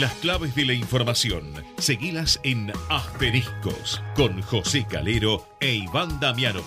Las 0.00 0.14
claves 0.14 0.54
de 0.54 0.64
la 0.64 0.72
información, 0.72 1.52
seguilas 1.76 2.40
en 2.44 2.72
Asteriscos, 2.88 4.02
con 4.16 4.40
José 4.40 4.86
Calero 4.88 5.46
e 5.60 5.74
Iván 5.74 6.18
Damianovich. 6.18 6.64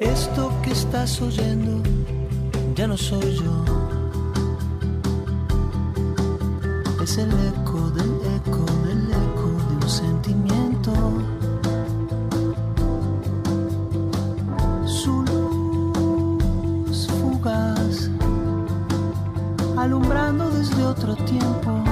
Esto 0.00 0.58
que 0.62 0.70
estás 0.70 1.20
oyendo 1.20 1.82
ya 2.74 2.86
no 2.86 2.96
soy 2.96 3.36
yo. 3.36 3.64
Es 7.02 7.18
el 7.18 7.30
eco 7.30 7.90
del 7.90 8.10
eco 8.36 8.64
del 8.86 9.10
eco 9.10 9.48
de 9.68 9.74
un 9.84 9.88
alumbrando 19.86 20.50
desde 20.50 20.82
otro 20.82 21.14
tiempo. 21.14 21.84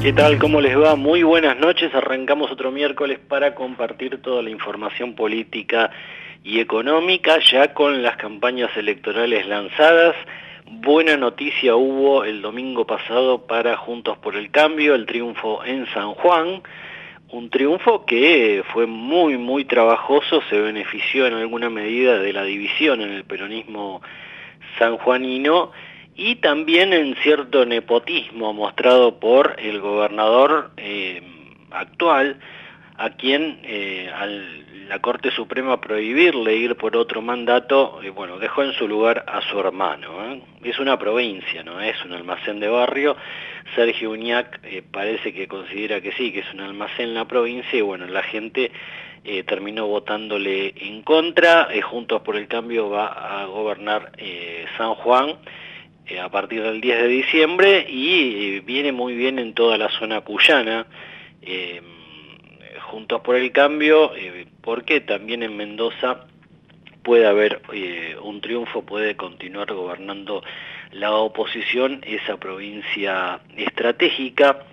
¿Qué 0.00 0.14
tal? 0.14 0.38
¿Cómo 0.38 0.62
les 0.62 0.74
va? 0.74 0.96
Muy 0.96 1.22
buenas 1.22 1.58
noches. 1.58 1.94
Arrancamos 1.94 2.50
otro 2.50 2.70
miércoles 2.70 3.18
para 3.18 3.54
compartir 3.54 4.22
toda 4.22 4.42
la 4.42 4.48
información 4.48 5.14
política 5.14 5.90
y 6.42 6.60
económica 6.60 7.38
ya 7.52 7.74
con 7.74 8.02
las 8.02 8.16
campañas 8.16 8.70
electorales 8.74 9.46
lanzadas. 9.46 10.16
Buena 10.66 11.18
noticia 11.18 11.76
hubo 11.76 12.24
el 12.24 12.40
domingo 12.40 12.86
pasado 12.86 13.46
para 13.46 13.76
Juntos 13.76 14.16
por 14.16 14.34
el 14.36 14.50
Cambio, 14.50 14.94
el 14.94 15.04
triunfo 15.04 15.62
en 15.62 15.84
San 15.92 16.14
Juan, 16.14 16.62
un 17.28 17.50
triunfo 17.50 18.06
que 18.06 18.64
fue 18.72 18.86
muy, 18.86 19.36
muy 19.36 19.66
trabajoso, 19.66 20.40
se 20.48 20.58
benefició 20.58 21.26
en 21.26 21.34
alguna 21.34 21.68
medida 21.68 22.18
de 22.18 22.32
la 22.32 22.44
división 22.44 23.02
en 23.02 23.10
el 23.10 23.24
peronismo 23.24 24.00
sanjuanino 24.78 25.72
y 26.14 26.36
también 26.36 26.92
en 26.92 27.14
cierto 27.16 27.64
nepotismo 27.64 28.52
mostrado 28.52 29.18
por 29.18 29.56
el 29.58 29.80
gobernador 29.80 30.70
eh, 30.76 31.22
actual, 31.70 32.38
a 33.02 33.10
quien 33.10 33.58
eh, 33.64 34.10
la 34.88 34.98
Corte 35.00 35.30
Suprema 35.30 35.80
prohibirle 35.80 36.54
ir 36.54 36.76
por 36.76 36.96
otro 36.96 37.22
mandato, 37.22 38.00
eh, 38.02 38.10
bueno, 38.10 38.38
dejó 38.38 38.62
en 38.62 38.72
su 38.74 38.86
lugar 38.86 39.24
a 39.26 39.40
su 39.42 39.58
hermano. 39.58 40.24
¿eh? 40.24 40.42
Es 40.62 40.78
una 40.78 40.98
provincia, 40.98 41.62
no 41.62 41.80
es 41.80 41.96
un 42.04 42.12
almacén 42.12 42.60
de 42.60 42.68
barrio. 42.68 43.16
Sergio 43.74 44.10
Uñac 44.10 44.60
parece 44.90 45.32
que 45.32 45.48
considera 45.48 46.00
que 46.00 46.12
sí, 46.12 46.32
que 46.32 46.40
es 46.40 46.52
un 46.52 46.60
almacén 46.60 47.14
la 47.14 47.24
provincia 47.24 47.78
y 47.78 47.82
bueno, 47.82 48.06
la 48.06 48.22
gente 48.22 48.70
terminó 49.46 49.86
votándole 49.86 50.74
en 50.76 51.02
contra. 51.02 51.68
Juntos 51.82 52.22
por 52.22 52.36
el 52.36 52.48
Cambio 52.48 52.90
va 52.90 53.06
a 53.06 53.46
gobernar 53.46 54.12
San 54.76 54.94
Juan 54.96 55.38
a 56.22 56.28
partir 56.28 56.62
del 56.62 56.80
10 56.80 57.02
de 57.02 57.08
diciembre 57.08 57.86
y 57.88 58.60
viene 58.60 58.92
muy 58.92 59.14
bien 59.14 59.38
en 59.38 59.54
toda 59.54 59.78
la 59.78 59.88
zona 59.90 60.20
cuyana. 60.20 60.86
Juntos 62.92 63.22
por 63.22 63.36
el 63.36 63.52
Cambio, 63.52 64.14
eh, 64.14 64.46
porque 64.60 65.00
también 65.00 65.42
en 65.42 65.56
Mendoza 65.56 66.26
puede 67.02 67.26
haber 67.26 67.62
eh, 67.72 68.16
un 68.22 68.42
triunfo, 68.42 68.82
puede 68.82 69.16
continuar 69.16 69.72
gobernando 69.72 70.42
la 70.90 71.12
oposición, 71.12 72.02
esa 72.06 72.36
provincia 72.36 73.40
estratégica. 73.56 74.66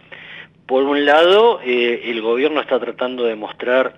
Por 0.65 0.83
un 0.83 1.05
lado, 1.05 1.61
eh, 1.63 2.11
el 2.11 2.21
gobierno 2.21 2.59
está 2.59 2.77
tratando 2.77 3.23
de 3.23 3.35
mostrar, 3.35 3.95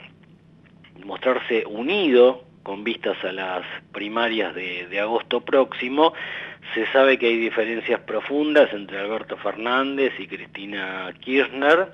mostrarse 1.03 1.65
unido 1.65 2.43
con 2.63 2.83
vistas 2.83 3.17
a 3.23 3.31
las 3.31 3.65
primarias 3.91 4.53
de, 4.55 4.99
agosto 4.99 5.41
próximo. 5.41 6.13
Se 6.73 6.85
sabe 6.91 7.17
que 7.17 7.27
hay 7.27 7.37
diferencias 7.37 8.01
profundas 8.01 8.71
entre 8.73 8.99
Alberto 8.99 9.37
Fernández 9.37 10.13
y 10.19 10.27
Cristina 10.27 11.11
Kirchner 11.19 11.93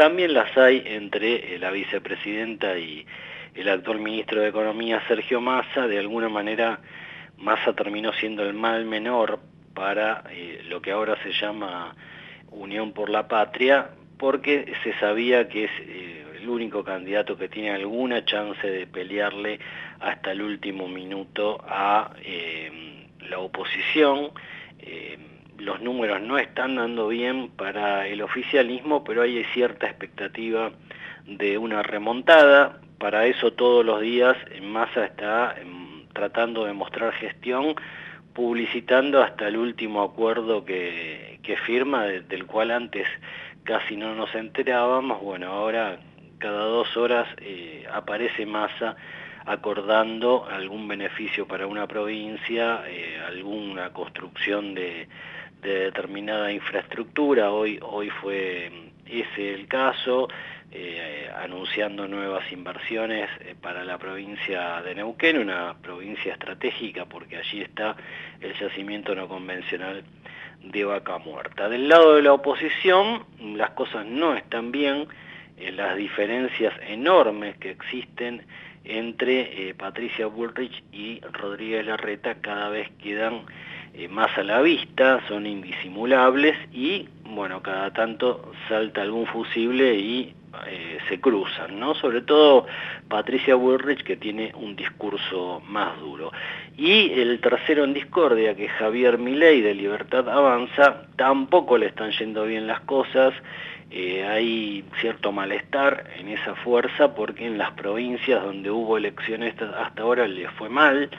también 0.00 0.32
las 0.32 0.56
hay 0.56 0.82
entre 0.86 1.58
la 1.58 1.70
vicepresidenta 1.70 2.78
y 2.78 3.04
el 3.54 3.68
actual 3.68 3.98
ministro 3.98 4.40
de 4.40 4.48
Economía, 4.48 5.02
Sergio 5.06 5.42
Massa. 5.42 5.86
De 5.86 5.98
alguna 5.98 6.30
manera, 6.30 6.80
Massa 7.36 7.74
terminó 7.74 8.10
siendo 8.14 8.42
el 8.42 8.54
mal 8.54 8.86
menor 8.86 9.40
para 9.74 10.24
eh, 10.30 10.62
lo 10.70 10.80
que 10.80 10.92
ahora 10.92 11.22
se 11.22 11.32
llama 11.32 11.94
Unión 12.50 12.94
por 12.94 13.10
la 13.10 13.28
Patria, 13.28 13.90
porque 14.18 14.72
se 14.82 14.98
sabía 15.00 15.50
que 15.50 15.64
es 15.64 15.70
eh, 15.80 16.24
el 16.42 16.48
único 16.48 16.84
candidato 16.84 17.36
que 17.36 17.48
tiene 17.48 17.70
alguna 17.70 18.24
chance 18.24 18.66
de 18.66 18.86
pelearle 18.86 19.58
hasta 20.00 20.32
el 20.32 20.42
último 20.42 20.88
minuto 20.88 21.62
a 21.66 22.12
la 23.28 23.38
oposición 23.38 24.30
los 25.60 25.80
números 25.80 26.20
no 26.22 26.38
están 26.38 26.76
dando 26.76 27.08
bien 27.08 27.50
para 27.50 28.06
el 28.06 28.22
oficialismo, 28.22 29.04
pero 29.04 29.22
hay 29.22 29.44
cierta 29.52 29.86
expectativa 29.86 30.72
de 31.26 31.58
una 31.58 31.82
remontada. 31.82 32.80
Para 32.98 33.26
eso 33.26 33.52
todos 33.52 33.84
los 33.84 34.00
días 34.00 34.36
Massa 34.62 35.04
está 35.04 35.54
em, 35.60 36.06
tratando 36.12 36.64
de 36.64 36.72
mostrar 36.72 37.12
gestión, 37.12 37.74
publicitando 38.32 39.22
hasta 39.22 39.48
el 39.48 39.56
último 39.56 40.02
acuerdo 40.02 40.64
que, 40.64 41.38
firma, 41.66 42.04
del 42.04 42.46
cual 42.46 42.70
antes 42.70 43.08
casi 43.64 43.96
no 43.96 44.14
nos 44.14 44.32
enterábamos. 44.36 45.20
Bueno, 45.20 45.48
ahora 45.48 45.98
cada 46.40 46.64
dos 46.64 46.96
horas 46.96 47.28
eh, 47.38 47.86
aparece 47.92 48.44
Massa 48.44 48.96
acordando 49.46 50.46
algún 50.50 50.88
beneficio 50.88 51.46
para 51.46 51.68
una 51.68 51.86
provincia, 51.86 52.82
eh, 52.88 53.20
alguna 53.24 53.92
construcción 53.92 54.74
de 54.74 55.08
de 55.62 55.80
determinada 55.84 56.52
infraestructura, 56.52 57.50
hoy, 57.50 57.78
fue 58.20 58.70
ese 59.06 59.54
el 59.54 59.66
caso, 59.68 60.28
eh, 60.72 61.28
anunciando 61.42 62.06
nuevas 62.06 62.50
inversiones 62.52 63.28
para 63.60 63.84
la 63.84 63.98
provincia 63.98 64.80
de 64.82 64.94
Neuquén, 64.94 65.38
una 65.38 65.74
provincia 65.82 66.32
estratégica 66.32 67.06
porque 67.06 67.36
allí 67.36 67.60
está 67.60 67.96
el 68.40 68.54
yacimiento 68.54 69.14
no 69.14 69.28
convencional 69.28 70.04
de 70.62 70.84
vaca 70.84 71.18
muerta. 71.18 71.68
Del 71.68 71.88
lado 71.88 72.14
de 72.14 72.22
la 72.22 72.32
oposición 72.32 73.24
las 73.56 73.70
cosas 73.70 74.06
no 74.06 74.34
están 74.34 74.70
bien, 74.70 75.08
las 75.72 75.96
diferencias 75.96 76.74
enormes 76.88 77.56
que 77.58 77.70
existen 77.70 78.42
entre 78.84 79.74
Patricia 79.78 80.26
Bullrich 80.26 80.82
y 80.92 81.20
Rodríguez 81.32 81.84
Larreta 81.86 82.36
cada 82.40 82.70
vez 82.70 82.88
quedan 83.02 83.42
eh, 83.92 84.06
más 84.06 84.36
a 84.38 84.44
la 84.44 84.60
vista, 84.62 85.20
son 85.26 85.46
indisimulables 85.46 86.56
y, 86.72 87.08
bueno, 87.24 87.60
cada 87.60 87.92
tanto 87.92 88.52
salta 88.68 89.02
algún 89.02 89.26
fusible 89.26 89.96
y 89.96 90.32
eh, 90.68 90.98
se 91.08 91.20
cruzan, 91.20 91.80
¿no? 91.80 91.96
Sobre 91.96 92.20
todo 92.20 92.66
Patricia 93.08 93.56
Bullrich, 93.56 94.04
que 94.04 94.16
tiene 94.16 94.52
un 94.54 94.76
discurso 94.76 95.60
más 95.66 95.98
duro. 95.98 96.30
Y 96.76 97.10
el 97.14 97.40
tercero 97.40 97.82
en 97.82 97.92
discordia, 97.92 98.54
que 98.54 98.68
Javier 98.68 99.18
Milei 99.18 99.60
de 99.60 99.74
Libertad 99.74 100.28
Avanza, 100.28 101.08
tampoco 101.16 101.76
le 101.76 101.86
están 101.86 102.12
yendo 102.12 102.44
bien 102.44 102.68
las 102.68 102.80
cosas, 102.82 103.34
eh, 103.90 104.24
hay 104.24 104.84
cierto 105.00 105.32
malestar 105.32 106.10
en 106.16 106.28
esa 106.28 106.54
fuerza 106.54 107.14
porque 107.14 107.46
en 107.46 107.58
las 107.58 107.72
provincias 107.72 108.42
donde 108.42 108.70
hubo 108.70 108.96
elecciones 108.96 109.54
hasta 109.60 110.02
ahora 110.02 110.28
le 110.28 110.48
fue 110.50 110.68
mal, 110.68 111.10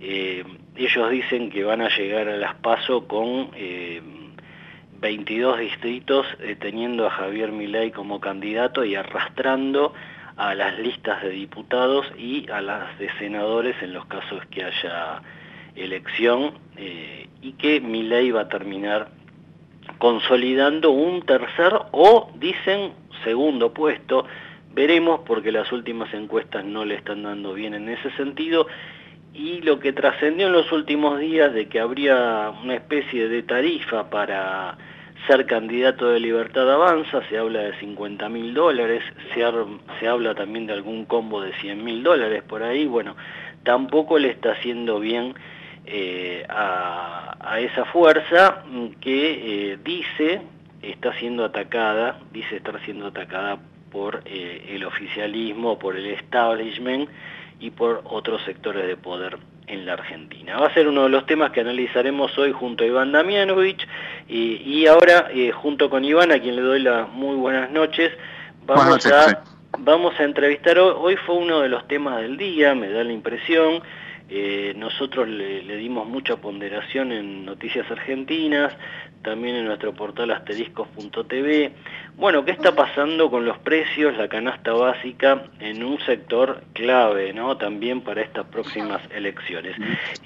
eh, 0.00 0.44
ellos 0.76 1.10
dicen 1.10 1.50
que 1.50 1.64
van 1.64 1.80
a 1.80 1.88
llegar 1.88 2.28
a 2.28 2.36
las 2.36 2.54
PASO 2.56 3.08
con 3.08 3.50
22 5.00 5.58
eh, 5.58 5.62
distritos 5.62 6.26
eh, 6.40 6.56
teniendo 6.58 7.06
a 7.06 7.10
Javier 7.10 7.50
Milei 7.50 7.90
como 7.90 8.20
candidato 8.20 8.84
y 8.84 8.94
arrastrando 8.94 9.92
a 10.36 10.54
las 10.54 10.78
listas 10.78 11.22
de 11.22 11.30
diputados 11.30 12.06
y 12.16 12.48
a 12.50 12.60
las 12.60 12.96
de 13.00 13.10
senadores 13.18 13.74
en 13.82 13.92
los 13.92 14.06
casos 14.06 14.44
que 14.46 14.64
haya 14.64 15.20
elección 15.74 16.54
y 17.42 17.52
que 17.52 17.80
Milei 17.80 18.30
va 18.30 18.42
a 18.42 18.48
terminar 18.48 19.10
consolidando 19.98 20.90
un 20.90 21.22
tercer 21.22 21.72
o 21.92 22.30
dicen 22.36 22.92
segundo 23.24 23.72
puesto. 23.72 24.24
Veremos 24.72 25.20
porque 25.26 25.52
las 25.52 25.70
últimas 25.72 26.12
encuestas 26.14 26.64
no 26.64 26.84
le 26.84 26.96
están 26.96 27.24
dando 27.24 27.54
bien 27.54 27.74
en 27.74 27.88
ese 27.88 28.10
sentido. 28.12 28.66
Y 29.34 29.60
lo 29.60 29.78
que 29.78 29.92
trascendió 29.92 30.46
en 30.46 30.52
los 30.52 30.72
últimos 30.72 31.18
días 31.18 31.52
de 31.52 31.68
que 31.68 31.80
habría 31.80 32.52
una 32.62 32.74
especie 32.74 33.28
de 33.28 33.42
tarifa 33.42 34.08
para 34.10 34.76
ser 35.26 35.46
candidato 35.46 36.08
de 36.08 36.20
Libertad 36.20 36.72
Avanza, 36.72 37.22
se 37.28 37.38
habla 37.38 37.60
de 37.60 37.78
50 37.78 38.28
mil 38.28 38.54
dólares, 38.54 39.02
se, 39.34 39.44
habla 40.08 40.34
también 40.34 40.66
de 40.66 40.72
algún 40.72 41.04
combo 41.04 41.40
de 41.40 41.52
100 41.54 41.84
mil 41.84 42.02
dólares 42.02 42.42
por 42.44 42.62
ahí, 42.62 42.86
bueno, 42.86 43.16
tampoco 43.64 44.18
le 44.18 44.30
está 44.30 44.52
haciendo 44.52 45.00
bien 45.00 45.34
eh, 45.88 46.46
a, 46.48 47.58
esa 47.60 47.84
fuerza 47.86 48.62
que 49.00 49.72
eh, 49.72 49.78
dice 49.82 50.42
está 50.82 51.12
siendo 51.18 51.44
atacada, 51.44 52.20
dice 52.30 52.56
estar 52.56 52.80
siendo 52.84 53.08
atacada 53.08 53.58
por 53.90 54.22
eh, 54.26 54.66
el 54.68 54.84
oficialismo, 54.84 55.78
por 55.78 55.96
el 55.96 56.06
establishment, 56.06 57.08
y 57.60 57.70
por 57.70 58.02
otros 58.04 58.42
sectores 58.44 58.86
de 58.86 58.96
poder 58.96 59.38
en 59.66 59.84
la 59.84 59.94
Argentina. 59.94 60.58
Va 60.58 60.68
a 60.68 60.74
ser 60.74 60.88
uno 60.88 61.04
de 61.04 61.08
los 61.10 61.26
temas 61.26 61.50
que 61.50 61.60
analizaremos 61.60 62.36
hoy 62.38 62.52
junto 62.52 62.84
a 62.84 62.86
Iván 62.86 63.12
Damianovich 63.12 63.86
y, 64.28 64.86
ahora 64.86 65.28
eh, 65.32 65.50
junto 65.52 65.90
con 65.90 66.04
Iván, 66.04 66.32
a 66.32 66.38
quien 66.38 66.56
le 66.56 66.62
doy 66.62 66.80
las 66.80 67.08
muy 67.10 67.36
buenas 67.36 67.70
noches, 67.70 68.12
vamos 68.66 69.06
a... 69.06 69.42
Vamos 69.80 70.18
a 70.18 70.24
entrevistar, 70.24 70.78
hoy 70.78 71.16
fue 71.16 71.36
uno 71.36 71.60
de 71.60 71.68
los 71.68 71.86
temas 71.86 72.22
del 72.22 72.38
día, 72.38 72.74
me 72.74 72.88
da 72.88 73.04
la 73.04 73.12
impresión, 73.12 73.82
eh, 74.30 74.74
nosotros 74.76 75.26
le, 75.26 75.62
dimos 75.76 76.06
mucha 76.06 76.36
ponderación 76.36 77.12
en 77.12 77.46
Noticias 77.46 77.90
Argentinas, 77.90 78.76
también 79.22 79.56
en 79.56 79.64
nuestro 79.64 79.94
portal 79.94 80.30
asteriscos.tv. 80.30 81.72
Bueno, 82.16 82.44
¿qué 82.44 82.50
está 82.50 82.74
pasando 82.74 83.30
con 83.30 83.46
los 83.46 83.58
precios, 83.58 84.16
la 84.18 84.28
canasta 84.28 84.72
básica 84.72 85.44
en 85.60 85.82
un 85.82 85.98
sector 86.00 86.62
clave, 86.74 87.32
¿no? 87.32 87.56
También 87.56 88.02
para 88.02 88.20
estas 88.20 88.46
próximas 88.46 89.00
elecciones. 89.14 89.76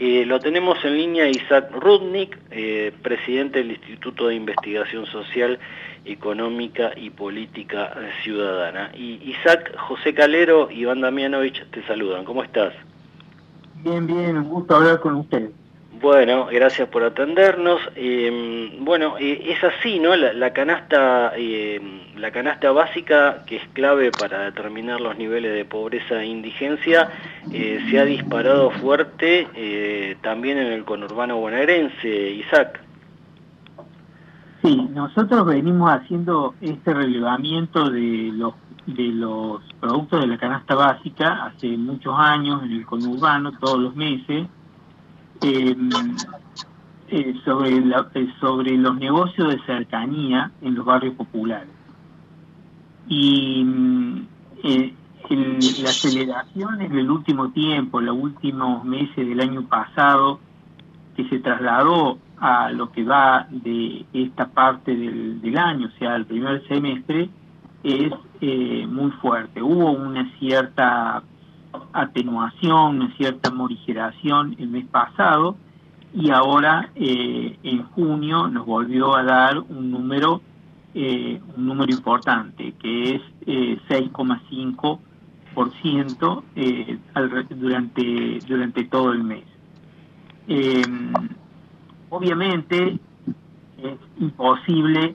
Eh, 0.00 0.25
lo 0.26 0.40
tenemos 0.40 0.84
en 0.84 0.96
línea 0.96 1.28
Isaac 1.28 1.70
Rudnik, 1.70 2.37
eh, 2.50 2.93
presidente 3.02 3.60
del 3.60 3.70
Instituto 3.70 4.26
de 4.26 4.34
Investigación 4.34 5.06
Social, 5.06 5.60
Económica 6.05 6.90
y 6.96 7.10
Política 7.10 7.94
Ciudadana. 8.25 8.90
Y 8.94 9.20
Isaac, 9.31 9.76
José 9.76 10.12
Calero 10.12 10.69
y 10.72 10.81
Iván 10.81 11.00
Damianovich 11.00 11.64
te 11.70 11.82
saludan. 11.84 12.25
¿Cómo 12.25 12.43
estás? 12.43 12.75
Bien, 13.82 14.06
bien, 14.06 14.37
un 14.37 14.49
gusto 14.49 14.76
hablar 14.76 15.00
con 15.00 15.17
usted. 15.17 15.50
Bueno, 16.00 16.46
gracias 16.50 16.88
por 16.88 17.02
atendernos. 17.05 17.81
Em, 17.96 18.84
bueno, 18.84 19.17
eh, 19.19 19.52
es 19.52 19.62
así, 19.62 19.99
¿no? 19.99 20.14
La, 20.17 20.52
canasta, 20.52 21.32
em, 21.37 22.00
la 22.17 22.31
canasta 22.31 22.70
básica, 22.73 23.44
que 23.46 23.56
es 23.56 23.62
clave 23.73 24.11
para 24.11 24.43
determinar 24.43 25.00
los 25.00 25.17
niveles 25.17 25.55
de 25.55 25.64
pobreza 25.64 26.23
e 26.23 26.26
indigencia, 26.26 27.08
eh, 27.52 27.84
se 27.88 27.99
ha 27.99 28.05
disparado 28.05 28.70
fuerte 28.70 29.49
eh, 29.55 30.17
también 30.23 30.58
en 30.58 30.73
el 30.73 30.84
conurbano 30.84 31.38
bonaerense, 31.38 32.31
Isaac. 32.31 32.81
Sí, 34.62 34.88
nosotros 34.93 35.46
venimos 35.46 35.90
haciendo 35.90 36.55
este 36.61 36.94
relevamiento 36.94 37.90
de 37.90 38.31
los 38.32 38.55
de 38.87 39.08
los 39.08 39.62
productos 39.81 40.20
de 40.20 40.26
la 40.26 40.38
canasta 40.38 40.75
básica 40.75 41.44
hace 41.44 41.76
muchos 41.76 42.14
años 42.19 42.62
en 42.64 42.73
el 42.73 42.87
conurbano, 42.87 43.52
todos 43.52 43.79
los 43.79 43.94
meses, 43.94 44.49
em, 45.40 45.90
eh, 47.08 47.34
sobre, 47.44 47.76
eh, 47.76 48.34
sobre 48.40 48.76
los 48.76 48.96
negocios 48.96 49.49
de 49.49 49.61
cercanía 49.64 50.50
en 50.62 50.75
los 50.75 50.84
barrios 50.84 51.14
populares. 51.14 51.69
Y 53.08 53.62
mm, 53.64 54.26
eh, 54.64 54.94
la 55.31 55.90
aceleración 55.90 56.82
en 56.82 56.99
el 56.99 57.11
último 57.11 57.50
tiempo, 57.50 58.00
los 58.00 58.17
últimos 58.17 58.84
meses 58.84 59.17
del 59.17 59.40
año 59.40 59.62
pasado, 59.62 60.40
que 61.17 61.29
se 61.29 61.38
trasladó 61.38 62.19
a 62.38 62.73
lo 62.73 62.90
que 62.90 63.05
va 63.05 63.46
de 63.50 64.05
esta 64.12 64.49
parte 64.49 64.96
del, 64.96 65.40
del 65.40 65.56
año, 65.58 65.88
o 65.94 65.99
sea, 65.99 66.17
el 66.17 66.26
primer 66.26 66.67
semestre, 66.67 67.31
es 67.82 68.12
eh, 68.40 68.87
muy 68.87 69.11
fuerte. 69.12 69.62
Hubo 69.62 69.93
una 69.93 70.31
cierta 70.38 71.23
atenuación, 71.93 72.96
una 72.96 73.17
cierta 73.17 73.50
morigeración 73.50 74.55
el 74.58 74.69
mes 74.69 74.84
pasado 74.87 75.56
y 76.14 76.29
ahora 76.31 76.90
eh, 76.94 77.58
en 77.62 77.84
junio 77.84 78.49
nos 78.49 78.67
volvió 78.67 79.17
a 79.17 79.23
dar 79.23 79.58
un 79.58 79.90
número 79.90 80.43
eh, 80.94 81.40
un 81.56 81.67
número 81.67 81.90
importante 81.90 82.75
que 82.79 83.14
es 83.14 83.23
6,5% 83.46 86.43
durante 87.56 88.40
durante 88.46 88.84
todo 88.84 89.12
el 89.12 89.25
mes. 89.25 89.44
obviamente 92.11 92.99
es 93.79 93.96
imposible 94.20 95.14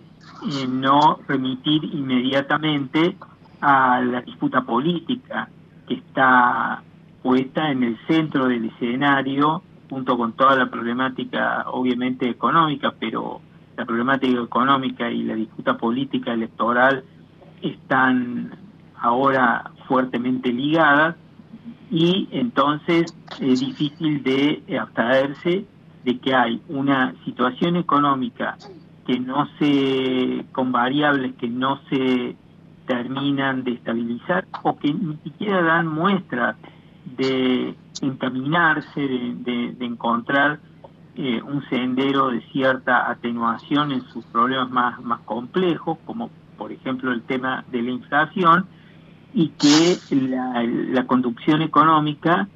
no 0.69 1.19
remitir 1.28 1.84
inmediatamente 1.86 3.18
a 3.62 4.01
la 4.01 4.22
disputa 4.22 4.62
política 4.62 5.50
que 5.88 5.95
está 5.95 6.84
puesta 7.24 7.72
en 7.72 7.84
el 7.84 7.98
centro 8.07 8.48
del 8.48 8.66
escenario, 8.66 9.63
junto 9.89 10.18
con 10.18 10.34
toda 10.34 10.56
la 10.56 10.69
problemática 10.69 11.66
obviamente 11.72 12.30
económica, 12.30 12.94
pero 13.00 13.42
la 13.75 13.86
problemática 13.86 14.42
económica 14.42 15.10
y 15.10 15.24
la 15.24 15.36
disputa 15.36 15.78
política 15.78 16.34
electoral 16.34 17.04
están 17.62 18.56
ahora 19.00 19.72
fuertemente 19.88 20.51
ligadas 20.51 21.16
y 21.90 22.28
entonces 22.31 23.16
es 23.40 23.60
difícil 23.60 24.24
de 24.24 24.63
abstraerse 24.80 25.66
de 26.04 26.19
que 26.19 26.36
hay 26.36 26.62
una 26.69 27.13
situación 27.24 27.75
económica 27.75 28.57
que 29.07 29.19
no 29.21 29.48
se, 29.57 30.45
con 30.51 30.74
variables 30.74 31.33
que 31.36 31.48
no 31.48 31.80
se 31.89 32.36
terminan 32.86 33.63
de 33.63 33.71
estabilizar 33.71 34.45
o 34.63 34.77
que 34.77 34.94
ni 34.94 35.15
siquiera 35.24 35.62
dan 35.62 35.88
muestras 35.88 36.57
de 37.06 37.74
encaminarse, 38.01 39.00
de, 39.00 39.75
encontrar 39.80 40.59
eh, 41.15 41.42
un 41.42 41.63
sendero 41.69 42.31
de 42.31 42.42
cierta 42.51 43.09
atenuación 43.09 43.94
en 43.94 44.01
sus 44.09 44.25
problemas 44.25 44.69
más, 44.69 45.01
más 45.01 45.21
complejos, 45.21 45.98
como 46.06 46.30
por 46.57 46.74
ejemplo 46.74 47.13
el 47.13 47.21
tema 47.21 47.63
de 47.71 47.81
la 47.81 47.92
inflación, 47.92 48.65
y 49.33 49.50
que 49.50 49.98
la, 50.12 50.63
la 50.63 51.07
conducción 51.07 51.62
económica, 51.62 52.50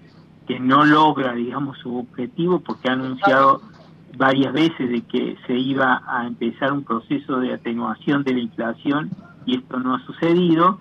que 0.48 0.59
no 0.59 0.83
logra, 0.83 1.33
digamos, 1.33 1.77
su 1.77 1.95
objetivo, 1.95 2.59
porque 2.59 2.89
ha 2.89 2.94
anunciado 2.94 3.62
varias 4.18 4.54
veces 4.54 4.90
de 4.90 5.02
que 5.02 5.38
se 5.48 5.54
iba 5.54 6.04
a 6.08 6.25
empezar 6.28 6.72
un 6.72 6.84
proceso 6.84 7.40
de 7.40 7.54
atenuación 7.54 8.24
de 8.24 8.34
la 8.34 8.40
inflación 8.40 9.12
y 9.46 9.58
esto 9.58 9.80
no 9.80 9.96
ha 9.96 10.06
sucedido. 10.06 10.80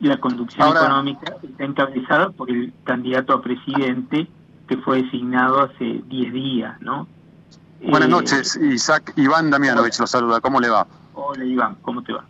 La 0.00 0.18
conducción 0.18 0.76
económica 0.76 1.34
está 1.42 1.64
encabezada 1.64 2.30
por 2.30 2.50
el 2.50 2.72
candidato 2.84 3.32
a 3.32 3.42
presidente 3.42 4.28
que 4.68 4.76
fue 4.78 5.02
designado 5.02 5.62
hace 5.62 6.02
10 6.06 6.32
días, 6.32 6.80
¿no? 6.80 7.08
Buenas 7.80 8.08
eh, 8.08 8.10
noches, 8.10 8.56
Isaac. 8.56 9.12
Iván 9.16 9.50
Damianovich 9.50 9.98
lo 9.98 10.06
saluda. 10.06 10.40
¿Cómo 10.40 10.60
le 10.60 10.68
va? 10.68 10.86
Hola, 11.14 11.44
Iván. 11.44 11.76
¿Cómo 11.82 12.02
te 12.02 12.12
va? 12.12 12.24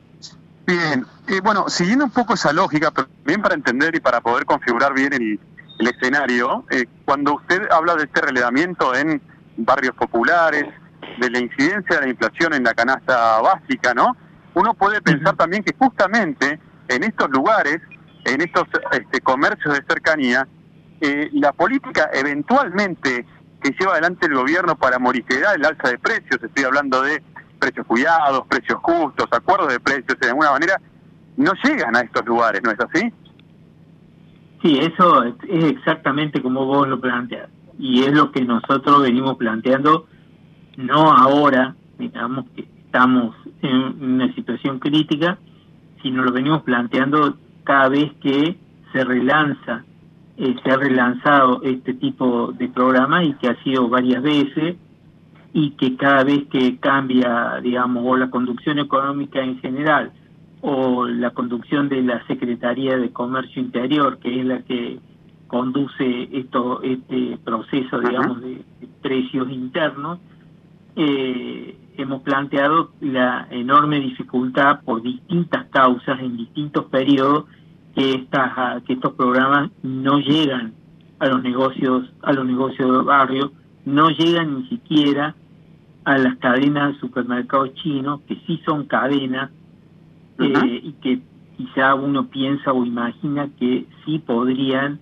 Bien. 0.67 1.07
Eh, 1.29 1.41
bueno, 1.43 1.69
siguiendo 1.69 2.05
un 2.05 2.11
poco 2.11 2.35
esa 2.35 2.53
lógica, 2.53 2.91
pero 2.91 3.09
bien 3.25 3.43
para 3.43 3.55
entender 3.55 3.95
y 3.95 4.01
para 4.01 4.21
poder 4.21 4.45
configurar 4.45 4.95
bien 4.95 5.13
el, 5.13 5.41
escenario, 5.79 6.65
eh, 6.71 6.87
cuando 7.05 7.35
usted 7.35 7.69
habla 7.71 7.97
de 7.97 8.05
este 8.05 8.23
relevamiento 8.23 8.95
en 8.95 9.21
barrios 9.57 9.95
populares, 9.95 10.67
de 11.19 11.31
la 11.31 11.39
incidencia 11.39 11.97
de 11.97 12.03
la 12.03 12.09
inflación 12.09 12.55
en 12.55 12.65
la 12.65 12.75
canasta 12.75 13.41
básica, 13.41 13.95
¿no? 13.95 14.17
Uno 14.55 14.75
puede 14.75 15.01
pensar 15.01 15.37
también 15.37 15.63
que 15.63 15.75
justamente 15.79 16.59
en 16.89 17.03
estos 17.05 17.31
lugares, 17.31 17.81
en 18.25 18.41
estos 18.41 18.65
este, 18.93 19.21
comercios 19.21 19.75
de 19.75 19.85
cercanía, 19.87 20.47
eh, 21.01 21.29
la 21.33 21.53
política 21.53 22.11
eventualmente 22.13 23.27
que 23.63 23.75
lleva 23.79 23.93
adelante 23.93 24.27
el 24.27 24.35
gobierno 24.35 24.77
para 24.77 24.99
morigerar 24.99 25.57
el 25.57 25.65
alza 25.65 25.89
de 25.89 25.99
precios, 25.99 26.43
estoy 26.43 26.65
hablando 26.65 27.03
de 27.03 27.23
precios 27.59 27.87
cuidados, 27.87 28.47
precios 28.49 28.79
justos, 28.83 29.27
acuerdos 29.31 29.69
de 29.69 29.81
precios, 29.81 30.19
de 30.21 30.29
alguna 30.29 30.53
manera, 30.53 30.81
no 31.37 31.53
llegan 31.65 31.97
a 31.97 32.01
estos 32.01 32.25
lugares, 32.27 32.63
¿no 32.63 32.71
es 32.71 32.79
así? 32.81 33.13
Sí, 34.63 34.79
eso 34.79 35.23
es 35.25 35.35
exactamente 35.49 36.43
como 36.43 36.65
vos 36.65 36.89
lo 36.89 37.01
planteas 37.01 37.49
y 37.78 38.02
es 38.02 38.12
lo 38.12 38.33
que 38.33 38.45
nosotros 38.45 39.02
venimos 39.02 39.37
planteando, 39.37 40.06
no 40.76 41.12
ahora, 41.12 41.75
digamos 41.99 42.47
que 42.54 42.62
estamos 42.62 43.35
en 43.62 44.02
una 44.02 44.35
situación 44.35 44.78
crítica, 44.78 45.38
sino 46.02 46.23
lo 46.23 46.33
venimos 46.33 46.62
planteando 46.62 47.37
cada 47.64 47.88
vez 47.88 48.12
que 48.21 48.56
se 48.92 49.04
relanza, 49.04 49.85
eh, 50.37 50.54
se 50.62 50.71
ha 50.71 50.76
relanzado 50.76 51.61
este 51.62 51.95
tipo 51.95 52.52
de 52.52 52.68
programa 52.68 53.25
y 53.25 53.35
que 53.35 53.49
ha 53.49 53.62
sido 53.62 53.88
varias 53.88 54.23
veces 54.23 54.76
y 55.52 55.71
que 55.71 55.97
cada 55.97 56.25
vez 56.25 56.45
que 56.50 56.78
cambia, 56.78 57.59
digamos, 57.62 58.04
o 58.06 58.16
la 58.16 58.30
conducción 58.30 58.78
económica 58.78 59.40
en 59.42 59.59
general 59.61 60.12
o 60.61 61.06
la 61.06 61.30
conducción 61.30 61.88
de 61.88 62.02
la 62.02 62.26
Secretaría 62.26 62.97
de 62.99 63.11
Comercio 63.11 63.62
Interior, 63.62 64.18
que 64.18 64.40
es 64.40 64.47
la 64.47 64.62
que 64.62 64.99
conduce 65.47 66.29
esto 66.33 66.83
este 66.83 67.38
proceso, 67.45 68.00
digamos, 68.00 68.41
de, 68.41 68.65
precios 69.03 69.50
internos, 69.50 70.19
eh, 70.97 71.76
hemos 71.97 72.23
planteado 72.23 72.91
la 73.00 73.47
enorme 73.50 74.00
dificultad 74.00 74.81
por 74.83 75.03
distintas 75.03 75.67
causas 75.67 76.19
en 76.21 76.37
distintos 76.37 76.87
periodos 76.87 77.45
que 77.95 78.15
estas 78.15 78.83
que 78.83 78.95
estos 78.95 79.15
programas 79.15 79.71
no 79.83 80.19
llegan 80.19 80.75
a 81.19 81.26
los 81.26 81.43
negocios 81.43 82.11
a 82.23 82.33
los 82.33 82.47
negocios 82.47 82.91
de 82.91 83.05
barrio 83.05 83.53
no 83.85 84.11
llegan 84.11 84.59
ni 84.59 84.69
siquiera 84.69 85.35
a 86.05 86.19
las 86.19 86.37
cadenas 86.37 86.95
de 86.95 87.00
supermercados 87.00 87.75
chinos 87.75 88.21
que 88.29 88.37
sí 88.47 88.61
son 88.67 88.85
cadenas 88.85 89.50
eh, 90.38 90.81
y 90.83 90.93
que 91.00 91.21
quizá 91.57 91.95
uno 91.95 92.26
piensa 92.29 92.73
o 92.73 92.85
imagina 92.85 93.49
que 93.59 93.87
sí 94.05 94.19
podrían 94.19 94.99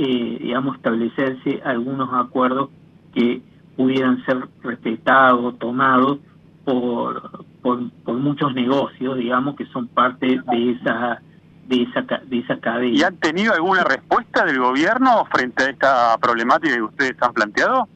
eh, 0.00 0.38
digamos, 0.40 0.76
establecerse 0.76 1.60
algunos 1.64 2.08
acuerdos 2.12 2.70
que 3.12 3.42
pudieran 3.76 4.24
ser 4.24 4.46
respetados, 4.62 5.58
tomados 5.58 6.20
por, 6.64 7.44
por, 7.62 7.90
por, 8.04 8.14
muchos 8.14 8.54
negocios, 8.54 9.16
digamos, 9.16 9.56
que 9.56 9.66
son 9.66 9.88
parte 9.88 10.40
de 10.52 10.70
esa 10.70 11.20
de 11.66 11.82
esa 11.82 12.02
de 12.24 12.38
esa 12.38 12.60
cadena. 12.60 12.96
¿Y 12.96 13.02
han 13.02 13.16
tenido 13.16 13.52
alguna 13.52 13.82
respuesta 13.82 14.44
del 14.44 14.60
gobierno 14.60 15.24
frente 15.32 15.64
a 15.64 15.70
esta 15.70 16.18
problemática 16.18 16.76
que 16.76 16.82
ustedes 16.82 17.16
han 17.20 17.32
planteado? 17.32 17.88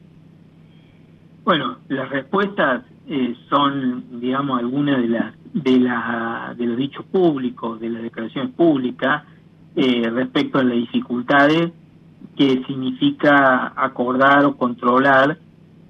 Bueno, 1.45 1.77
las 1.87 2.09
respuestas 2.09 2.83
eh, 3.07 3.33
son, 3.49 4.19
digamos, 4.19 4.59
algunas 4.59 4.97
de 4.97 5.07
las 5.07 5.33
de 5.53 5.79
la, 5.79 6.53
de 6.57 6.65
los 6.65 6.75
dichos 6.75 7.05
públicos, 7.05 7.79
de 7.79 7.89
las 7.89 8.03
declaraciones 8.03 8.53
públicas 8.55 9.23
eh, 9.77 10.09
respecto 10.09 10.59
a 10.59 10.63
las 10.65 10.75
dificultades 10.75 11.71
que 12.35 12.63
significa 12.65 13.73
acordar 13.75 14.45
o 14.45 14.57
controlar 14.57 15.37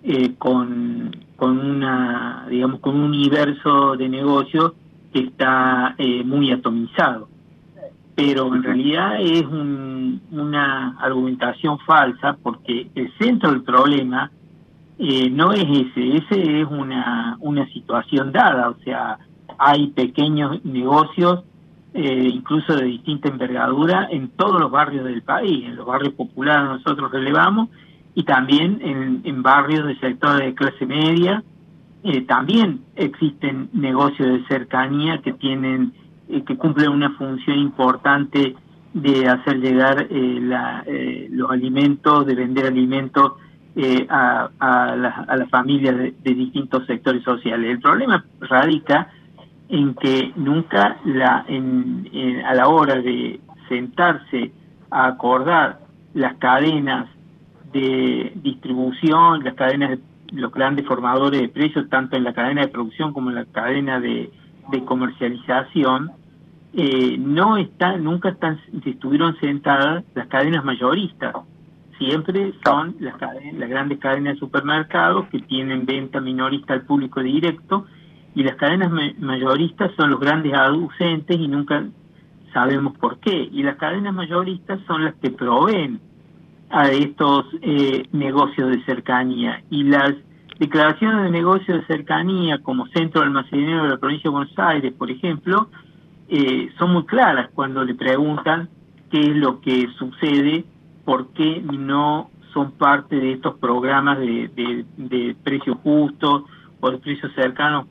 eh, 0.03 0.35
con, 0.37 1.15
con 1.35 1.59
una, 1.59 2.45
digamos, 2.49 2.79
con 2.79 2.95
un 2.95 3.03
universo 3.03 3.95
de 3.95 4.09
negocios 4.09 4.73
que 5.13 5.19
está 5.19 5.95
eh, 5.97 6.23
muy 6.23 6.51
atomizado. 6.51 7.29
Pero 8.15 8.53
en 8.53 8.63
realidad 8.63 9.19
es 9.19 9.43
un, 9.43 10.21
una 10.31 10.97
argumentación 10.99 11.79
falsa 11.79 12.37
porque 12.41 12.89
el 12.93 13.11
centro 13.17 13.51
del 13.51 13.63
problema 13.63 14.29
eh, 14.99 15.29
no 15.29 15.53
es 15.53 15.63
ese, 15.63 16.17
ese 16.17 16.61
es 16.61 16.67
una, 16.67 17.37
una 17.39 17.65
situación 17.69 18.31
dada, 18.31 18.69
o 18.69 18.75
sea, 18.83 19.17
hay 19.57 19.87
pequeños 19.87 20.63
negocios, 20.63 21.43
eh, 21.93 22.29
incluso 22.33 22.75
de 22.75 22.85
distinta 22.85 23.29
envergadura, 23.29 24.07
en 24.09 24.29
todos 24.29 24.59
los 24.59 24.71
barrios 24.71 25.05
del 25.05 25.21
país, 25.21 25.65
en 25.65 25.75
los 25.75 25.85
barrios 25.85 26.13
populares 26.13 26.67
nosotros 26.67 27.11
relevamos, 27.11 27.69
y 28.15 28.23
también 28.23 28.79
en, 29.23 29.43
barrios 29.43 29.85
de 29.85 29.99
sectores 29.99 30.45
de 30.45 30.55
clase 30.55 30.85
media, 30.85 31.43
eh, 32.03 32.21
también 32.21 32.81
existen 32.95 33.69
negocios 33.73 34.27
de 34.27 34.45
cercanía 34.47 35.19
que 35.19 35.33
tienen, 35.33 35.93
eh, 36.29 36.43
que 36.43 36.57
cumplen 36.57 36.89
una 36.89 37.11
función 37.11 37.57
importante 37.59 38.55
de 38.93 39.27
hacer 39.27 39.59
llegar 39.59 40.07
eh, 40.09 40.39
la, 40.41 40.83
los 41.29 41.49
alimentos, 41.49 42.25
de 42.25 42.35
vender 42.35 42.67
alimentos 42.67 43.33
a, 44.09 44.49
a, 44.59 44.95
la, 44.95 45.25
a 45.27 45.35
las 45.35 45.49
familias 45.49 45.97
de, 45.97 46.13
de, 46.23 46.33
distintos 46.35 46.85
sectores 46.85 47.23
sociales. 47.23 47.71
El 47.71 47.79
problema 47.79 48.23
radica 48.41 49.11
en 49.69 49.95
que 49.95 50.31
nunca 50.35 50.97
la, 51.05 51.45
en, 51.47 52.41
a 52.45 52.53
la 52.53 52.67
hora 52.67 52.95
de 52.95 53.39
sentarse 53.69 54.51
a 54.91 55.07
acordar 55.07 55.79
las 56.13 56.35
cadenas 56.35 57.09
de 57.71 58.33
distribución, 58.35 59.43
las 59.43 59.55
cadenas 59.55 59.91
de 59.91 59.99
los 60.33 60.51
grandes 60.51 60.85
formadores 60.85 61.41
de 61.41 61.49
precios, 61.49 61.89
tanto 61.89 62.15
en 62.15 62.23
la 62.23 62.33
cadena 62.33 62.61
de 62.61 62.67
producción 62.67 63.13
como 63.13 63.29
en 63.29 63.35
la 63.35 63.45
cadena 63.45 63.99
de, 63.99 64.31
comercialización, 64.85 66.11
eh, 66.73 67.17
no 67.19 67.57
están, 67.57 68.03
nunca 68.03 68.29
están, 68.29 68.59
estuvieron 68.85 69.37
sentadas 69.39 70.03
las 70.15 70.27
cadenas 70.27 70.63
mayoristas. 70.63 71.35
Siempre 71.99 72.53
son 72.65 72.95
las, 72.99 73.15
cadenas, 73.17 73.53
las 73.53 73.69
grandes 73.69 73.99
cadenas 73.99 74.33
de 74.33 74.39
supermercados 74.39 75.27
que 75.27 75.39
tienen 75.39 75.85
venta 75.85 76.19
minorista 76.19 76.73
al 76.73 76.81
público 76.81 77.21
directo 77.21 77.85
y 78.35 78.43
las 78.43 78.55
cadenas 78.55 78.91
mayoristas 79.19 79.91
son 79.95 80.11
los 80.11 80.19
grandes 80.19 80.53
aducentes 80.53 81.37
y 81.37 81.47
nunca 81.47 81.83
sabemos 82.53 82.97
por 82.97 83.19
qué. 83.19 83.49
Y 83.51 83.63
las 83.63 83.77
cadenas 83.77 84.13
mayoristas 84.13 84.79
son 84.87 85.05
las 85.05 85.15
que 85.15 85.31
proveen 85.31 85.99
a 86.69 86.89
estos 86.89 87.45
eh, 87.61 88.07
negocios 88.11 88.69
de 88.71 88.83
cercanía. 88.85 89.63
Y 89.69 89.83
las 89.83 90.13
declaraciones 90.59 91.23
de 91.23 91.29
negocios 91.31 91.79
de 91.79 91.85
cercanía 91.85 92.57
como 92.59 92.87
centro 92.87 93.21
almacenero 93.21 93.83
de 93.83 93.89
la 93.89 93.97
provincia 93.97 94.29
de 94.29 94.35
Buenos 94.35 94.59
Aires, 94.59 94.93
por 94.93 95.11
ejemplo, 95.11 95.69
eh, 96.29 96.69
son 96.79 96.93
muy 96.93 97.05
claras 97.05 97.49
cuando 97.53 97.83
le 97.83 97.93
preguntan 97.93 98.69
qué 99.11 99.21
es 99.21 99.35
lo 99.35 99.61
que 99.61 99.87
sucede 99.99 100.65
por 101.05 101.27
qué 101.33 101.61
no 101.61 102.31
son 102.53 102.71
parte 102.71 103.15
de 103.17 103.33
estos 103.33 103.55
programas 103.55 104.19
de, 104.19 104.47
de, 104.55 104.85
de 104.97 105.35
precios 105.43 105.77
justos 105.83 106.43
o 106.79 106.91
de 106.91 106.97
precios 106.97 107.31
cercanos, 107.33 107.87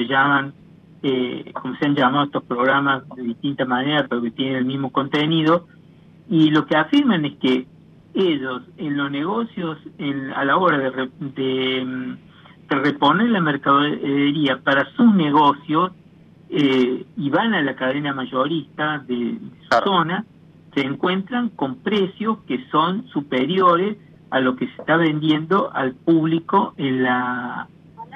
se 0.00 0.06
llaman, 0.06 0.54
eh, 1.02 1.52
como 1.52 1.76
se 1.76 1.86
han 1.86 1.94
llamado 1.94 2.24
estos 2.24 2.44
programas 2.44 3.02
de 3.16 3.22
distinta 3.22 3.64
manera, 3.66 4.06
pero 4.08 4.22
que 4.22 4.30
tienen 4.30 4.56
el 4.56 4.64
mismo 4.64 4.90
contenido, 4.90 5.66
y 6.28 6.50
lo 6.50 6.64
que 6.66 6.76
afirman 6.76 7.24
es 7.24 7.36
que 7.36 7.66
ellos 8.14 8.62
en 8.78 8.96
los 8.96 9.10
negocios, 9.10 9.78
en, 9.98 10.32
a 10.32 10.44
la 10.44 10.56
hora 10.56 10.78
de, 10.78 10.90
de, 11.18 12.16
de, 12.68 12.76
reponer 12.76 13.28
la 13.28 13.40
mercadería 13.40 14.58
para 14.58 14.90
sus 14.92 15.14
negocios, 15.14 15.92
eh, 16.48 17.04
y 17.16 17.30
van 17.30 17.54
a 17.54 17.62
la 17.62 17.76
cadena 17.76 18.12
mayorista 18.14 18.98
de, 19.06 19.14
de 19.14 19.50
su 19.70 19.78
zona, 19.84 20.24
se 20.74 20.80
encuentran 20.80 21.50
con 21.50 21.76
precios 21.76 22.38
que 22.48 22.64
son 22.70 23.06
superiores 23.08 23.98
a 24.30 24.40
lo 24.40 24.56
que 24.56 24.66
se 24.66 24.80
está 24.80 24.96
vendiendo 24.96 25.70
al 25.74 25.94
público 25.94 26.74
en 26.76 27.02
la 27.02 27.68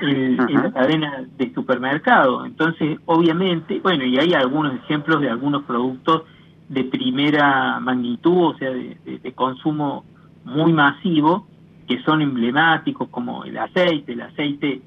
en, 0.08 0.40
en, 0.40 0.62
la 0.62 0.73
cadena 0.73 1.25
de 1.37 1.52
supermercado. 1.54 2.44
Entonces, 2.46 2.99
obviamente, 3.06 3.80
bueno, 3.80 4.04
y 4.04 4.18
hay 4.18 4.34
algunos 4.34 4.75
ejemplos 4.75 5.20
de 5.20 5.30
algunos 5.30 5.64
productos 5.64 6.23
de 6.68 6.84
primera 6.84 7.78
magnitud, 7.80 8.54
o 8.54 8.58
sea, 8.58 8.70
de, 8.70 8.96
de, 9.04 9.18
de 9.18 9.32
consumo 9.32 10.04
muy 10.44 10.73
masivo, 10.73 11.46
que 11.87 12.02
son 12.02 12.23
emblemáticos 12.23 13.08
como 13.08 13.44
el 13.44 13.58
aceite. 13.58 14.12
El 14.12 14.23
aceite 14.23 14.82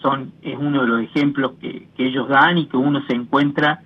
son 0.00 0.32
es 0.42 0.56
uno 0.58 0.82
de 0.82 0.88
los 0.88 1.00
ejemplos 1.00 1.52
que, 1.60 1.88
que 1.96 2.06
ellos 2.06 2.28
dan 2.28 2.58
y 2.58 2.66
que 2.66 2.76
uno 2.76 3.02
se 3.06 3.14
encuentra 3.14 3.80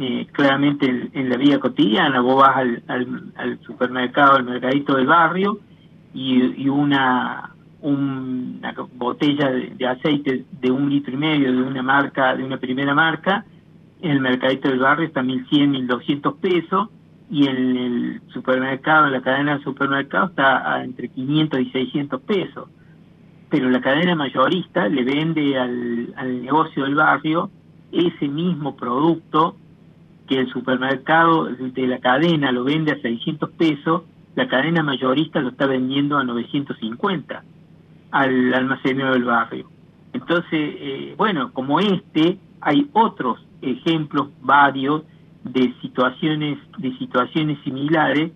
eh, 0.00 0.26
claramente 0.32 0.86
en, 0.86 1.10
en, 1.12 1.28
la 1.30 1.36
vida 1.36 1.58
cotidiana. 1.60 2.20
Vos 2.20 2.42
vas 2.42 2.56
al, 2.56 2.82
al, 2.88 3.32
al, 3.36 3.60
supermercado, 3.60 4.36
al 4.36 4.44
mercadito 4.44 4.96
del 4.96 5.06
barrio 5.06 5.60
y, 6.14 6.64
y 6.64 6.68
una, 6.68 7.50
un, 7.50 7.51
una 7.82 8.74
botella 8.94 9.50
de, 9.50 9.86
aceite 9.86 10.44
de 10.60 10.70
un 10.70 10.88
litro 10.88 11.12
y 11.12 11.16
medio 11.16 11.52
de 11.52 11.62
una 11.62 11.82
marca, 11.82 12.34
de 12.36 12.44
una 12.44 12.56
primera 12.56 12.94
marca, 12.94 13.44
en 14.00 14.12
el 14.12 14.20
mercadito 14.20 14.68
del 14.68 14.78
barrio 14.78 15.06
está 15.06 15.22
1100, 15.22 15.70
1200 15.70 16.34
pesos 16.34 16.88
y 17.30 17.46
en 17.46 17.76
el 17.76 18.20
supermercado, 18.32 19.06
en 19.06 19.12
la 19.12 19.22
cadena 19.22 19.58
de 19.58 19.64
supermercado 19.64 20.26
está 20.26 20.72
a 20.72 20.84
entre 20.84 21.08
500 21.08 21.60
y 21.60 21.70
600 21.70 22.20
pesos. 22.22 22.68
Pero 23.48 23.68
la 23.68 23.80
cadena 23.80 24.14
mayorista 24.14 24.88
le 24.88 25.04
vende 25.04 25.58
al, 25.58 26.14
al 26.16 26.42
negocio 26.42 26.84
del 26.84 26.94
barrio 26.94 27.50
ese 27.90 28.28
mismo 28.28 28.76
producto 28.76 29.56
que 30.26 30.38
el 30.38 30.48
supermercado 30.48 31.46
de 31.46 31.86
la 31.86 31.98
cadena 31.98 32.52
lo 32.52 32.64
vende 32.64 32.92
a 32.92 33.00
600 33.00 33.50
pesos, 33.50 34.02
la 34.34 34.48
cadena 34.48 34.82
mayorista 34.82 35.40
lo 35.40 35.50
está 35.50 35.66
vendiendo 35.66 36.16
a 36.16 36.24
950 36.24 37.42
al 38.12 38.54
almacenero 38.54 39.12
del 39.12 39.24
barrio. 39.24 39.68
Entonces, 40.12 40.46
eh, 40.52 41.14
bueno, 41.16 41.52
como 41.52 41.80
este, 41.80 42.38
hay 42.60 42.88
otros 42.92 43.44
ejemplos 43.62 44.28
varios 44.42 45.02
de 45.44 45.74
situaciones 45.80 46.58
de 46.78 46.96
situaciones 46.98 47.58
similares. 47.64 48.30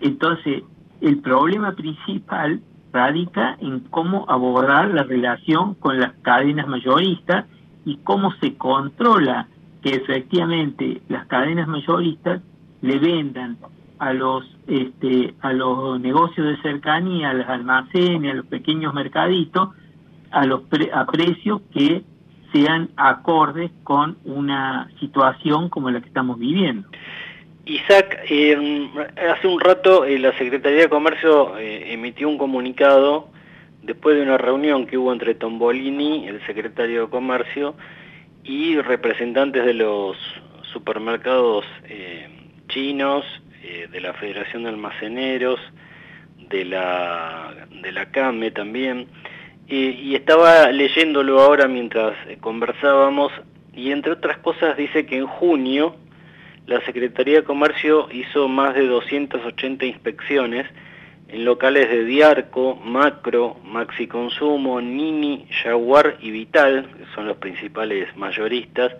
Entonces, 0.00 0.62
el 1.00 1.18
problema 1.18 1.72
principal 1.72 2.60
radica 2.92 3.56
en 3.60 3.80
cómo 3.80 4.24
abordar 4.28 4.92
la 4.94 5.02
relación 5.02 5.74
con 5.74 5.98
las 5.98 6.12
cadenas 6.22 6.68
mayoristas 6.68 7.46
y 7.84 7.96
cómo 7.98 8.32
se 8.34 8.54
controla 8.56 9.48
que 9.82 9.96
efectivamente 9.96 11.02
las 11.08 11.26
cadenas 11.26 11.66
mayoristas 11.66 12.40
le 12.80 12.98
vendan 12.98 13.56
a 13.98 14.12
los 14.12 14.44
este 14.66 15.34
a 15.40 15.52
los 15.52 16.00
negocios 16.00 16.46
de 16.46 16.62
cercanía, 16.62 17.30
a 17.30 17.34
los 17.34 17.48
almacenes, 17.48 18.32
a 18.32 18.34
los 18.36 18.46
pequeños 18.46 18.94
mercaditos, 18.94 19.70
a 20.30 20.46
los 20.46 20.62
pre, 20.62 20.90
a 20.92 21.06
precios 21.06 21.60
que 21.72 22.02
sean 22.52 22.90
acordes 22.96 23.70
con 23.82 24.16
una 24.24 24.88
situación 25.00 25.68
como 25.68 25.90
la 25.90 26.00
que 26.00 26.08
estamos 26.08 26.38
viviendo. 26.38 26.88
Isaac, 27.66 28.20
eh, 28.28 28.90
hace 29.36 29.48
un 29.48 29.58
rato 29.58 30.04
eh, 30.04 30.18
la 30.18 30.36
Secretaría 30.36 30.82
de 30.82 30.88
Comercio 30.88 31.56
eh, 31.56 31.92
emitió 31.92 32.28
un 32.28 32.36
comunicado 32.36 33.28
después 33.82 34.16
de 34.16 34.22
una 34.22 34.38
reunión 34.38 34.86
que 34.86 34.98
hubo 34.98 35.12
entre 35.12 35.34
Tombolini, 35.34 36.26
el 36.28 36.44
secretario 36.46 37.02
de 37.02 37.10
Comercio, 37.10 37.74
y 38.42 38.76
representantes 38.80 39.64
de 39.64 39.74
los 39.74 40.16
supermercados 40.72 41.64
eh, 41.84 42.28
chinos, 42.68 43.24
eh, 43.66 43.88
de 43.90 44.00
la 44.02 44.12
Federación 44.12 44.64
de 44.64 44.68
Almaceneros, 44.68 45.58
de 46.50 46.66
la, 46.66 47.66
de 47.82 47.92
la 47.92 48.10
CAME 48.10 48.50
también, 48.50 49.06
eh, 49.68 49.98
y 50.02 50.14
estaba 50.14 50.70
leyéndolo 50.70 51.40
ahora 51.40 51.66
mientras 51.66 52.14
conversábamos, 52.40 53.32
y 53.72 53.90
entre 53.90 54.12
otras 54.12 54.36
cosas 54.38 54.76
dice 54.76 55.06
que 55.06 55.16
en 55.16 55.26
junio 55.26 55.96
la 56.66 56.84
Secretaría 56.84 57.36
de 57.36 57.44
Comercio 57.44 58.08
hizo 58.12 58.48
más 58.48 58.74
de 58.74 58.86
280 58.86 59.86
inspecciones 59.86 60.66
en 61.28 61.46
locales 61.46 61.88
de 61.88 62.04
Diarco, 62.04 62.76
Macro, 62.76 63.56
Maxi 63.64 64.06
Consumo, 64.06 64.80
Nini, 64.82 65.46
Jaguar 65.62 66.18
y 66.20 66.30
Vital, 66.30 66.86
que 66.98 67.06
son 67.14 67.28
los 67.28 67.38
principales 67.38 68.14
mayoristas, 68.14 68.92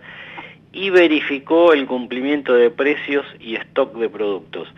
y 0.74 0.90
verificó 0.90 1.72
el 1.72 1.86
cumplimiento 1.86 2.52
de 2.52 2.68
precios 2.70 3.24
y 3.38 3.54
stock 3.54 3.96
de 3.96 4.08
productos. 4.08 4.68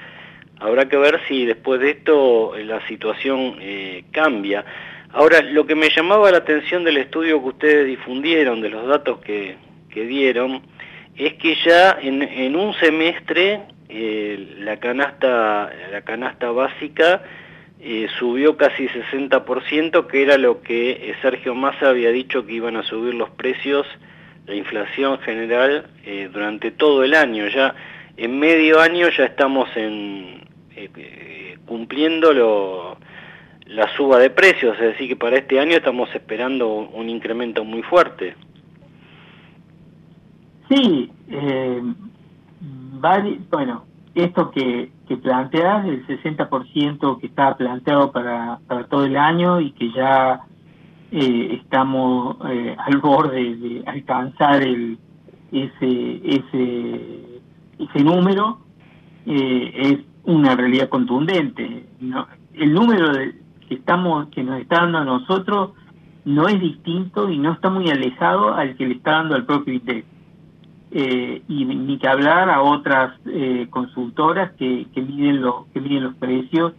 Habrá 0.60 0.88
que 0.88 0.96
ver 0.96 1.20
si 1.26 1.46
después 1.46 1.80
de 1.80 1.90
esto 1.90 2.52
la 2.58 2.86
situación 2.86 3.56
eh, 3.60 4.04
cambia. 4.10 4.64
Ahora, 5.12 5.40
lo 5.40 5.66
que 5.66 5.74
me 5.74 5.88
llamaba 5.88 6.30
la 6.30 6.38
atención 6.38 6.84
del 6.84 6.98
estudio 6.98 7.40
que 7.40 7.48
ustedes 7.48 7.86
difundieron, 7.86 8.60
de 8.60 8.68
los 8.68 8.86
datos 8.86 9.20
que, 9.20 9.56
dieron, 9.94 10.60
es 11.16 11.34
que 11.34 11.56
ya 11.64 11.96
en, 12.02 12.54
un 12.54 12.74
semestre 12.74 13.62
eh, 13.88 14.56
la, 14.58 14.76
canasta, 14.76 15.70
la 15.90 16.02
canasta 16.02 16.50
básica 16.50 17.22
eh, 17.80 18.06
subió 18.18 18.58
casi 18.58 18.88
60%, 18.88 20.06
que 20.06 20.22
era 20.22 20.36
lo 20.36 20.60
que 20.60 21.14
Sergio 21.22 21.54
Massa 21.54 21.88
había 21.88 22.10
dicho 22.10 22.44
que 22.44 22.52
iban 22.52 22.76
a 22.76 22.82
subir 22.82 23.14
los 23.14 23.30
precios 23.30 23.86
la 24.46 24.54
inflación 24.54 25.18
general 25.18 25.86
eh, 26.04 26.30
durante 26.32 26.70
todo 26.70 27.02
el 27.04 27.14
año. 27.14 27.48
Ya 27.48 27.74
en 28.16 28.38
medio 28.38 28.80
año 28.80 29.08
ya 29.10 29.24
estamos 29.24 29.68
en, 29.76 30.42
eh, 30.74 30.90
eh, 30.96 31.58
cumpliendo 31.66 32.32
lo, 32.32 32.96
la 33.66 33.88
suba 33.96 34.18
de 34.18 34.30
precios, 34.30 34.76
es 34.76 34.92
decir, 34.92 35.08
que 35.08 35.16
para 35.16 35.36
este 35.36 35.58
año 35.58 35.76
estamos 35.76 36.08
esperando 36.14 36.72
un, 36.72 37.08
incremento 37.08 37.64
muy 37.64 37.82
fuerte. 37.82 38.36
Sí, 40.68 41.10
bueno, 43.50 43.84
esto 44.14 44.50
que, 44.50 44.90
que 45.06 45.16
planteas, 45.16 45.86
el 45.86 46.06
60% 46.06 47.20
que 47.20 47.26
está 47.26 47.56
planteado 47.56 48.10
para, 48.10 48.58
para 48.66 48.84
todo 48.84 49.04
el 49.04 49.16
año 49.16 49.60
y 49.60 49.72
que 49.72 49.92
ya 49.92 50.40
eh, 51.12 51.60
estamos 51.62 52.36
eh, 52.50 52.76
al 52.78 52.98
borde 52.98 53.56
de 53.56 53.82
alcanzar 53.86 54.62
el, 54.62 54.98
ese, 55.52 56.20
ese, 56.24 57.40
ese 57.78 58.04
número, 58.04 58.58
eh, 59.24 59.72
es 59.74 59.98
una 60.24 60.56
realidad 60.56 60.88
contundente. 60.88 61.86
El 62.54 62.74
número 62.74 63.12
que, 63.68 63.74
estamos, 63.74 64.28
que 64.28 64.42
nos 64.42 64.60
está 64.60 64.80
dando 64.80 64.98
a 64.98 65.04
nosotros 65.04 65.70
no 66.24 66.48
es 66.48 66.60
distinto 66.60 67.30
y 67.30 67.38
no 67.38 67.52
está 67.52 67.70
muy 67.70 67.88
alejado 67.88 68.54
al 68.54 68.76
que 68.76 68.88
le 68.88 68.94
está 68.94 69.12
dando 69.12 69.36
al 69.36 69.46
propio 69.46 69.74
INDEC. 69.74 70.04
y 71.48 71.64
ni 71.64 71.98
que 71.98 72.08
hablar 72.08 72.50
a 72.50 72.62
otras 72.62 73.12
consultoras 73.70 74.52
que, 74.58 74.86
que 74.92 75.02
miden 75.02 75.40
los 75.40 75.66
que 75.72 75.80
miden 75.80 76.04
los 76.04 76.14
precios 76.16 76.72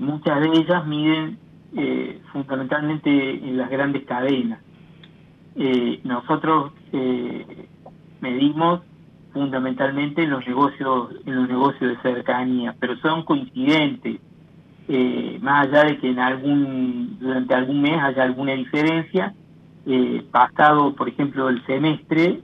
muchas 0.00 0.40
de 0.40 0.48
ellas 0.58 0.86
miden 0.86 1.38
eh, 1.74 2.20
fundamentalmente 2.32 3.10
en 3.10 3.56
las 3.56 3.70
grandes 3.70 4.04
cadenas. 4.04 4.60
Eh, 5.56 6.00
nosotros 6.04 6.72
eh, 6.92 7.66
medimos 8.20 8.82
fundamentalmente 9.32 10.22
en 10.22 10.30
los 10.30 10.46
negocios 10.46 11.10
en 11.24 11.36
los 11.36 11.48
negocios 11.48 11.96
de 11.96 12.02
cercanía, 12.02 12.74
pero 12.78 12.96
son 12.98 13.24
coincidentes. 13.24 14.20
más 15.40 15.66
allá 15.66 15.84
de 15.84 15.98
que 15.98 16.10
en 16.10 16.18
algún 16.18 17.18
durante 17.18 17.54
algún 17.54 17.82
mes 17.82 17.98
haya 18.00 18.22
alguna 18.22 18.52
diferencia, 18.52 19.34
pasado 20.30 20.94
por 20.94 21.08
ejemplo 21.08 21.48
el 21.48 21.64
semestre 21.66 22.40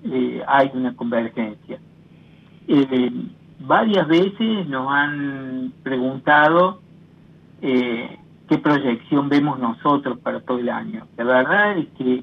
hay 0.46 0.70
una 0.74 0.94
convergencia. 0.94 1.78
varias 3.60 4.06
veces 4.08 4.68
nos 4.68 4.90
han 4.90 5.72
preguntado 5.82 6.82
eh, 7.62 8.18
qué 8.52 8.58
proyección 8.58 9.30
vemos 9.30 9.58
nosotros 9.58 10.18
para 10.18 10.40
todo 10.40 10.58
el 10.58 10.68
año. 10.68 11.06
La 11.16 11.24
verdad 11.24 11.78
es 11.78 11.86
que 11.96 12.22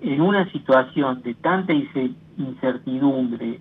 en 0.00 0.20
una 0.20 0.48
situación 0.52 1.20
de 1.22 1.34
tanta 1.34 1.72
incertidumbre 2.36 3.58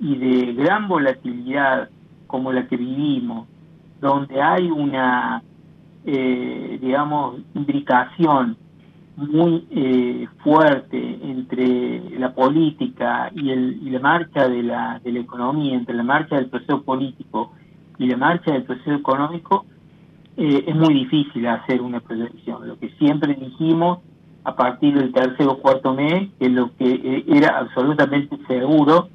y 0.00 0.16
de 0.16 0.52
gran 0.52 0.86
volatilidad 0.86 1.88
como 2.26 2.52
la 2.52 2.66
que 2.66 2.76
vivimos, 2.76 3.48
donde 4.02 4.42
hay 4.42 4.70
una, 4.70 5.42
eh, 6.04 6.78
digamos, 6.78 7.40
imbricación 7.54 8.58
muy 9.16 9.66
eh, 9.70 10.28
fuerte 10.42 11.18
entre 11.22 12.18
la 12.18 12.34
política 12.34 13.30
y, 13.34 13.50
el, 13.50 13.80
y 13.82 13.88
la 13.88 14.00
marcha 14.00 14.46
de 14.46 14.62
la, 14.62 15.00
de 15.02 15.12
la 15.12 15.20
economía, 15.20 15.74
entre 15.74 15.94
la 15.94 16.02
marcha 16.02 16.36
del 16.36 16.50
proceso 16.50 16.82
político 16.82 17.52
y 17.98 18.08
la 18.08 18.18
marcha 18.18 18.52
del 18.52 18.64
proceso 18.64 18.92
económico, 18.92 19.64
eh, 20.42 20.64
es 20.66 20.74
muy 20.74 20.94
difícil 20.94 21.46
hacer 21.46 21.82
una 21.82 22.00
proyección. 22.00 22.66
Lo 22.66 22.78
que 22.78 22.88
siempre 22.98 23.34
dijimos 23.34 23.98
a 24.42 24.56
partir 24.56 24.94
del 24.94 25.12
tercer 25.12 25.46
o 25.46 25.58
cuarto 25.58 25.92
mes, 25.92 26.30
que 26.38 26.48
lo 26.48 26.74
que 26.78 26.94
eh, 26.94 27.24
era 27.28 27.58
absolutamente 27.58 28.38
seguro 28.48 29.10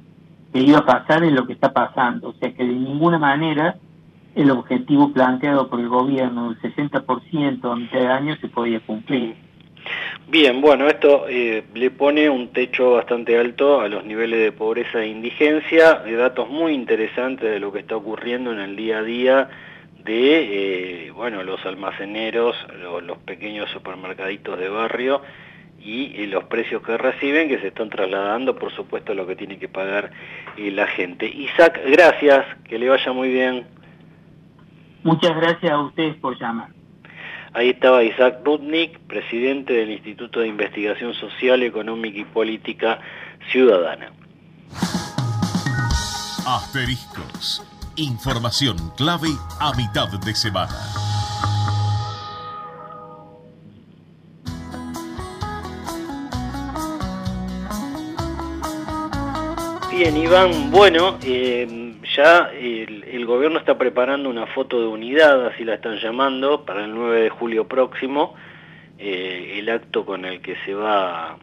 que 0.52 0.60
iba 0.60 0.78
a 0.78 0.86
pasar 0.86 1.24
es 1.24 1.32
lo 1.32 1.44
que 1.44 1.54
está 1.54 1.72
pasando. 1.72 2.28
O 2.28 2.32
sea 2.34 2.54
que 2.54 2.64
de 2.64 2.72
ninguna 2.72 3.18
manera 3.18 3.74
el 4.36 4.52
objetivo 4.52 5.12
planteado 5.12 5.68
por 5.68 5.80
el 5.80 5.88
gobierno 5.88 6.50
del 6.50 6.60
60% 6.60 7.72
a 7.72 7.74
mitad 7.74 7.98
de 7.98 8.06
año 8.06 8.36
se 8.40 8.46
podía 8.46 8.78
cumplir. 8.78 9.34
Bien, 10.28 10.60
bueno, 10.60 10.86
esto 10.86 11.26
eh, 11.28 11.64
le 11.74 11.90
pone 11.90 12.30
un 12.30 12.52
techo 12.52 12.92
bastante 12.92 13.36
alto 13.36 13.80
a 13.80 13.88
los 13.88 14.04
niveles 14.04 14.38
de 14.38 14.52
pobreza 14.52 15.00
e 15.02 15.08
indigencia, 15.08 15.94
de 16.04 16.14
datos 16.14 16.48
muy 16.48 16.72
interesantes 16.72 17.50
de 17.50 17.58
lo 17.58 17.72
que 17.72 17.80
está 17.80 17.96
ocurriendo 17.96 18.52
en 18.52 18.60
el 18.60 18.76
día 18.76 18.98
a 18.98 19.02
día 19.02 19.48
de 20.06 21.06
eh, 21.06 21.10
bueno 21.10 21.42
los 21.42 21.64
almaceneros, 21.66 22.56
los, 23.02 23.18
pequeños 23.18 23.68
supermercaditos 23.70 24.58
de 24.58 24.68
barrio 24.68 25.20
y, 25.78 26.26
los 26.26 26.44
precios 26.44 26.82
que 26.82 26.96
reciben 26.96 27.48
que 27.48 27.60
se 27.60 27.68
están 27.68 27.90
trasladando, 27.90 28.56
por 28.56 28.72
supuesto, 28.74 29.12
a 29.12 29.14
lo 29.14 29.26
que 29.26 29.36
tiene 29.36 29.58
que 29.58 29.68
pagar 29.68 30.10
eh, 30.56 30.70
la 30.70 30.86
gente. 30.86 31.28
Isaac, 31.28 31.80
gracias, 31.86 32.44
que 32.64 32.78
le 32.78 32.88
vaya 32.88 33.12
muy 33.12 33.28
bien. 33.28 33.66
Muchas 35.04 35.36
gracias 35.36 35.70
a 35.70 35.78
ustedes 35.80 36.16
por 36.16 36.36
llamar. 36.40 36.70
Ahí 37.52 37.70
estaba 37.70 38.02
Isaac 38.02 38.40
Rudnick, 38.44 38.98
presidente 39.00 39.74
del 39.74 39.90
Instituto 39.90 40.40
de 40.40 40.48
Investigación 40.48 41.14
Social, 41.14 41.62
Económica 41.62 42.18
y 42.18 42.24
Política 42.24 43.00
Ciudadana. 43.50 44.10
Asteriscos 46.46 47.75
Información 47.98 48.76
clave 48.94 49.30
a 49.58 49.72
mitad 49.74 50.08
de 50.08 50.34
semana. 50.34 50.68
Bien, 59.90 60.14
Iván, 60.14 60.70
bueno, 60.70 61.18
eh, 61.24 61.94
ya 62.14 62.50
el, 62.52 63.24
gobierno 63.24 63.58
está 63.58 63.78
preparando 63.78 64.28
una 64.28 64.46
foto 64.46 64.78
de 64.78 64.88
unidad, 64.88 65.46
así 65.46 65.64
la 65.64 65.76
están 65.76 65.96
llamando, 65.96 66.66
para 66.66 66.84
el 66.84 66.94
9 66.94 67.22
de 67.22 67.30
julio 67.30 67.66
próximo, 67.66 68.34
eh, 68.98 69.54
el 69.56 69.70
acto 69.70 70.04
con 70.04 70.26
el 70.26 70.42
que 70.42 70.56
se 70.66 70.74
va 70.74 71.38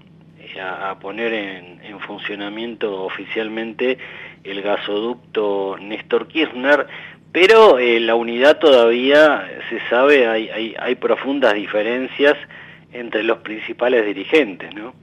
a, 0.61 0.99
poner 1.01 1.33
en 1.33 1.99
funcionamiento 1.99 3.03
oficialmente 3.03 3.97
el 4.43 4.61
gasoducto 4.61 5.77
Néstor 5.79 6.27
Kirchner, 6.27 6.87
pero 7.31 7.79
eh, 7.79 7.99
la 7.99 8.15
unidad 8.15 8.59
todavía 8.59 9.47
se 9.69 9.79
sabe, 9.89 10.27
hay, 10.27 10.49
hay, 10.49 10.75
hay 10.79 10.95
profundas 10.95 11.53
diferencias 11.53 12.37
entre 12.91 13.23
los 13.23 13.39
principales 13.39 14.05
dirigentes, 14.05 14.73
¿no? 14.75 14.93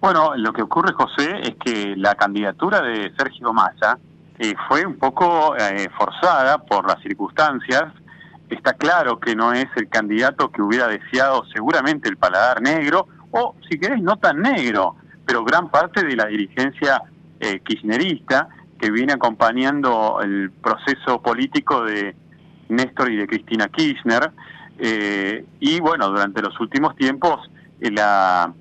Bueno, 0.00 0.36
lo 0.36 0.52
que 0.52 0.62
ocurre, 0.62 0.92
José, 0.92 1.40
es 1.42 1.56
que 1.56 1.96
la 1.96 2.14
candidatura 2.14 2.80
de 2.80 3.12
Sergio 3.16 3.52
Massa 3.52 3.98
eh, 4.38 4.54
fue 4.68 4.86
un 4.86 4.96
poco 4.96 5.56
eh, 5.56 5.88
forzada 5.98 6.58
por 6.58 6.86
las 6.86 7.02
circunstancias. 7.02 7.92
Está 8.48 8.74
claro 8.74 9.18
que 9.18 9.34
no 9.34 9.52
es 9.52 9.66
el 9.76 9.88
candidato 9.88 10.52
que 10.52 10.62
hubiera 10.62 10.86
deseado 10.86 11.44
seguramente 11.52 12.08
el 12.08 12.16
paladar 12.16 12.62
negro, 12.62 13.08
o 13.32 13.56
si 13.68 13.78
querés, 13.78 14.00
no 14.00 14.16
tan 14.16 14.40
negro, 14.40 14.94
pero 15.26 15.44
gran 15.44 15.68
parte 15.68 16.04
de 16.04 16.14
la 16.14 16.26
dirigencia 16.26 17.02
eh, 17.40 17.60
kirchnerista 17.60 18.48
que 18.78 18.90
viene 18.90 19.12
acompañando 19.12 20.20
el 20.22 20.50
proceso 20.50 21.20
político 21.20 21.84
de 21.84 22.14
Néstor 22.68 23.10
y 23.10 23.16
de 23.16 23.26
Cristina 23.26 23.68
Kirchner. 23.68 24.30
Eh, 24.78 25.44
y 25.58 25.80
bueno, 25.80 26.08
durante 26.08 26.40
los 26.40 26.58
últimos 26.60 26.94
tiempos 26.96 27.50
eh, 27.80 27.90
la, 27.90 28.52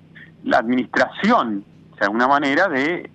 administración, 0.51 1.63
de 1.99 2.05
alguna 2.05 2.27
manera, 2.27 2.67
de 2.67 3.11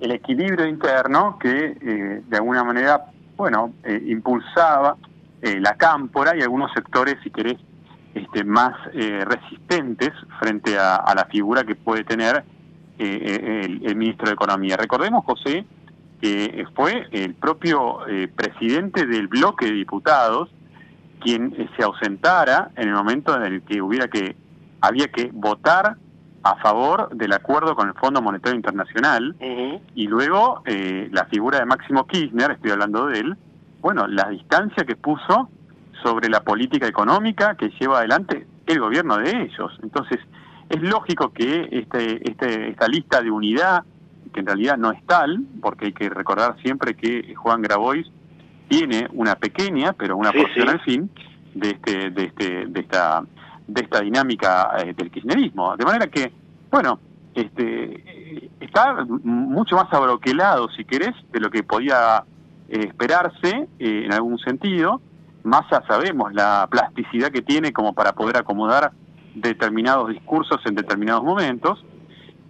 el 0.00 0.10
equilibrio 0.12 0.66
interno 0.66 1.38
que 1.38 1.76
eh, 1.80 2.22
de 2.26 2.36
alguna 2.36 2.64
manera, 2.64 3.06
bueno, 3.36 3.72
impulsaba 4.06 4.96
la 5.42 5.74
cámpora 5.74 6.36
y 6.36 6.42
algunos 6.42 6.72
sectores, 6.72 7.16
si 7.22 7.30
querés, 7.30 7.58
este, 8.14 8.42
más 8.42 8.74
resistentes 8.94 10.10
frente 10.40 10.76
a 10.78 11.12
la 11.14 11.26
figura 11.26 11.62
que 11.62 11.76
puede 11.76 12.02
tener 12.02 12.42
eh, 12.98 13.80
el, 13.82 13.96
ministro 13.96 14.26
de 14.26 14.34
Economía. 14.34 14.76
Recordemos, 14.76 15.24
José, 15.24 15.64
que 16.20 16.64
fue 16.74 17.06
el 17.12 17.34
propio 17.34 18.06
eh, 18.08 18.28
presidente 18.28 19.06
del 19.06 19.28
bloque 19.28 19.66
de 19.66 19.72
diputados 19.72 20.48
quien 21.20 21.54
eh, 21.56 21.68
se 21.76 21.84
ausentara 21.84 22.70
en 22.76 22.88
el 22.88 22.94
momento 22.94 23.36
en 23.36 23.42
el 23.42 23.62
que 23.62 23.82
hubiera 23.82 24.08
que 24.08 24.36
había 24.80 25.08
que 25.08 25.30
votar 25.32 25.96
a 26.42 26.56
favor 26.56 27.08
del 27.16 27.32
acuerdo 27.32 27.74
con 27.74 27.88
el 27.88 27.94
Fondo 27.94 28.22
Monetario 28.22 28.54
Internacional 28.54 29.34
y 29.40 30.06
luego 30.06 30.62
eh, 30.64 31.08
la 31.10 31.24
figura 31.24 31.58
de 31.58 31.66
Máximo 31.66 32.06
Kirchner, 32.06 32.52
estoy 32.52 32.70
hablando 32.70 33.06
de 33.06 33.18
él, 33.18 33.36
bueno, 33.80 34.06
la 34.06 34.28
distancia 34.28 34.84
que 34.84 34.94
puso 34.94 35.48
sobre 36.04 36.28
la 36.28 36.40
política 36.42 36.86
económica 36.86 37.56
que 37.56 37.70
lleva 37.80 37.98
adelante 37.98 38.46
el 38.66 38.78
gobierno 38.78 39.16
de 39.16 39.42
ellos. 39.42 39.76
Entonces, 39.82 40.20
es 40.68 40.82
lógico 40.82 41.32
que 41.32 41.68
este, 41.70 42.28
este, 42.28 42.70
esta 42.70 42.88
lista 42.88 43.20
de 43.22 43.30
unidad, 43.30 43.84
que 44.32 44.40
en 44.40 44.46
realidad 44.46 44.76
no 44.76 44.90
es 44.90 45.04
tal, 45.06 45.44
porque 45.60 45.86
hay 45.86 45.92
que 45.92 46.08
recordar 46.08 46.56
siempre 46.62 46.94
que 46.94 47.34
Juan 47.34 47.62
Grabois 47.62 48.06
tiene 48.68 49.08
una 49.12 49.36
pequeña, 49.36 49.92
pero 49.92 50.16
una 50.16 50.32
porción 50.32 50.68
al 50.68 50.80
fin, 50.80 51.10
de, 51.54 51.70
este, 51.70 52.10
de, 52.10 52.24
este, 52.24 52.66
de, 52.66 52.80
esta, 52.80 53.22
de 53.66 53.82
esta 53.82 54.00
dinámica 54.00 54.76
eh, 54.78 54.92
del 54.94 55.10
kirchnerismo. 55.10 55.76
De 55.76 55.84
manera 55.84 56.08
que, 56.08 56.32
bueno, 56.70 56.98
este, 57.34 58.50
está 58.60 59.04
mucho 59.22 59.76
más 59.76 59.92
abroquelado, 59.92 60.68
si 60.70 60.84
querés, 60.84 61.14
de 61.32 61.40
lo 61.40 61.50
que 61.50 61.62
podía 61.62 62.24
eh, 62.68 62.80
esperarse 62.88 63.68
eh, 63.78 64.02
en 64.04 64.12
algún 64.12 64.38
sentido. 64.38 65.00
Massa 65.44 65.82
sabemos 65.86 66.34
la 66.34 66.66
plasticidad 66.68 67.30
que 67.30 67.42
tiene 67.42 67.72
como 67.72 67.92
para 67.92 68.12
poder 68.12 68.36
acomodar 68.36 68.90
determinados 69.40 70.08
discursos 70.08 70.60
en 70.66 70.74
determinados 70.74 71.22
momentos. 71.22 71.84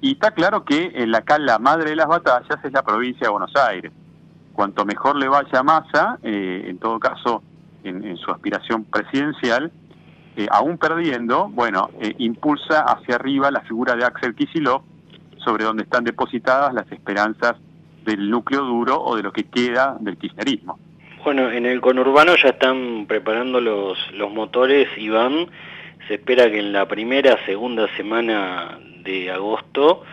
Y 0.00 0.12
está 0.12 0.30
claro 0.30 0.64
que 0.64 0.92
en 0.94 1.10
la, 1.10 1.22
la 1.38 1.58
madre 1.58 1.90
de 1.90 1.96
las 1.96 2.06
batallas 2.06 2.58
es 2.62 2.72
la 2.72 2.82
provincia 2.82 3.26
de 3.26 3.30
Buenos 3.30 3.54
Aires. 3.56 3.92
Cuanto 4.52 4.84
mejor 4.84 5.16
le 5.16 5.28
vaya 5.28 5.58
a 5.58 5.62
Massa, 5.62 6.18
eh, 6.22 6.64
en 6.68 6.78
todo 6.78 6.98
caso 6.98 7.42
en, 7.84 8.16
su 8.16 8.30
aspiración 8.30 8.84
presidencial, 8.84 9.70
aún 10.50 10.76
perdiendo, 10.76 11.48
bueno, 11.48 11.88
impulsa 12.18 12.80
hacia 12.80 13.14
arriba 13.14 13.50
la 13.50 13.60
figura 13.60 13.94
de 13.94 14.04
Axel 14.04 14.34
Kicillof 14.34 14.82
sobre 15.46 15.64
donde 15.64 15.84
están 15.84 16.04
depositadas 16.04 16.74
las 16.74 16.90
esperanzas 16.90 17.54
del 18.04 18.30
núcleo 18.30 18.62
duro 18.62 19.00
o 19.00 19.16
de 19.16 19.22
lo 19.22 19.32
que 19.32 19.44
queda 19.44 19.96
del 20.00 20.16
kirchnerismo. 20.18 20.78
Bueno, 21.24 21.50
en 21.50 21.66
el 21.66 21.80
conurbano 21.80 22.34
ya 22.36 22.50
están 22.50 23.06
preparando 23.06 23.60
los, 23.60 23.98
los 24.12 24.32
motores 24.32 24.88
y 24.96 25.08
van. 25.08 25.48
Se 26.08 26.14
espera 26.14 26.50
que 26.50 26.58
en 26.58 26.72
la 26.72 26.86
primera, 26.86 27.44
segunda 27.46 27.88
semana 27.96 28.78
de 29.02 29.30
agosto 29.30 30.04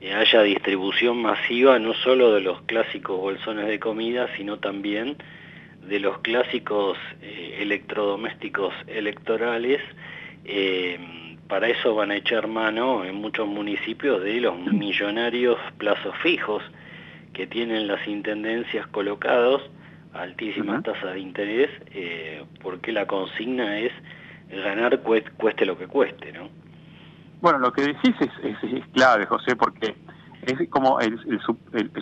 eh, 0.00 0.12
haya 0.14 0.42
distribución 0.42 1.20
masiva 1.20 1.78
no 1.78 1.94
solo 1.94 2.34
de 2.34 2.40
los 2.40 2.62
clásicos 2.62 3.18
bolsones 3.18 3.66
de 3.66 3.80
comida, 3.80 4.28
sino 4.36 4.58
también 4.58 5.16
de 5.86 6.00
los 6.00 6.18
clásicos 6.18 6.96
eh, 7.20 7.58
electrodomésticos 7.60 8.72
electorales. 8.86 9.80
Eh, 10.44 10.98
para 11.48 11.68
eso 11.68 11.94
van 11.94 12.10
a 12.10 12.16
echar 12.16 12.46
mano 12.46 13.04
en 13.04 13.16
muchos 13.16 13.46
municipios 13.46 14.22
de 14.22 14.40
los 14.40 14.58
millonarios 14.58 15.58
plazos 15.76 16.16
fijos 16.22 16.62
que 17.32 17.46
tienen 17.46 17.88
las 17.88 18.06
intendencias 18.06 18.86
colocados, 18.88 19.62
altísimas 20.14 20.82
tasas 20.82 21.14
de 21.14 21.20
interés, 21.20 21.70
eh, 21.94 22.44
porque 22.62 22.92
la 22.92 23.06
consigna 23.06 23.78
es 23.80 23.92
ganar 24.60 25.00
cueste 25.00 25.64
lo 25.64 25.78
que 25.78 25.86
cueste, 25.86 26.32
¿no? 26.32 26.48
Bueno, 27.40 27.58
lo 27.58 27.72
que 27.72 27.82
decís 27.82 28.14
es, 28.20 28.30
es, 28.62 28.86
clave, 28.92 29.26
José, 29.26 29.56
porque 29.56 29.96
es 30.42 30.68
como 30.68 31.00
el, 31.00 31.18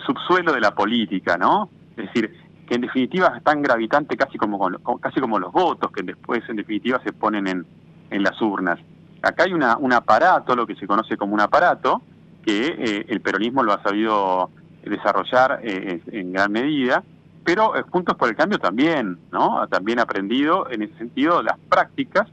subsuelo 0.05 0.53
de 0.53 0.61
la 0.61 0.75
política, 0.75 1.37
¿no? 1.37 1.69
Es 1.97 2.05
decir, 2.05 2.31
que 2.67 2.75
en 2.75 2.81
definitiva 2.81 3.33
es 3.35 3.43
tan 3.43 3.61
gravitante 3.61 4.15
casi 4.15 4.37
como, 4.37 4.59
casi 4.99 5.19
como 5.19 5.39
los 5.39 5.51
votos, 5.51 5.91
que 5.91 6.03
después 6.03 6.41
en 6.47 6.57
definitiva 6.57 7.01
se 7.03 7.11
ponen 7.11 7.47
en, 7.47 7.65
en 8.11 8.23
las 8.23 8.39
urnas. 8.41 8.79
Acá 9.23 9.45
hay 9.45 9.53
una, 9.53 9.77
un 9.77 9.93
aparato, 9.93 10.55
lo 10.55 10.67
que 10.67 10.75
se 10.75 10.85
conoce 10.85 11.17
como 11.17 11.33
un 11.33 11.41
aparato, 11.41 12.01
que 12.45 12.67
eh, 12.67 13.05
el 13.07 13.21
peronismo 13.21 13.63
lo 13.63 13.73
ha 13.73 13.81
sabido 13.81 14.51
desarrollar 14.83 15.59
eh, 15.63 16.01
en 16.11 16.33
gran 16.33 16.51
medida, 16.51 17.03
pero 17.43 17.75
eh, 17.75 17.83
Juntos 17.89 18.15
por 18.15 18.29
el 18.29 18.35
Cambio 18.35 18.59
también, 18.59 19.17
¿no? 19.31 19.59
Ha 19.59 19.67
también 19.67 19.99
aprendido 19.99 20.69
en 20.69 20.83
ese 20.83 20.95
sentido 20.97 21.41
las 21.41 21.57
prácticas 21.69 22.27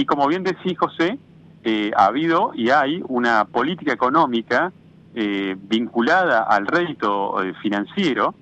y 0.00 0.06
como 0.06 0.26
bien 0.28 0.44
decís, 0.44 0.78
José, 0.78 1.18
eh, 1.64 1.90
ha 1.96 2.06
habido 2.06 2.52
y 2.54 2.70
hay 2.70 3.02
una 3.08 3.44
política 3.44 3.92
económica 3.92 4.72
vinculada 5.14 6.44
al 6.44 6.68
rédito 6.68 7.34
financiero 7.60 8.36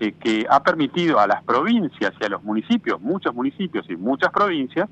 que 0.00 0.44
ha 0.50 0.60
permitido 0.60 1.20
a 1.20 1.28
las 1.28 1.44
provincias 1.44 2.12
y 2.20 2.24
a 2.24 2.28
los 2.28 2.42
municipios, 2.42 3.00
muchos 3.00 3.32
municipios 3.32 3.88
y 3.88 3.94
muchas 3.94 4.32
provincias, 4.32 4.88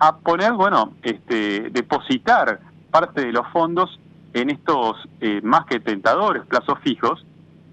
a 0.00 0.18
poner, 0.18 0.52
bueno, 0.52 0.92
este, 1.02 1.70
depositar 1.70 2.60
parte 2.90 3.22
de 3.22 3.32
los 3.32 3.46
fondos 3.54 3.98
en 4.34 4.50
estos 4.50 4.96
más 5.42 5.64
que 5.64 5.80
tentadores 5.80 6.44
plazos 6.44 6.78
fijos 6.80 7.24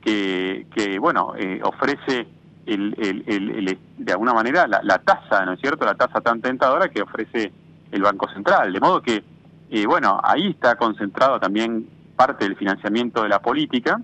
que, 0.08 0.97
bueno, 0.99 1.34
eh, 1.38 1.60
ofrece 1.63 2.27
el, 2.67 3.77
de 3.97 4.12
alguna 4.12 4.34
manera 4.34 4.67
la, 4.67 4.99
tasa, 4.99 5.45
¿no 5.45 5.53
es 5.53 5.60
cierto? 5.60 5.86
La 5.86 5.95
tasa 5.95 6.21
tan 6.21 6.41
tentadora 6.41 6.89
que 6.89 7.01
ofrece 7.01 7.51
el 7.91 8.01
Banco 8.01 8.27
Central. 8.30 8.73
De 8.73 8.80
modo 8.80 9.01
que, 9.01 9.23
eh, 9.69 9.86
bueno, 9.86 10.19
ahí 10.23 10.49
está 10.49 10.75
concentrado 10.75 11.39
también 11.39 11.88
parte 12.15 12.45
del 12.45 12.56
financiamiento 12.56 13.23
de 13.23 13.30
la 13.30 13.39
política, 13.39 14.01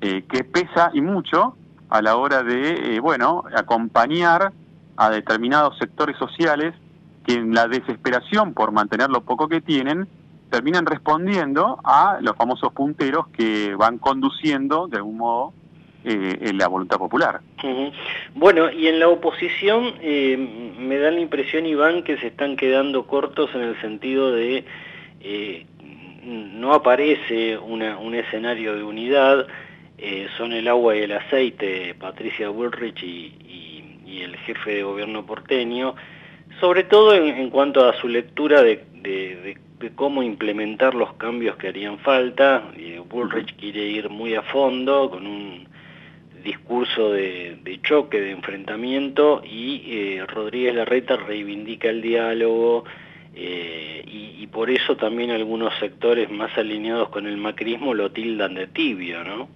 eh, 0.00 0.24
que 0.28 0.44
pesa 0.44 0.90
y 0.92 1.00
mucho 1.00 1.56
a 1.88 2.02
la 2.02 2.16
hora 2.16 2.42
de, 2.42 2.98
bueno, 3.00 3.44
acompañar 3.54 4.52
a 4.96 5.10
determinados 5.10 5.78
sectores 5.78 6.16
sociales 6.16 6.74
que 7.24 7.34
en 7.34 7.54
la 7.54 7.68
desesperación 7.68 8.54
por 8.54 8.72
mantener 8.72 9.10
lo 9.10 9.22
poco 9.22 9.48
que 9.48 9.60
tienen, 9.60 10.08
terminan 10.50 10.86
respondiendo 10.86 11.80
a 11.84 12.18
los 12.20 12.36
famosos 12.36 12.72
punteros 12.72 13.28
que 13.28 13.74
van 13.76 13.98
conduciendo 13.98 14.88
de 14.88 14.98
algún 14.98 15.18
modo 15.18 15.52
eh, 16.06 16.52
la 16.54 16.68
voluntad 16.68 16.98
popular. 16.98 17.40
Bueno, 18.34 18.70
y 18.70 18.88
en 18.88 19.00
la 19.00 19.08
oposición 19.08 19.94
eh, 20.02 20.36
me 20.78 20.98
da 20.98 21.10
la 21.10 21.18
impresión, 21.18 21.64
Iván, 21.64 22.02
que 22.02 22.18
se 22.18 22.26
están 22.26 22.56
quedando 22.56 23.06
cortos 23.06 23.48
en 23.54 23.62
el 23.62 23.80
sentido 23.80 24.30
de 24.30 24.64
eh, 25.22 25.66
no 26.24 26.74
aparece 26.74 27.56
una, 27.56 27.98
un 27.98 28.14
escenario 28.14 28.76
de 28.76 28.82
unidad, 28.82 29.46
son 30.36 30.52
el 30.52 30.68
agua 30.68 30.94
y 30.96 31.00
el 31.00 31.12
aceite, 31.12 31.94
Patricia 31.94 32.50
Bullrich 32.50 33.02
y, 33.02 33.32
y, 34.06 34.20
el 34.20 34.36
jefe 34.36 34.76
de 34.76 34.82
gobierno 34.82 35.24
porteño, 35.24 35.94
sobre 36.60 36.84
todo 36.84 37.14
en, 37.14 37.48
cuanto 37.48 37.88
a 37.88 37.94
su 37.94 38.08
lectura 38.08 38.62
de, 38.62 38.84
de 39.02 39.90
cómo 39.94 40.22
implementar 40.22 40.94
los 40.94 41.14
cambios 41.14 41.56
que 41.56 41.68
harían 41.68 41.98
falta. 41.98 42.70
Bullrich 43.08 43.56
quiere 43.56 43.86
ir 43.86 44.10
muy 44.10 44.34
a 44.34 44.42
fondo 44.42 45.10
con 45.10 45.26
un 45.26 45.73
discurso 46.44 47.10
de, 47.10 47.80
choque, 47.82 48.20
de 48.20 48.30
enfrentamiento 48.30 49.42
y 49.44 49.82
eh, 49.86 50.26
Rodríguez 50.26 50.74
Larreta 50.74 51.16
reivindica 51.16 51.88
el 51.88 52.02
diálogo 52.02 52.84
eh, 53.34 54.04
y, 54.06 54.42
y, 54.42 54.46
por 54.46 54.70
eso 54.70 54.96
también 54.96 55.32
algunos 55.32 55.74
sectores 55.80 56.30
más 56.30 56.56
alineados 56.56 57.08
con 57.08 57.26
el 57.26 57.36
macrismo 57.36 57.92
lo 57.94 58.12
tildan 58.12 58.54
de 58.54 58.68
tibio, 58.68 59.24
¿no? 59.24 59.48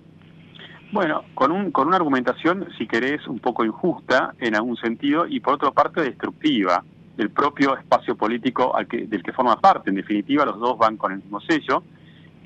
Bueno, 0.90 1.24
con, 1.34 1.52
un, 1.52 1.70
con 1.70 1.88
una 1.88 1.96
argumentación, 1.96 2.66
si 2.78 2.86
querés, 2.86 3.26
un 3.28 3.38
poco 3.40 3.64
injusta 3.64 4.34
en 4.40 4.54
algún 4.56 4.76
sentido 4.76 5.26
y 5.26 5.40
por 5.40 5.54
otra 5.54 5.70
parte 5.70 6.00
destructiva 6.00 6.82
del 7.16 7.30
propio 7.30 7.76
espacio 7.76 8.16
político 8.16 8.74
al 8.74 8.88
que, 8.88 9.06
del 9.06 9.22
que 9.22 9.32
forma 9.32 9.60
parte. 9.60 9.90
En 9.90 9.96
definitiva, 9.96 10.46
los 10.46 10.58
dos 10.58 10.78
van 10.78 10.96
con 10.96 11.12
el 11.12 11.18
mismo 11.18 11.40
sello 11.40 11.82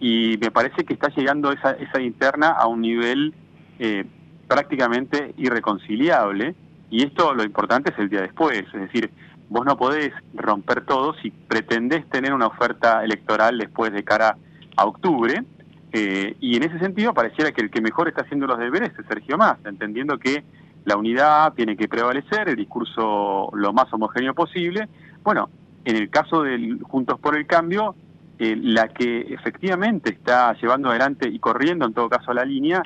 y 0.00 0.36
me 0.40 0.50
parece 0.50 0.84
que 0.84 0.94
está 0.94 1.08
llegando 1.14 1.52
esa, 1.52 1.72
esa 1.72 2.00
interna 2.00 2.48
a 2.48 2.66
un 2.66 2.80
nivel 2.80 3.32
eh, 3.78 4.04
prácticamente 4.52 5.32
irreconciliable 5.38 6.54
y 6.90 7.04
esto 7.04 7.32
lo 7.32 7.42
importante 7.42 7.90
es 7.90 7.98
el 7.98 8.10
día 8.10 8.20
después, 8.20 8.64
es 8.74 8.80
decir, 8.80 9.10
vos 9.48 9.64
no 9.64 9.78
podés 9.78 10.12
romper 10.34 10.84
todo 10.84 11.14
si 11.22 11.30
pretendés 11.30 12.06
tener 12.10 12.34
una 12.34 12.48
oferta 12.48 13.02
electoral 13.02 13.56
después 13.56 13.92
de 13.92 14.04
cara 14.04 14.36
a 14.76 14.84
octubre 14.84 15.42
eh, 15.90 16.36
y 16.38 16.56
en 16.56 16.64
ese 16.64 16.78
sentido 16.80 17.14
pareciera 17.14 17.52
que 17.52 17.62
el 17.62 17.70
que 17.70 17.80
mejor 17.80 18.08
está 18.08 18.22
haciendo 18.22 18.46
los 18.46 18.58
deberes 18.58 18.92
es 18.98 19.06
Sergio 19.06 19.38
Massa, 19.38 19.70
entendiendo 19.70 20.18
que 20.18 20.44
la 20.84 20.98
unidad 20.98 21.54
tiene 21.54 21.74
que 21.74 21.88
prevalecer, 21.88 22.50
el 22.50 22.56
discurso 22.56 23.50
lo 23.54 23.72
más 23.72 23.90
homogéneo 23.90 24.34
posible. 24.34 24.86
Bueno, 25.22 25.48
en 25.86 25.96
el 25.96 26.10
caso 26.10 26.42
del 26.42 26.82
Juntos 26.82 27.18
por 27.20 27.36
el 27.38 27.46
Cambio, 27.46 27.94
eh, 28.38 28.54
la 28.60 28.88
que 28.88 29.20
efectivamente 29.32 30.10
está 30.10 30.54
llevando 30.60 30.90
adelante 30.90 31.26
y 31.26 31.38
corriendo 31.38 31.86
en 31.86 31.94
todo 31.94 32.10
caso 32.10 32.34
la 32.34 32.44
línea 32.44 32.82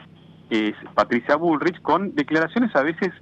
es 0.51 0.75
Patricia 0.95 1.37
Bullrich 1.37 1.81
con 1.83 2.15
declaraciones 2.15 2.75
a 2.77 2.83
veces 2.83 3.13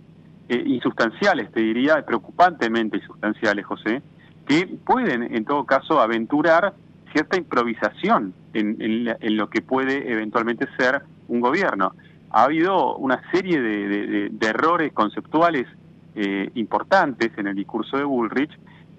eh, 0.48 0.62
insustanciales, 0.66 1.50
te 1.52 1.60
diría, 1.60 2.04
preocupantemente 2.04 2.98
insustanciales, 2.98 3.64
José, 3.64 4.02
que 4.46 4.66
pueden 4.84 5.34
en 5.34 5.44
todo 5.44 5.64
caso 5.64 6.00
aventurar 6.00 6.74
cierta 7.12 7.37
improvisación 7.37 8.34
en, 8.52 8.76
en 8.78 9.37
lo 9.37 9.48
que 9.48 9.62
puede 9.62 10.12
eventualmente 10.12 10.66
ser 10.76 11.02
un 11.28 11.40
gobierno. 11.40 11.92
Ha 12.30 12.44
habido 12.44 12.96
una 12.96 13.22
serie 13.30 13.60
de, 13.60 14.30
errores 14.40 14.92
conceptuales 14.92 15.66
eh, 16.14 16.50
importantes 16.54 17.30
en 17.38 17.46
el 17.46 17.54
discurso 17.54 17.96
de 17.96 18.04
Bullrich 18.04 18.50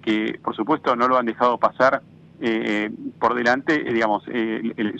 que 0.02 0.38
por 0.42 0.54
supuesto 0.54 0.96
no 0.96 1.08
lo 1.08 1.16
han 1.18 1.26
dejado 1.26 1.58
pasar 1.58 2.02
eh, 2.40 2.90
por 3.18 3.34
delante, 3.34 3.84
digamos, 3.84 4.24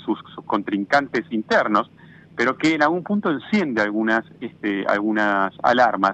sus, 0.05 0.19
contrincantes 0.47 1.25
internos, 1.31 1.91
pero 2.37 2.57
que 2.57 2.75
en 2.75 2.83
algún 2.83 3.03
punto 3.03 3.31
enciende 3.31 3.83
algunas, 3.83 4.25
este, 4.41 4.85
algunas 4.87 5.53
alarmas. 5.63 6.13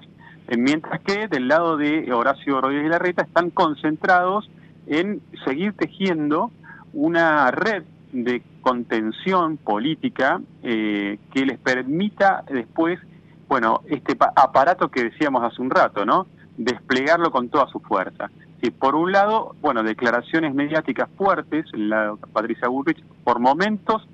Mientras 0.57 1.01
que 1.01 1.27
del 1.27 1.47
lado 1.47 1.77
de 1.77 2.11
Horacio 2.11 2.61
Rodríguez 2.61 2.89
Larreta 2.89 3.23
están 3.23 3.49
concentrados 3.49 4.49
en 4.87 5.21
seguir 5.45 5.73
tejiendo 5.73 6.51
una 6.93 7.49
red 7.51 7.83
de 8.11 8.43
contención 8.61 9.57
política 9.57 10.41
eh, 10.61 11.17
que 11.33 11.45
les 11.45 11.57
permita 11.57 12.43
después, 12.49 12.99
bueno, 13.47 13.81
este 13.87 14.15
aparato 14.35 14.89
que 14.89 15.03
decíamos 15.05 15.43
hace 15.43 15.61
un 15.61 15.69
rato, 15.69 16.05
¿no? 16.05 16.27
Desplegarlo 16.57 17.31
con 17.31 17.49
toda 17.49 17.67
su 17.67 17.79
fuerza. 17.79 18.29
Y 18.61 18.69
por 18.69 18.95
un 18.95 19.11
lado, 19.11 19.55
bueno, 19.61 19.83
declaraciones 19.83 20.53
mediáticas 20.53 21.09
fuertes, 21.17 21.65
la 21.73 22.15
Patricia 22.31 22.69
Bullrich, 22.69 23.03
por 23.23 23.39
momentos 23.39 24.07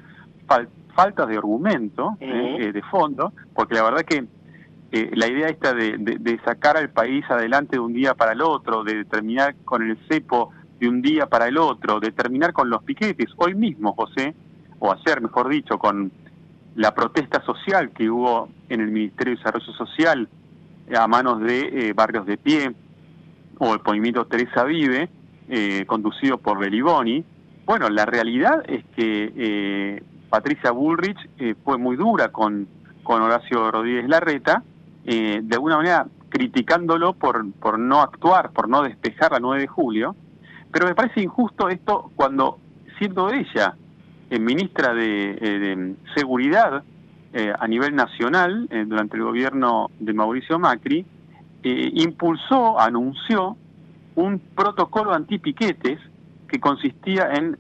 faltas 1.02 1.28
de 1.28 1.38
argumento, 1.38 2.18
eh, 2.20 2.58
eh, 2.60 2.72
de 2.72 2.82
fondo, 2.84 3.34
porque 3.54 3.76
la 3.76 3.84
verdad 3.84 4.02
que 4.02 4.26
la 4.92 5.28
idea 5.28 5.50
esta 5.50 5.72
de, 5.72 5.98
de, 5.98 6.40
sacar 6.44 6.76
al 6.76 6.90
país 6.90 7.24
adelante 7.30 7.76
de 7.76 7.80
un 7.80 7.94
día 7.94 8.16
para 8.16 8.32
el 8.32 8.42
otro, 8.42 8.84
de 8.84 9.06
terminar 9.06 9.56
con 9.64 9.88
el 9.88 9.98
cepo 10.08 10.50
de 10.80 10.90
un 10.90 11.02
día 11.04 11.28
para 11.28 11.48
el 11.48 11.60
otro, 11.60 12.00
de 12.00 12.12
terminar 12.12 12.54
con 12.54 12.72
los 12.72 12.82
piquetes, 12.84 13.28
hoy 13.38 13.54
mismo, 13.54 13.94
José, 13.94 14.34
o 14.80 14.92
ayer, 14.92 15.22
mejor 15.22 15.48
dicho, 15.48 15.78
con 15.78 16.12
la 16.76 16.94
protesta 16.96 17.44
social 17.46 17.92
que 17.92 18.10
hubo 18.10 18.50
en 18.68 18.82
el 18.82 18.90
Ministerio 18.90 19.34
de 19.34 19.38
Desarrollo 19.38 19.74
Social 19.74 20.28
a 20.96 21.08
manos 21.08 21.42
de 21.42 21.90
eh, 21.90 21.94
Barrios 21.94 22.26
de 22.26 22.38
Pie 22.38 22.72
o 23.60 23.74
el 23.74 23.82
movimiento 23.86 24.26
Teresa 24.26 24.64
Vive, 24.64 25.10
eh, 25.50 25.84
conducido 25.86 26.38
por 26.38 26.58
Beliboni. 26.58 27.24
Bueno, 27.66 27.90
la 27.90 28.06
realidad 28.06 28.64
es 28.68 28.84
que 28.96 29.34
eh, 29.36 30.04
Patricia 30.30 30.72
Bullrich 30.72 31.18
fue 31.64 31.78
muy 31.78 31.96
dura 31.96 32.30
con, 32.30 32.68
con 33.04 33.22
Horacio 33.22 33.72
Rodríguez 33.72 34.08
Larreta, 34.08 34.64
de 35.04 35.50
alguna 35.52 35.78
manera 35.78 36.06
criticándolo 36.30 37.14
por, 37.14 37.52
por 37.54 37.80
no 37.80 38.02
actuar, 38.02 38.52
por 38.52 38.70
no 38.70 38.84
despejar 38.84 39.32
la 39.32 39.40
9 39.40 39.62
de 39.62 39.68
julio, 39.68 40.16
pero 40.72 40.88
me 40.88 40.96
parece 40.96 41.22
injusto 41.22 41.70
esto 41.70 42.12
cuando, 42.16 42.60
siendo 42.98 43.32
ella 43.32 43.76
eh, 44.30 44.40
ministra 44.40 44.94
de, 44.94 45.38
eh, 45.42 45.96
Seguridad 46.16 46.84
eh, 47.34 47.54
a 47.58 47.68
nivel 47.68 47.96
nacional, 47.96 48.68
durante 48.88 49.18
el 49.18 49.24
gobierno 49.24 49.90
de 50.00 50.14
Mauricio 50.14 50.58
Macri, 50.60 51.06
impulsó, 51.62 52.80
anunció 52.80 53.58
un 54.16 54.40
protocolo 54.40 55.14
antipiquetes 55.14 56.00
que 56.50 56.60
consistía 56.60 57.32
en 57.34 57.58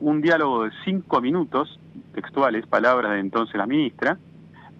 un 0.00 0.22
diálogo 0.22 0.64
de 0.64 0.70
cinco 0.84 1.20
minutos, 1.20 1.80
textuales, 2.14 2.66
palabras 2.66 3.12
de 3.12 3.18
entonces 3.18 3.56
la 3.56 3.66
ministra, 3.66 4.16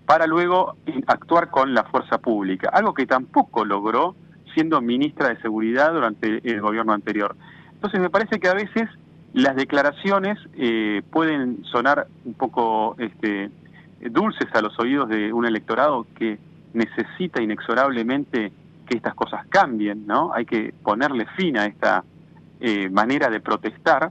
para 0.07 0.27
luego 0.27 0.77
actuar 1.07 1.51
con 1.51 1.75
la 1.75 1.85
fuerza 1.85 2.19
pública, 2.19 2.71
algo 2.73 2.95
que 2.95 3.07
tampoco 3.07 3.65
logró 3.65 4.15
siendo 4.55 4.81
ministra 4.81 5.29
de 5.29 5.41
Seguridad 5.43 5.93
durante 5.93 6.41
el 6.49 6.61
gobierno 6.61 6.93
anterior. 6.93 7.37
Entonces 7.75 8.01
me 8.01 8.09
parece 8.09 8.39
que 8.39 8.49
a 8.49 8.55
veces 8.55 8.89
las 9.35 9.55
declaraciones 9.55 10.39
eh, 10.55 11.03
pueden 11.11 11.65
sonar 11.65 12.07
un 12.25 12.35
poco 12.35 12.97
este, 12.99 13.51
dulces 14.01 14.49
a 14.55 14.63
los 14.63 14.79
oídos 14.79 15.09
de 15.09 15.33
un 15.33 15.45
electorado 15.45 16.07
que 16.17 16.39
necesita 16.73 17.43
inexorablemente 17.43 18.53
que 18.87 18.97
estas 18.97 19.15
cosas 19.15 19.47
cambien, 19.49 20.07
¿no? 20.07 20.33
Hay 20.33 20.47
que 20.47 20.73
ponerle 20.83 21.27
fin 21.37 21.59
a 21.59 21.67
esta 21.67 22.05
eh, 22.61 22.89
manera 22.91 23.29
de 23.31 23.41
protestar, 23.41 24.11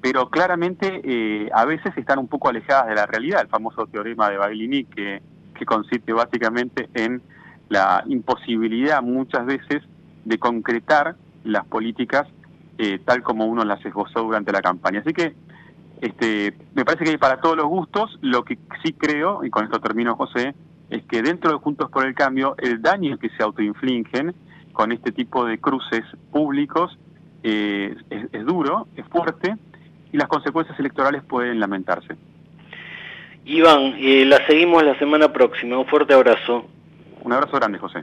pero 0.00 0.28
claramente 0.28 1.00
eh, 1.04 1.50
a 1.52 1.64
veces 1.64 1.96
están 1.96 2.18
un 2.18 2.28
poco 2.28 2.48
alejadas 2.48 2.88
de 2.88 2.94
la 2.94 3.06
realidad, 3.06 3.40
el 3.42 3.48
famoso 3.48 3.86
teorema 3.86 4.30
de 4.30 4.36
Baglini 4.36 4.84
que, 4.84 5.22
que 5.54 5.64
consiste 5.64 6.12
básicamente 6.12 6.88
en 6.94 7.22
la 7.68 8.04
imposibilidad 8.06 9.02
muchas 9.02 9.46
veces 9.46 9.82
de 10.24 10.38
concretar 10.38 11.16
las 11.44 11.64
políticas 11.66 12.26
eh, 12.78 12.98
tal 13.04 13.22
como 13.22 13.46
uno 13.46 13.64
las 13.64 13.84
esbozó 13.86 14.22
durante 14.22 14.52
la 14.52 14.60
campaña. 14.60 15.00
Así 15.00 15.14
que 15.14 15.34
este, 16.00 16.54
me 16.74 16.84
parece 16.84 17.04
que 17.04 17.18
para 17.18 17.40
todos 17.40 17.56
los 17.56 17.66
gustos, 17.66 18.18
lo 18.20 18.44
que 18.44 18.58
sí 18.84 18.92
creo, 18.92 19.44
y 19.44 19.50
con 19.50 19.64
esto 19.64 19.80
termino 19.80 20.14
José, 20.16 20.54
es 20.90 21.02
que 21.04 21.22
dentro 21.22 21.50
de 21.50 21.58
Juntos 21.58 21.90
por 21.90 22.06
el 22.06 22.14
Cambio, 22.14 22.54
el 22.58 22.82
daño 22.82 23.18
que 23.18 23.30
se 23.30 23.42
autoinfligen 23.42 24.34
con 24.72 24.92
este 24.92 25.10
tipo 25.10 25.46
de 25.46 25.58
cruces 25.58 26.04
públicos 26.30 26.98
eh, 27.48 27.94
es, 28.10 28.44
duro, 28.44 28.88
es 28.96 29.06
fuerte, 29.06 29.54
y 30.12 30.16
las 30.16 30.26
consecuencias 30.26 30.76
electorales 30.80 31.22
pueden 31.22 31.60
lamentarse. 31.60 32.16
Iván, 33.44 33.94
eh, 33.98 34.24
la 34.26 34.44
seguimos 34.46 34.82
la 34.82 34.98
semana 34.98 35.32
próxima. 35.32 35.78
Un 35.78 35.86
fuerte 35.86 36.12
abrazo. 36.12 36.66
Un 37.22 37.32
abrazo 37.32 37.56
grande, 37.56 37.78
José. 37.78 38.02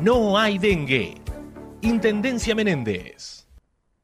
no 0.00 0.38
hay 0.38 0.58
dengue. 0.58 1.14
Intendencia 1.80 2.54
Menéndez. 2.54 3.46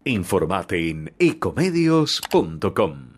Informate 0.04 0.90
en 0.90 1.14
ecomedios.com. 1.18 3.12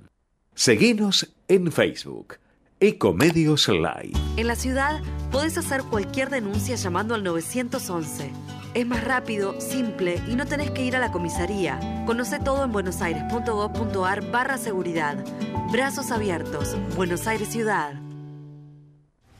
Seguinos 0.55 1.35
en 1.49 1.73
Facebook. 1.73 2.39
Ecomedios 2.79 3.69
Live. 3.69 4.12
En 4.37 4.47
la 4.47 4.55
ciudad 4.55 5.01
podés 5.33 5.57
hacer 5.57 5.83
cualquier 5.83 6.29
denuncia 6.29 6.77
llamando 6.77 7.15
al 7.15 7.25
911. 7.25 8.31
Es 8.75 8.87
más 8.87 9.03
rápido, 9.03 9.59
simple 9.61 10.21
y 10.29 10.35
no 10.35 10.47
tenés 10.47 10.71
que 10.71 10.85
ir 10.85 10.97
a 10.97 11.01
la 11.01 11.11
comisaría. 11.11 11.81
Conoce 12.07 12.39
todo 12.39 12.65
en 12.65 12.73
buenosaires.gov.ar 12.73 14.31
barra 14.31 14.59
seguridad. 14.59 15.25
Brazos 15.73 16.11
abiertos. 16.11 16.77
Buenos 16.95 17.27
Aires 17.27 17.49
Ciudad. 17.49 18.06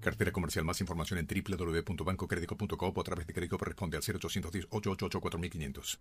Cartera 0.00 0.32
comercial. 0.32 0.64
Más 0.64 0.80
información 0.80 1.18
en 1.18 1.26
www.bancocredico.com 1.26 2.92
o 2.94 3.00
a 3.00 3.04
través 3.04 3.26
de 3.26 3.34
Credicop 3.34 3.62
responde 3.62 3.96
al 3.96 4.02
0810 4.02 4.66
888 4.70 5.20
4500. 5.20 6.00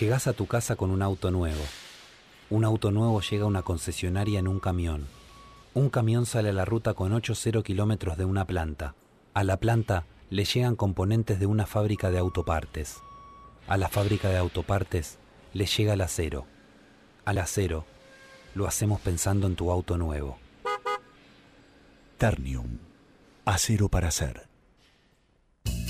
Llegás 0.00 0.26
a 0.26 0.32
tu 0.32 0.46
casa 0.46 0.76
con 0.76 0.90
un 0.90 1.02
auto 1.02 1.30
nuevo. 1.30 1.62
Un 2.50 2.64
auto 2.64 2.90
nuevo 2.90 3.20
llega 3.20 3.44
a 3.44 3.48
una 3.48 3.62
concesionaria 3.62 4.38
en 4.38 4.48
un 4.48 4.60
camión. 4.60 5.06
Un 5.74 5.90
camión 5.90 6.26
sale 6.26 6.50
a 6.50 6.52
la 6.52 6.64
ruta 6.64 6.94
con 6.94 7.12
8-0 7.12 7.62
kilómetros 7.62 8.16
de 8.16 8.24
una 8.24 8.44
planta. 8.44 8.94
A 9.34 9.42
la 9.42 9.56
planta 9.56 10.04
le 10.30 10.44
llegan 10.44 10.76
componentes 10.76 11.40
de 11.40 11.46
una 11.46 11.66
fábrica 11.66 12.10
de 12.10 12.18
autopartes. 12.18 12.98
A 13.66 13.76
la 13.76 13.88
fábrica 13.88 14.28
de 14.28 14.36
autopartes 14.36 15.18
le 15.52 15.66
llega 15.66 15.94
el 15.94 16.00
acero. 16.00 16.46
Al 17.24 17.38
acero 17.38 17.86
lo 18.54 18.66
hacemos 18.66 19.00
pensando 19.00 19.46
en 19.46 19.56
tu 19.56 19.70
auto 19.70 19.96
nuevo. 19.96 20.38
Ternium. 22.24 22.78
Acero 23.44 23.90
para 23.90 24.08
hacer. 24.08 24.53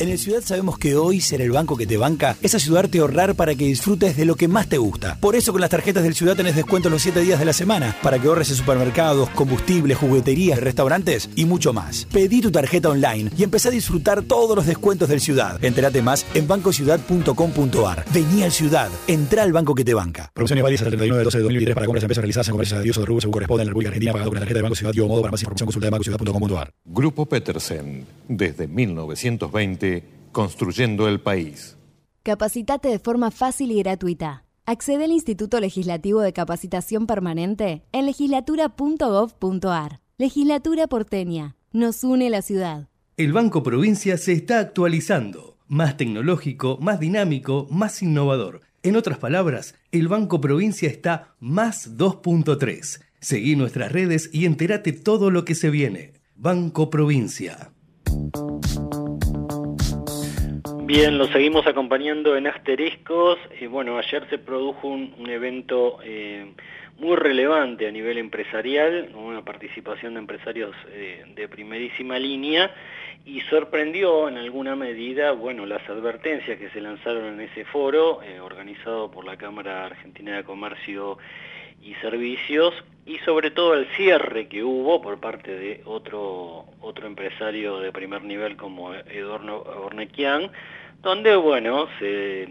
En 0.01 0.09
el 0.09 0.19
Ciudad 0.19 0.43
sabemos 0.43 0.77
que 0.77 0.97
hoy 0.97 1.21
ser 1.21 1.41
el 1.41 1.53
banco 1.53 1.77
que 1.77 1.87
te 1.87 1.97
banca 1.97 2.37
es 2.43 2.53
ayudarte 2.57 2.99
a 2.99 3.03
ahorrar 3.03 3.37
para 3.37 3.55
que 3.55 3.65
disfrutes 3.65 4.17
de 4.17 4.25
lo 4.25 4.35
que 4.35 4.49
más 4.49 4.69
te 4.69 4.77
gusta. 4.77 5.17
Por 5.21 5.37
eso 5.37 5.53
con 5.53 5.61
las 5.61 5.71
tarjetas 5.71 6.03
del 6.03 6.17
Ciudad 6.17 6.35
tenés 6.35 6.57
descuento 6.57 6.91
los 6.91 7.01
7 7.01 7.21
días 7.21 7.39
de 7.39 7.45
la 7.45 7.53
semana 7.53 7.97
para 8.03 8.19
que 8.19 8.27
ahorres 8.27 8.51
en 8.51 8.57
supermercados, 8.57 9.31
combustibles, 9.31 9.97
jugueterías, 9.97 10.59
restaurantes 10.59 11.31
y 11.37 11.45
mucho 11.45 11.73
más. 11.73 12.09
Pedí 12.13 12.41
tu 12.41 12.51
tarjeta 12.51 12.89
online 12.89 13.31
y 13.39 13.45
empecé 13.45 13.69
a 13.69 13.71
disfrutar 13.71 14.23
todos 14.23 14.57
los 14.57 14.67
descuentos 14.67 15.09
del 15.09 15.21
Ciudad. 15.21 15.65
Entérate 15.65 16.03
más 16.03 16.27
en 16.35 16.49
bancociudad.com.ar. 16.49 18.05
Vení 18.13 18.43
al 18.43 18.51
Ciudad. 18.51 18.91
Entra 19.07 19.45
al 19.45 19.53
banco 19.53 19.77
que 19.77 19.85
te 19.85 19.95
banca. 19.95 20.29
Promociones 20.35 20.65
válidas 20.65 20.83
hasta 20.83 20.89
el 20.89 20.99
31 20.99 21.19
de 21.19 21.25
12 21.25 21.39
de 21.39 21.43
2023 21.45 21.75
para 21.77 21.87
compras 21.87 22.03
en 22.03 22.07
empresas 22.07 22.23
realizadas 22.23 22.49
en 22.49 22.53
comercios 22.53 22.83
de 22.83 22.91
o 22.91 23.01
de 23.01 23.07
rubro 23.07 23.21
según 23.21 23.33
corresponde 23.33 23.63
en 23.63 23.67
la 23.69 23.71
República 23.71 23.89
Argentina 23.91 24.13
pagado 24.13 24.31
con 24.31 24.35
la 24.35 24.41
tarjeta 24.41 24.59
de 24.59 24.63
Banco 24.63 24.75
Ciudad 24.75 24.93
y 24.93 25.01
o 25.01 25.07
modo 25.07 25.23
para 25.23 25.31
más 25.31 25.41
información 25.41 25.67
consulta 25.67 25.87
de 25.87 25.91
bancociudad.com.ar. 25.93 26.75
Grupo 26.85 27.27
Petersen, 27.27 28.05
desde 28.29 28.67
1920, 28.67 29.64
construyendo 30.33 31.09
el 31.09 31.21
país. 31.21 31.77
Capacitate 32.23 32.89
de 32.89 32.99
forma 32.99 33.31
fácil 33.31 33.71
y 33.71 33.83
gratuita. 33.83 34.45
Accede 34.67 35.05
al 35.05 35.13
Instituto 35.13 35.61
Legislativo 35.61 36.21
de 36.21 36.33
Capacitación 36.33 37.07
Permanente 37.07 37.83
en 37.93 38.07
legislatura.gov.ar. 38.07 40.01
Legislatura 40.17 40.87
porteña. 40.87 41.57
Nos 41.73 42.03
une 42.05 42.31
la 42.31 42.41
ciudad. 42.41 42.89
El 43.17 43.33
Banco 43.33 43.63
Provincia 43.63 44.17
se 44.17 44.33
está 44.33 44.61
actualizando. 44.61 45.59
Más 45.67 45.97
tecnológico, 45.97 46.79
más 46.81 46.99
dinámico, 46.99 47.67
más 47.71 48.03
innovador. 48.03 48.63
En 48.83 48.97
otras 48.97 49.19
palabras, 49.19 49.75
el 49.93 50.09
Banco 50.09 50.41
Provincia 50.41 50.89
está 50.89 51.35
más 51.41 51.97
2.3. 51.97 53.01
Seguí 53.21 53.57
nuestras 53.57 53.93
redes 53.93 54.31
y 54.33 54.45
entérate 54.45 54.93
todo 54.93 55.31
lo 55.31 55.45
que 55.45 55.55
se 55.55 55.71
viene. 55.71 56.13
Banco 56.37 56.91
Provincia. 56.91 57.73
Bien, 60.87 61.17
lo 61.17 61.27
seguimos 61.29 61.67
acompañando 61.67 62.37
en 62.37 62.47
Asteriscos. 62.47 63.39
Eh, 63.59 63.67
bueno, 63.69 63.97
ayer 63.97 64.29
se 64.29 64.37
produjo 64.37 64.89
un, 64.89 65.31
evento 65.31 65.99
eh, 66.05 66.53
muy 66.99 67.17
relevante 67.17 67.89
a 67.89 67.91
nivel 67.91 68.19
empresarial, 68.19 69.11
una 69.15 69.43
participación 69.43 70.13
de 70.13 70.21
empresarios 70.21 70.77
eh, 70.89 71.25
de 71.35 71.49
primerísima 71.49 72.19
línea 72.19 72.71
y 73.25 73.41
sorprendió 73.43 74.29
en 74.29 74.37
alguna 74.37 74.77
medida, 74.77 75.33
bueno, 75.33 75.65
las 75.65 75.89
advertencias 75.89 76.59
que 76.59 76.69
se 76.69 76.83
lanzaron 76.83 77.33
en 77.33 77.41
ese 77.41 77.65
foro 77.65 78.23
eh, 78.23 78.41
organizado 78.41 79.11
por 79.11 79.25
la 79.25 79.39
Cámara 79.39 79.87
Argentina 79.87 80.37
de 80.37 80.45
Comercio 80.45 81.17
y 81.85 81.95
Servicios 81.97 82.75
y 83.07 83.19
sobre 83.19 83.51
todo 83.51 83.75
el 83.75 83.87
cierre 83.97 84.49
que 84.49 84.65
hubo 84.65 85.03
por 85.03 85.21
parte 85.21 85.55
de 85.55 85.83
otro 85.85 86.65
otro 86.81 87.07
empresario 87.07 87.79
de 87.79 87.93
primer 87.93 88.23
nivel 88.23 88.57
como 88.57 88.95
Eduardo 88.95 89.63
Ornequian, 89.85 90.51
donde 91.03 91.37
bueno, 91.37 91.87
se 91.99 92.49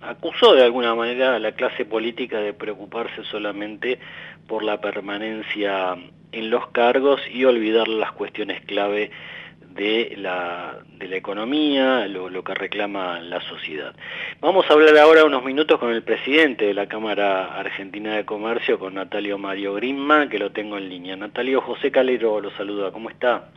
acusó 0.00 0.54
de 0.54 0.64
alguna 0.64 0.94
manera 0.94 1.36
a 1.36 1.38
la 1.38 1.52
clase 1.52 1.84
política 1.84 2.40
de 2.40 2.54
preocuparse 2.54 3.22
solamente 3.24 3.98
por 4.46 4.62
la 4.62 4.80
permanencia 4.80 5.96
en 6.32 6.50
los 6.50 6.68
cargos 6.68 7.20
y 7.30 7.44
olvidar 7.44 7.88
las 7.88 8.12
cuestiones 8.12 8.62
clave 8.62 9.10
de 9.74 10.14
la, 10.16 10.78
de 10.98 11.08
la 11.08 11.16
economía, 11.16 12.06
lo, 12.06 12.28
lo, 12.28 12.42
que 12.42 12.54
reclama 12.54 13.20
la 13.20 13.40
sociedad. 13.42 13.94
Vamos 14.40 14.66
a 14.68 14.72
hablar 14.72 14.96
ahora 14.98 15.24
unos 15.24 15.44
minutos 15.44 15.78
con 15.78 15.92
el 15.92 16.02
presidente 16.02 16.66
de 16.66 16.74
la 16.74 16.86
Cámara 16.86 17.58
Argentina 17.58 18.16
de 18.16 18.24
Comercio, 18.24 18.78
con 18.78 18.94
Natalio 18.94 19.38
Mario 19.38 19.74
Grimma, 19.74 20.28
que 20.28 20.38
lo 20.38 20.50
tengo 20.50 20.76
en 20.76 20.88
línea. 20.88 21.16
Natalio 21.16 21.60
José 21.60 21.90
Calero 21.90 22.40
lo 22.40 22.50
saluda, 22.52 22.90
¿cómo 22.90 23.10
está? 23.10 23.48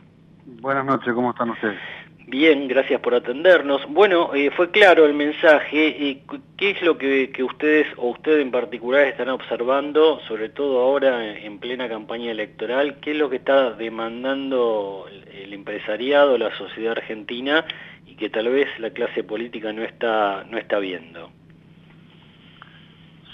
Buenas 0.46 0.84
noches, 0.84 1.12
¿cómo 1.14 1.30
están 1.30 1.50
ustedes? 1.50 1.78
Bien, 2.26 2.68
gracias 2.68 3.00
por 3.02 3.14
atendernos. 3.14 3.82
Bueno, 3.90 4.34
eh, 4.34 4.50
fue 4.56 4.70
claro 4.70 5.04
el 5.04 5.12
mensaje. 5.12 6.10
Eh, 6.10 6.22
¿Qué 6.56 6.70
es 6.70 6.82
lo 6.82 6.96
que, 6.96 7.30
que, 7.30 7.42
ustedes 7.42 7.86
o 7.98 8.10
usted 8.10 8.40
en 8.40 8.50
particular 8.50 9.06
están 9.06 9.28
observando, 9.28 10.20
sobre 10.26 10.48
todo 10.48 10.80
ahora 10.80 11.36
en 11.36 11.58
plena 11.58 11.86
campaña 11.86 12.30
electoral? 12.30 12.96
¿Qué 13.00 13.10
es 13.10 13.18
lo 13.18 13.28
que 13.28 13.36
está 13.36 13.72
demandando 13.72 15.06
el 15.32 15.52
empresariado, 15.52 16.38
la 16.38 16.56
sociedad 16.56 16.92
argentina 16.92 17.66
y 18.06 18.14
que 18.16 18.30
tal 18.30 18.48
vez 18.48 18.68
la 18.78 18.90
clase 18.90 19.22
política 19.22 19.72
no 19.74 19.82
está, 19.82 20.44
no 20.44 20.56
está 20.56 20.78
viendo? 20.78 21.30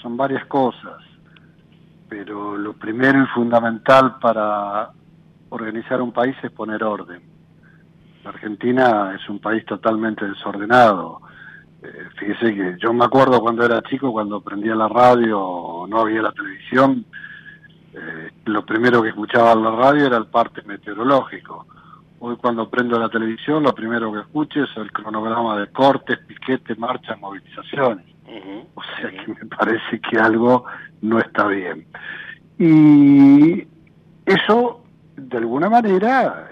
Son 0.01 0.17
varias 0.17 0.45
cosas, 0.47 1.01
pero 2.09 2.57
lo 2.57 2.73
primero 2.73 3.23
y 3.23 3.27
fundamental 3.27 4.19
para 4.19 4.89
organizar 5.49 6.01
un 6.01 6.11
país 6.11 6.35
es 6.43 6.51
poner 6.51 6.83
orden 6.83 7.30
Argentina 8.29 9.15
es 9.15 9.27
un 9.29 9.39
país 9.39 9.65
totalmente 9.65 10.27
desordenado. 10.27 11.21
Eh, 11.83 12.07
fíjese 12.17 12.53
que 12.53 12.75
yo 12.79 12.93
me 12.93 13.05
acuerdo 13.05 13.41
cuando 13.41 13.65
era 13.65 13.81
chico, 13.83 14.11
cuando 14.11 14.41
prendía 14.41 14.75
la 14.75 14.87
radio, 14.87 15.85
no 15.87 15.99
había 15.99 16.21
la 16.21 16.31
televisión, 16.31 17.05
eh, 17.93 18.31
lo 18.45 18.65
primero 18.65 19.01
que 19.01 19.09
escuchaba 19.09 19.53
en 19.53 19.63
la 19.63 19.71
radio 19.71 20.05
era 20.05 20.17
el 20.17 20.27
parte 20.27 20.61
meteorológico. 20.63 21.65
Hoy 22.19 22.35
cuando 22.37 22.69
prendo 22.69 22.99
la 22.99 23.09
televisión, 23.09 23.63
lo 23.63 23.73
primero 23.73 24.13
que 24.13 24.19
escucho 24.19 24.63
es 24.63 24.69
el 24.77 24.91
cronograma 24.91 25.59
de 25.59 25.67
cortes, 25.71 26.19
piquetes, 26.19 26.77
marchas, 26.77 27.19
movilizaciones. 27.19 28.05
Uh 28.27 28.31
-huh. 28.31 28.65
O 28.75 28.83
sea 28.83 29.09
que 29.09 29.27
me 29.33 29.45
parece 29.45 29.99
que 29.99 30.17
algo 30.19 30.65
no 31.01 31.19
está 31.19 31.47
bien. 31.47 31.87
Y 32.59 33.67
eso, 34.25 34.83
de 35.17 35.37
alguna 35.37 35.67
manera, 35.67 36.47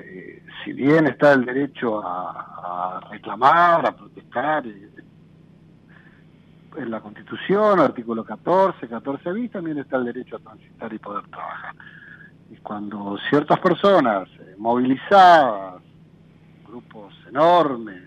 si 0.64 0.74
bien 0.74 1.08
está 1.08 1.34
el 1.34 1.46
derecho 1.46 2.02
a, 2.04 3.02
reclamar, 3.10 3.86
a 3.86 3.96
protestar, 3.96 4.66
eh, 4.68 4.90
en 6.78 6.92
la 6.92 7.02
Constitución, 7.02 7.80
artículo 7.80 8.24
14, 8.24 8.88
14 8.88 9.32
bis, 9.34 9.52
también 9.52 9.80
está 9.80 9.98
el 9.98 10.06
derecho 10.06 10.38
a 10.38 10.40
transitar 10.40 10.94
y 10.94 11.00
poder 11.00 11.28
trabajar. 11.28 11.76
Y 12.52 12.58
cuando 12.58 13.18
ciertas 13.30 13.60
personas 13.60 14.30
eh, 14.40 14.56
movilizadas, 14.58 15.82
grupos 16.68 17.14
enormes, 17.28 18.04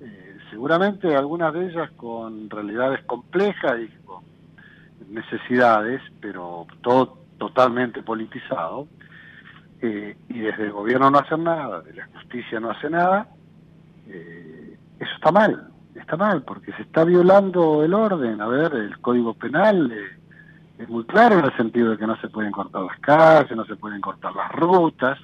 eh, 0.00 0.38
seguramente 0.50 1.14
algunas 1.16 1.52
de 1.52 1.66
ellas 1.66 1.90
con 1.96 2.50
realidades 2.50 3.02
complejas 3.04 3.80
y 3.80 3.88
con 4.04 4.22
necesidades, 5.08 6.00
pero 6.20 6.66
todo 6.82 7.18
totalmente 7.38 8.02
politizado, 8.02 8.86
eh, 9.82 10.16
y 10.28 10.40
desde 10.40 10.64
el 10.64 10.72
gobierno 10.72 11.10
no 11.10 11.18
hacen 11.18 11.44
nada, 11.44 11.80
de 11.80 11.94
la 11.94 12.06
justicia 12.08 12.60
no 12.60 12.70
hace 12.70 12.90
nada, 12.90 13.28
eh, 14.06 14.76
eso 14.98 15.10
está 15.14 15.32
mal, 15.32 15.68
está 15.94 16.16
mal, 16.16 16.42
porque 16.42 16.72
se 16.72 16.82
está 16.82 17.04
violando 17.04 17.82
el 17.82 17.94
orden. 17.94 18.40
A 18.40 18.46
ver, 18.46 18.74
el 18.74 18.98
Código 19.00 19.34
Penal 19.34 19.90
eh, 19.90 20.82
es 20.82 20.88
muy 20.88 21.04
claro 21.04 21.38
en 21.38 21.46
el 21.46 21.56
sentido 21.56 21.90
de 21.90 21.98
que 21.98 22.06
no 22.06 22.16
se 22.20 22.28
pueden 22.28 22.52
cortar 22.52 22.82
las 22.82 22.98
calles, 23.00 23.56
no 23.56 23.64
se 23.64 23.76
pueden 23.76 24.00
cortar 24.00 24.34
las 24.34 24.52
rutas, 24.52 25.18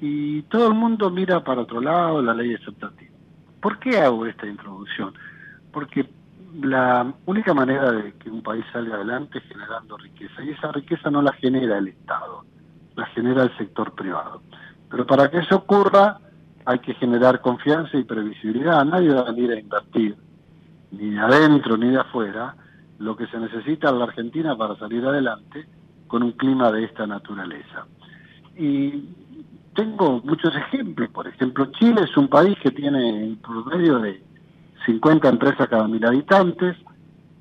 y 0.00 0.42
todo 0.42 0.68
el 0.68 0.74
mundo 0.74 1.10
mira 1.10 1.44
para 1.44 1.62
otro 1.62 1.80
lado 1.80 2.22
la 2.22 2.34
ley 2.34 2.54
exceptativa. 2.54 3.14
¿Por 3.60 3.78
qué 3.78 3.98
hago 3.98 4.24
esta 4.26 4.46
introducción? 4.46 5.12
Porque 5.70 6.08
la 6.62 7.12
única 7.26 7.52
manera 7.52 7.92
de 7.92 8.14
que 8.14 8.30
un 8.30 8.42
país 8.42 8.64
salga 8.72 8.96
adelante 8.96 9.38
es 9.38 9.44
generando 9.44 9.98
riqueza, 9.98 10.42
y 10.42 10.50
esa 10.50 10.72
riqueza 10.72 11.10
no 11.10 11.20
la 11.20 11.32
genera 11.32 11.76
el 11.76 11.88
Estado 11.88 12.44
la 12.96 13.06
genera 13.06 13.42
el 13.44 13.56
sector 13.56 13.94
privado. 13.94 14.42
Pero 14.90 15.06
para 15.06 15.30
que 15.30 15.38
eso 15.38 15.56
ocurra 15.56 16.18
hay 16.64 16.80
que 16.80 16.94
generar 16.94 17.40
confianza 17.40 17.96
y 17.96 18.04
previsibilidad. 18.04 18.84
Nadie 18.84 19.14
va 19.14 19.20
a 19.20 19.32
venir 19.32 19.52
a 19.52 19.60
invertir, 19.60 20.16
ni 20.90 21.10
de 21.10 21.20
adentro 21.20 21.76
ni 21.76 21.90
de 21.90 22.00
afuera, 22.00 22.56
lo 22.98 23.16
que 23.16 23.26
se 23.28 23.38
necesita 23.38 23.90
en 23.90 23.98
la 24.00 24.06
Argentina 24.06 24.56
para 24.56 24.76
salir 24.76 25.04
adelante 25.06 25.66
con 26.08 26.22
un 26.24 26.32
clima 26.32 26.72
de 26.72 26.84
esta 26.84 27.06
naturaleza. 27.06 27.86
Y 28.56 29.04
tengo 29.74 30.20
muchos 30.24 30.54
ejemplos. 30.56 31.08
Por 31.10 31.28
ejemplo, 31.28 31.66
Chile 31.72 32.02
es 32.02 32.16
un 32.16 32.28
país 32.28 32.56
que 32.60 32.72
tiene 32.72 33.24
en 33.24 33.36
promedio 33.36 34.00
de 34.00 34.22
50 34.86 35.28
empresas 35.28 35.68
cada 35.68 35.86
mil 35.86 36.04
habitantes, 36.04 36.76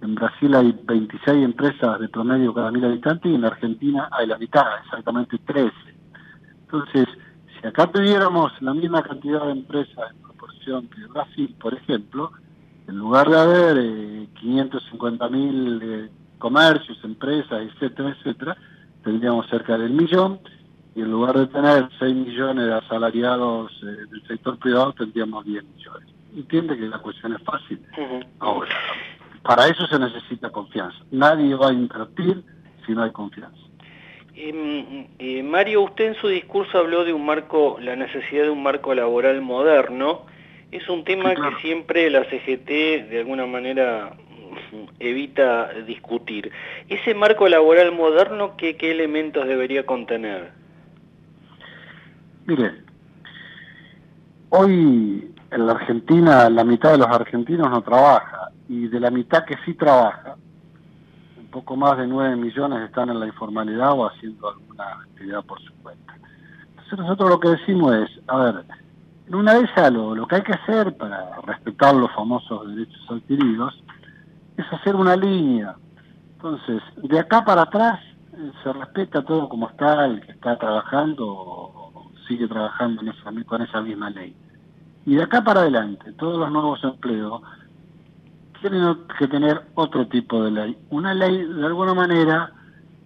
En 0.02 0.16
Brasil 0.16 0.54
hay 0.56 0.78
26 0.84 1.44
empresas 1.44 2.00
de 2.00 2.10
promedio 2.10 2.54
cada 2.54 2.72
mil 2.72 2.86
habitantes 2.86 3.32
y 3.32 3.36
en 3.36 3.46
Argentina 3.46 4.10
hay 4.12 4.28
la 4.28 4.38
mitad, 4.38 4.66
exactamente 4.84 5.38
13. 5.40 5.72
Entonces, 6.62 7.08
si 7.60 7.68
acá 7.68 7.88
tuviéramos 7.88 8.52
la 8.62 8.74
misma 8.74 9.02
cantidad 9.02 9.46
de 9.46 9.52
empresas 9.52 10.12
en 10.12 10.22
proporción 10.22 10.88
que 10.90 11.06
Brasil, 11.08 11.56
por 11.60 11.74
ejemplo, 11.74 12.32
en 12.88 12.98
lugar 12.98 13.30
de 13.30 13.40
haber 13.40 13.78
eh, 13.80 14.28
550 14.40 15.30
mil 15.30 15.80
eh, 15.82 16.10
comercios, 16.38 16.98
empresas, 17.04 17.62
etcétera, 17.62 18.10
etcétera, 18.10 18.58
tendríamos 19.04 19.48
cerca 19.50 19.78
del 19.78 19.92
millón 19.92 20.40
y 20.96 21.02
en 21.02 21.12
lugar 21.12 21.38
de 21.38 21.48
tener 21.48 21.90
6 22.00 22.16
millones 22.16 22.68
de 22.68 22.74
asalariados 22.74 23.72
eh, 23.84 23.86
del 24.10 24.28
sector 24.28 24.58
privado 24.58 24.94
tendríamos 24.94 25.46
10 25.46 25.64
millones. 25.64 26.10
Entiende 26.36 26.78
que 26.78 26.88
la 26.88 27.00
cuestión 27.00 27.34
es 27.34 27.42
fácil. 27.44 27.82
Ahora, 28.40 28.76
para 29.46 29.68
eso 29.68 29.86
se 29.86 30.00
necesita 30.00 30.50
confianza. 30.50 30.98
Nadie 31.12 31.54
va 31.56 31.70
a 31.70 31.74
invertir 31.74 32.44
si 32.86 32.94
no 32.94 33.04
hay 33.04 33.12
confianza. 33.12 33.62
Em, 34.34 35.08
eh, 35.20 35.44
Mario, 35.44 35.84
usted 35.84 36.08
en 36.08 36.16
su 36.16 36.28
discurso 36.28 36.80
habló 36.80 37.06
de 37.06 37.14
un 37.14 37.26
marco, 37.26 37.78
la 37.80 37.96
necesidad 37.96 38.44
de 38.44 38.50
un 38.50 38.64
marco 38.64 38.96
laboral 38.96 39.42
moderno. 39.42 40.26
Es 40.72 40.90
un 40.90 41.04
tema 41.04 41.36
que 41.36 41.62
siempre 41.62 42.10
la 42.10 42.24
CGT 42.26 43.08
de 43.08 43.20
alguna 43.20 43.46
manera 43.46 44.18
evita 45.00 45.72
discutir. 45.86 46.52
Ese 46.90 47.14
marco 47.14 47.48
laboral 47.48 47.92
moderno, 47.92 48.58
¿qué, 48.58 48.76
qué 48.76 48.92
elementos 48.92 49.48
debería 49.48 49.86
contener? 49.86 50.52
Mire, 52.48 52.72
hoy 54.50 55.32
en 55.52 55.66
la 55.68 55.74
Argentina 55.74 56.50
la 56.50 56.64
mitad 56.64 56.94
de 56.94 56.98
los 56.98 57.08
argentinos 57.08 57.70
no 57.70 57.84
trabaja 57.84 58.50
y 58.68 58.88
de 58.88 59.00
la 59.00 59.12
mitad 59.12 59.46
que 59.46 59.56
sí 59.66 59.74
trabaja, 59.74 60.36
un 61.38 61.48
poco 61.48 61.76
más 61.76 61.98
de 61.98 62.08
9 62.08 62.36
millones 62.36 62.82
están 62.84 63.10
en 63.10 63.20
la 63.20 63.28
informalidad 63.28 63.92
o 63.94 64.08
haciendo 64.08 64.50
alguna 64.50 64.86
actividad 64.86 65.44
por 65.46 65.62
su 65.62 65.74
cuenta. 65.82 66.16
Entonces 66.70 67.00
nosotros 67.00 67.30
lo 67.30 67.40
que 67.40 67.50
decimos 67.50 67.94
es, 67.96 68.10
a 68.28 68.38
ver, 68.38 68.66
en 69.28 69.36
una 69.36 69.56
de 69.56 69.66
esas 69.66 69.92
lo, 69.92 70.28
que 70.28 70.36
hay 70.36 70.44
que 70.44 70.54
hacer 70.54 70.96
para 70.98 71.42
respetar 71.42 71.96
los 71.96 72.12
famosos 72.14 72.68
derechos 72.68 73.02
adquiridos 73.10 73.74
es 74.58 74.66
hacer 74.72 74.96
una 74.96 75.16
línea. 75.16 75.76
Entonces, 76.36 76.82
de 76.98 77.20
acá 77.20 77.44
para 77.44 77.64
atrás 77.64 78.00
eh, 78.34 78.52
se 78.64 78.74
respeta 78.74 79.24
todo 79.24 79.50
como 79.50 79.70
está, 79.70 80.06
el 80.06 80.22
que 80.22 80.32
está 80.32 80.58
trabajando 80.58 81.86
sigue 82.28 82.48
trabajando 82.48 83.02
en 83.02 83.10
esa, 83.10 83.32
con 83.46 83.62
esa 83.62 83.82
misma 83.82 84.10
ley. 84.10 84.36
Y 85.06 85.16
de 85.16 85.24
acá 85.24 85.44
para 85.44 85.62
adelante, 85.62 86.12
todos 86.14 86.40
los 86.40 86.52
nuevos 86.52 86.84
empleos 86.84 87.42
tienen 88.70 88.98
que 89.20 89.28
tener 89.28 89.62
otro 89.76 90.08
tipo 90.08 90.44
de 90.44 90.52
ley. 90.52 90.78
Una 90.90 91.14
ley, 91.14 91.46
de 91.46 91.66
alguna 91.66 91.94
manera, 91.94 92.52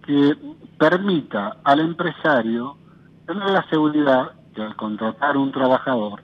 que 0.06 0.34
permita 0.78 1.58
al 1.64 1.80
empresario 1.80 2.76
tener 3.26 3.50
la 3.50 3.68
seguridad 3.68 4.32
que 4.54 4.62
al 4.62 4.74
contratar 4.76 5.36
un 5.36 5.52
trabajador, 5.52 6.22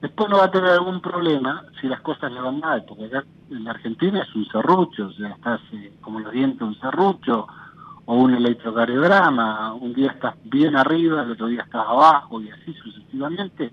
después 0.00 0.30
no 0.30 0.38
va 0.38 0.44
a 0.44 0.50
tener 0.50 0.70
algún 0.70 1.00
problema 1.00 1.64
si 1.80 1.86
las 1.86 2.00
cosas 2.00 2.32
le 2.32 2.40
van 2.40 2.60
mal, 2.60 2.84
porque 2.86 3.06
acá 3.06 3.24
en 3.50 3.64
la 3.64 3.72
Argentina 3.72 4.22
es 4.22 4.34
un 4.34 4.46
serrucho, 4.46 5.06
o 5.06 5.12
sea, 5.12 5.28
estás 5.28 5.60
eh, 5.72 5.92
como 6.00 6.20
los 6.20 6.32
dientes 6.32 6.62
un 6.62 6.78
serrucho, 6.80 7.46
o 8.06 8.14
un 8.14 8.34
electrocardiograma, 8.34 9.74
un 9.74 9.92
día 9.92 10.12
estás 10.12 10.34
bien 10.44 10.74
arriba, 10.76 11.22
el 11.22 11.32
otro 11.32 11.46
día 11.46 11.60
estás 11.60 11.86
abajo, 11.86 12.40
y 12.40 12.48
así 12.48 12.72
sucesivamente. 12.72 13.70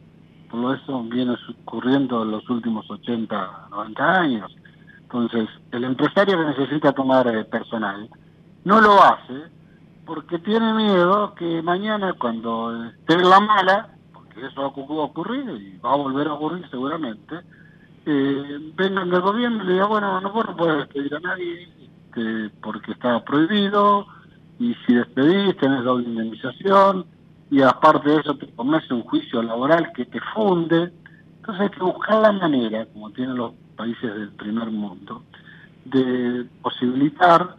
Todo 0.51 0.73
eso 0.73 1.03
viene 1.03 1.35
ocurriendo 1.63 2.23
en 2.23 2.31
los 2.31 2.49
últimos 2.49 2.89
80, 2.91 3.67
90 3.71 4.19
años. 4.19 4.55
Entonces, 5.05 5.47
el 5.71 5.83
empresario 5.83 6.37
que 6.37 6.45
necesita 6.45 6.91
tomar 6.91 7.27
eh, 7.27 7.45
personal 7.45 8.09
no 8.63 8.81
lo 8.81 9.01
hace 9.01 9.43
porque 10.05 10.39
tiene 10.39 10.73
miedo 10.73 11.33
que 11.35 11.61
mañana 11.61 12.13
cuando 12.13 12.85
esté 12.85 13.17
la 13.17 13.39
mala, 13.39 13.89
porque 14.13 14.45
eso 14.45 14.61
va 14.61 14.67
a 14.67 15.05
ocurrir 15.05 15.49
y 15.49 15.77
va 15.77 15.93
a 15.93 15.97
volver 15.97 16.27
a 16.27 16.33
ocurrir 16.33 16.67
seguramente, 16.69 17.35
eh, 18.05 18.71
vengan 18.75 19.09
del 19.09 19.21
gobierno 19.21 19.63
y 19.63 19.67
le 19.67 19.73
digan, 19.73 19.89
bueno, 19.89 20.21
no, 20.21 20.31
vos 20.31 20.45
no 20.45 20.55
puedes 20.55 20.77
despedir 20.77 21.15
a 21.15 21.19
nadie 21.19 21.69
este, 21.81 22.49
porque 22.61 22.91
está 22.91 23.23
prohibido, 23.23 24.07
y 24.59 24.75
si 24.85 24.93
despedís 24.93 25.57
tenés 25.57 25.83
doble 25.83 26.07
indemnización, 26.07 27.05
y 27.49 27.61
aparte 27.61 28.09
de 28.09 28.17
eso 28.17 28.35
te 28.35 28.47
comes 28.53 28.89
un 28.91 29.03
juicio 29.03 29.41
laboral 29.41 29.91
que 29.93 30.05
te 30.05 30.19
funde. 30.33 30.91
Entonces 31.37 31.61
hay 31.61 31.69
que 31.69 31.83
buscar 31.83 32.21
la 32.21 32.31
manera, 32.31 32.85
como 32.87 33.11
tienen 33.11 33.37
los 33.37 33.53
países 33.75 34.13
del 34.13 34.29
primer 34.31 34.69
mundo, 34.71 35.23
de 35.85 36.45
posibilitar 36.61 37.55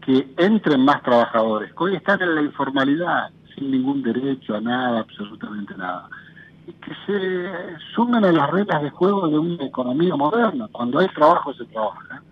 que 0.00 0.32
entren 0.38 0.84
más 0.84 1.02
trabajadores, 1.02 1.72
que 1.74 1.84
hoy 1.84 1.96
están 1.96 2.22
en 2.22 2.34
la 2.34 2.42
informalidad, 2.42 3.30
sin 3.54 3.70
ningún 3.70 4.02
derecho 4.02 4.56
a 4.56 4.60
nada, 4.60 5.00
absolutamente 5.00 5.76
nada, 5.76 6.08
y 6.66 6.72
que 6.72 6.92
se 7.06 7.76
sumen 7.94 8.24
a 8.24 8.32
las 8.32 8.50
reglas 8.50 8.82
de 8.82 8.90
juego 8.90 9.28
de 9.28 9.38
una 9.38 9.64
economía 9.64 10.16
moderna. 10.16 10.68
Cuando 10.72 10.98
hay 10.98 11.08
trabajo 11.08 11.52
se 11.54 11.64
trabaja, 11.66 12.22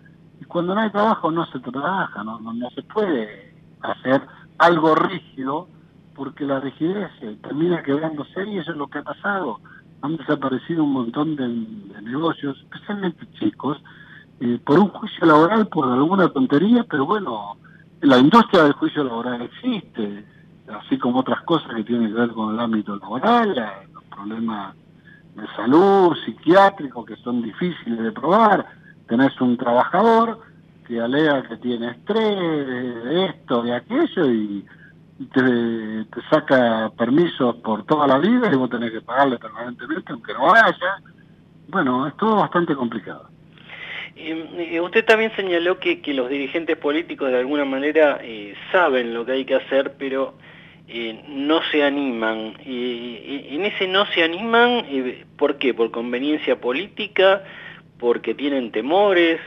y 0.41 0.45
cuando 0.45 0.75
no 0.75 0.81
hay 0.81 0.91
trabajo 0.91 1.31
no 1.31 1.47
se 1.47 1.61
trabaja, 1.61 2.25
no, 2.25 2.41
no, 2.41 2.53
no 2.53 2.71
se 2.71 2.83
puede 2.83 3.55
hacer 3.83 4.23
algo 4.59 4.95
rígido 4.95 5.69
porque 6.15 6.45
la 6.45 6.61
rigidez 6.61 7.11
eh, 7.21 7.37
termina 7.43 7.83
quebrándose 7.83 8.49
y 8.49 8.59
eso 8.59 8.73
es 8.73 8.77
lo 8.77 8.89
que 8.89 8.99
ha 8.99 9.03
pasado. 9.03 9.61
Han 10.07 10.17
desaparecido 10.19 10.85
un 10.85 10.93
montón 10.93 11.35
de, 11.35 11.49
negocios, 12.03 12.57
especialmente 12.63 13.27
chicos, 13.41 13.77
eh, 14.39 14.61
por 14.65 14.79
un 14.79 14.89
juicio 14.91 15.27
laboral, 15.27 15.67
por 15.67 15.91
alguna 15.93 16.29
tontería, 16.29 16.85
pero 16.89 17.07
bueno, 17.07 17.57
la 18.03 18.19
industria 18.19 18.63
del 18.63 18.75
juicio 18.75 19.03
laboral 19.03 19.43
existe, 19.43 20.25
así 20.73 20.97
como 20.97 21.19
otras 21.21 21.41
cosas 21.43 21.75
que 21.75 21.83
tienen 21.83 22.09
que 22.13 22.21
ver 22.21 22.31
con 22.31 22.55
el 22.55 22.61
ámbito 22.61 22.95
laboral, 22.95 23.53
la- 23.57 23.83
los 23.93 24.05
problemas 24.05 24.77
de 25.35 25.47
salud, 25.57 26.17
psiquiátricos, 26.25 27.05
que 27.05 27.17
son 27.17 27.43
difíciles 27.43 27.99
de 27.99 28.13
probar. 28.13 28.65
Tenés 29.09 29.39
un 29.41 29.57
trabajador 29.57 30.39
que 30.87 31.01
alega 31.01 31.43
que 31.49 31.57
tiene 31.57 31.91
estrés, 31.91 32.37
de 33.05 33.25
esto, 33.27 33.61
de 33.61 33.75
aquello, 33.75 34.31
y 34.31 34.65
te, 35.19 36.05
te 36.05 36.29
saca 36.31 36.91
permisos 36.97 37.57
por 37.57 37.85
toda 37.87 38.07
la 38.07 38.19
vida 38.19 38.51
y 38.53 38.57
vos 38.57 38.71
tenés 38.71 38.93
que 38.93 39.01
pagarle 39.01 39.39
permanentemente 39.39 40.13
aunque 40.13 40.33
no 40.35 40.47
vaya. 40.47 40.75
Bueno, 41.69 42.07
es 42.07 42.17
todo 42.17 42.37
bastante 42.37 42.75
complicado. 42.75 43.29
Eh, 44.15 44.81
usted 44.81 45.05
también 45.05 45.31
señaló 45.37 45.79
que, 45.79 46.01
que 46.01 46.15
los 46.15 46.31
dirigentes 46.31 46.77
políticos 46.79 47.31
de 47.31 47.39
alguna 47.39 47.65
manera 47.65 48.19
eh, 48.23 48.55
saben 48.73 49.13
lo 49.13 49.27
que 49.27 49.33
hay 49.33 49.45
que 49.45 49.57
hacer, 49.57 49.95
pero 49.99 50.35
eh, 50.89 51.25
no 51.29 51.61
se 51.71 51.83
animan. 51.83 52.55
En 52.65 53.65
ese 53.65 53.89
no 53.89 54.07
se 54.07 54.23
animan, 54.23 54.85
eh, 54.89 55.25
¿por 55.37 55.59
qué? 55.59 55.75
¿Por 55.75 55.91
conveniencia 55.91 56.61
política? 56.61 57.43
¿Porque 57.99 58.35
tienen 58.35 58.71
temores? 58.71 59.41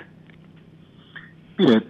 Mire, 1.58 1.82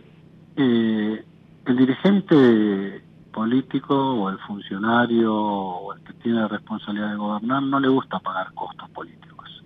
eh, 0.56 1.24
el 1.66 1.78
dirigente 1.78 3.02
político 3.40 3.96
o 3.96 4.30
el 4.30 4.38
funcionario 4.40 5.34
o 5.34 5.94
el 5.94 6.02
que 6.02 6.12
tiene 6.16 6.42
la 6.42 6.50
responsabilidad 6.50 7.12
de 7.12 7.16
gobernar 7.16 7.64
no 7.64 7.80
le 7.80 7.88
gusta 7.88 8.20
pagar 8.20 8.54
costos 8.54 8.90
políticos. 8.90 9.64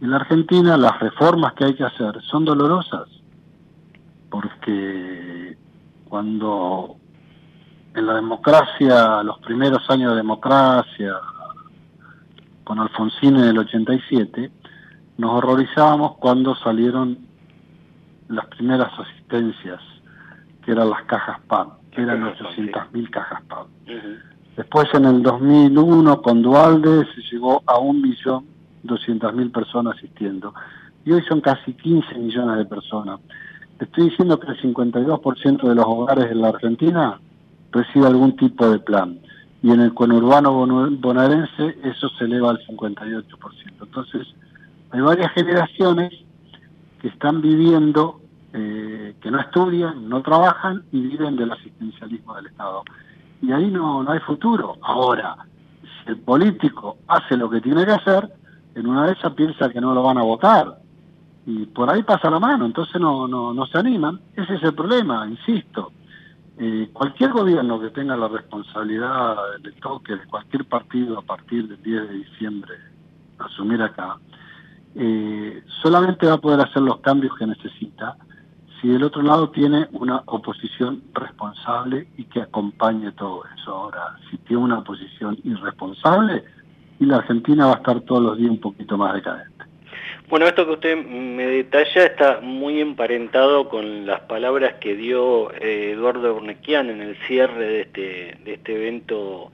En 0.00 0.10
la 0.10 0.16
Argentina 0.16 0.78
las 0.78 0.98
reformas 0.98 1.52
que 1.52 1.66
hay 1.66 1.74
que 1.74 1.84
hacer 1.84 2.22
son 2.22 2.46
dolorosas 2.46 3.06
porque 4.30 5.58
cuando 6.08 6.96
en 7.94 8.06
la 8.06 8.14
democracia, 8.14 9.22
los 9.24 9.38
primeros 9.40 9.82
años 9.90 10.12
de 10.12 10.16
democracia, 10.16 11.12
con 12.64 12.78
Alfonsín 12.78 13.36
en 13.36 13.44
el 13.44 13.58
87, 13.58 14.50
nos 15.18 15.30
horrorizábamos 15.32 16.16
cuando 16.16 16.54
salieron 16.54 17.18
las 18.28 18.46
primeras 18.46 18.90
asistencias, 18.98 19.82
que 20.64 20.72
eran 20.72 20.88
las 20.88 21.02
cajas 21.04 21.40
PAM, 21.46 21.79
que 21.90 22.02
eran 22.02 22.22
800.000 22.22 23.10
cajas 23.10 23.42
PAM. 23.48 23.66
Después 24.56 24.88
en 24.94 25.04
el 25.06 25.22
2001 25.22 26.22
con 26.22 26.42
Dualde 26.42 27.06
se 27.14 27.22
llegó 27.32 27.62
a 27.66 27.74
1.200.000 27.74 29.52
personas 29.52 29.96
asistiendo. 29.96 30.54
Y 31.04 31.12
hoy 31.12 31.22
son 31.28 31.40
casi 31.40 31.72
15 31.72 32.14
millones 32.16 32.58
de 32.58 32.64
personas. 32.66 33.20
Le 33.78 33.86
estoy 33.86 34.10
diciendo 34.10 34.38
que 34.38 34.48
el 34.48 34.60
52% 34.60 35.68
de 35.68 35.74
los 35.74 35.84
hogares 35.86 36.30
en 36.30 36.42
la 36.42 36.48
Argentina 36.48 37.20
recibe 37.72 38.06
algún 38.06 38.36
tipo 38.36 38.68
de 38.68 38.78
plan. 38.80 39.18
Y 39.62 39.70
en 39.70 39.80
el 39.80 39.94
conurbano 39.94 40.66
bonaerense 40.98 41.78
eso 41.84 42.08
se 42.18 42.24
eleva 42.24 42.50
al 42.50 42.58
58%. 42.66 43.24
Entonces, 43.80 44.26
hay 44.90 45.00
varias 45.00 45.32
generaciones 45.32 46.12
que 47.00 47.08
están 47.08 47.40
viviendo, 47.40 48.20
eh, 48.52 49.14
que 49.20 49.30
no 49.30 49.40
estudian, 49.40 50.08
no 50.08 50.22
trabajan 50.22 50.82
y 50.90 51.00
viven 51.00 51.36
del 51.36 51.52
asistencialismo 51.52 52.34
del 52.34 52.46
Estado. 52.46 52.82
Y 53.42 53.52
ahí 53.52 53.70
no, 53.70 54.02
no 54.02 54.10
hay 54.10 54.20
futuro. 54.20 54.76
Ahora, 54.82 55.36
si 55.82 56.10
el 56.10 56.18
político 56.18 56.98
hace 57.06 57.36
lo 57.36 57.48
que 57.48 57.60
tiene 57.60 57.84
que 57.86 57.92
hacer, 57.92 58.32
en 58.74 58.86
una 58.86 59.06
de 59.06 59.12
esas 59.12 59.32
piensa 59.34 59.68
que 59.70 59.80
no 59.80 59.94
lo 59.94 60.02
van 60.02 60.18
a 60.18 60.22
votar. 60.22 60.78
y 61.46 61.66
por 61.66 61.90
ahí 61.90 62.02
pasa 62.02 62.30
la 62.30 62.38
mano, 62.38 62.66
entonces 62.66 63.00
no, 63.00 63.26
no, 63.26 63.52
no 63.52 63.66
se 63.66 63.78
animan. 63.78 64.20
Ese 64.36 64.54
es 64.56 64.62
el 64.62 64.74
problema, 64.74 65.26
insisto. 65.26 65.92
Eh, 66.58 66.90
cualquier 66.92 67.32
gobierno 67.32 67.80
que 67.80 67.88
tenga 67.88 68.16
la 68.16 68.28
responsabilidad 68.28 69.36
del 69.62 69.74
toque 69.76 70.16
de 70.16 70.26
cualquier 70.26 70.66
partido 70.66 71.18
a 71.18 71.22
partir 71.22 71.66
del 71.66 71.82
10 71.82 72.08
de 72.08 72.14
diciembre 72.16 72.74
asumir 73.38 73.80
acá, 73.82 74.18
eh, 74.94 75.62
solamente 75.82 76.26
va 76.26 76.34
a 76.34 76.40
poder 76.40 76.60
hacer 76.60 76.82
los 76.82 77.00
cambios 77.00 77.34
que 77.38 77.46
necesita 77.46 78.16
si 78.80 78.88
del 78.88 79.02
otro 79.02 79.22
lado 79.22 79.50
tiene 79.50 79.88
una 79.92 80.22
oposición 80.26 81.02
responsable 81.14 82.06
y 82.16 82.24
que 82.24 82.40
acompañe 82.40 83.12
todo 83.12 83.42
eso. 83.56 83.70
Ahora, 83.74 84.16
si 84.30 84.38
tiene 84.38 84.62
una 84.62 84.78
oposición 84.78 85.38
irresponsable, 85.44 86.44
y 87.00 87.06
la 87.06 87.16
Argentina 87.16 87.66
va 87.66 87.72
a 87.72 87.76
estar 87.76 88.00
todos 88.02 88.22
los 88.22 88.38
días 88.38 88.50
un 88.50 88.60
poquito 88.60 88.96
más 88.96 89.14
decadente. 89.14 89.64
Bueno, 90.28 90.46
esto 90.46 90.64
que 90.64 90.72
usted 90.72 91.04
me 91.04 91.46
detalla 91.46 92.04
está 92.04 92.40
muy 92.40 92.80
emparentado 92.80 93.68
con 93.68 94.06
las 94.06 94.20
palabras 94.20 94.74
que 94.74 94.94
dio 94.94 95.52
eh, 95.54 95.92
Eduardo 95.92 96.36
Urnequian 96.36 96.88
en 96.88 97.00
el 97.00 97.16
cierre 97.26 97.66
de 97.66 97.80
este, 97.80 98.38
de 98.44 98.54
este 98.54 98.76
evento 98.76 99.50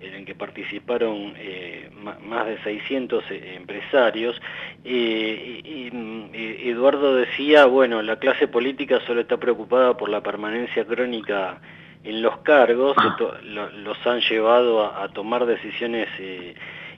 en 0.00 0.14
el 0.14 0.24
que 0.24 0.34
participaron 0.34 1.34
eh, 1.36 1.90
más 2.22 2.46
de 2.46 2.62
600 2.62 3.24
eh, 3.30 3.54
empresarios. 3.56 4.40
Eh, 4.84 5.60
y, 5.64 5.88
y, 6.36 6.68
Eduardo 6.68 7.14
decía, 7.14 7.66
bueno, 7.66 8.02
la 8.02 8.18
clase 8.18 8.48
política 8.48 9.00
solo 9.06 9.22
está 9.22 9.38
preocupada 9.38 9.96
por 9.96 10.08
la 10.08 10.22
permanencia 10.22 10.84
crónica 10.84 11.60
en 12.04 12.22
los 12.22 12.38
cargos, 12.38 12.96
lo, 13.42 13.68
los 13.70 14.06
han 14.06 14.20
llevado 14.20 14.84
a, 14.84 15.02
a 15.02 15.08
tomar 15.08 15.44
decisiones 15.44 16.08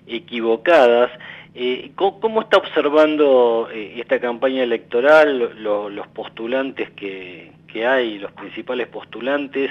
equivocadas. 0.06 1.10
Eh, 1.54 1.92
¿cómo, 1.94 2.20
¿cómo, 2.20 2.42
está 2.42 2.58
observando 2.58 3.68
esta 3.72 4.20
campaña 4.20 4.62
electoral, 4.62 5.62
lo, 5.62 5.88
los 5.88 6.06
postulantes 6.08 6.90
que, 6.90 7.52
que, 7.66 7.86
hay, 7.86 8.18
los 8.18 8.32
principales 8.32 8.88
postulantes? 8.88 9.70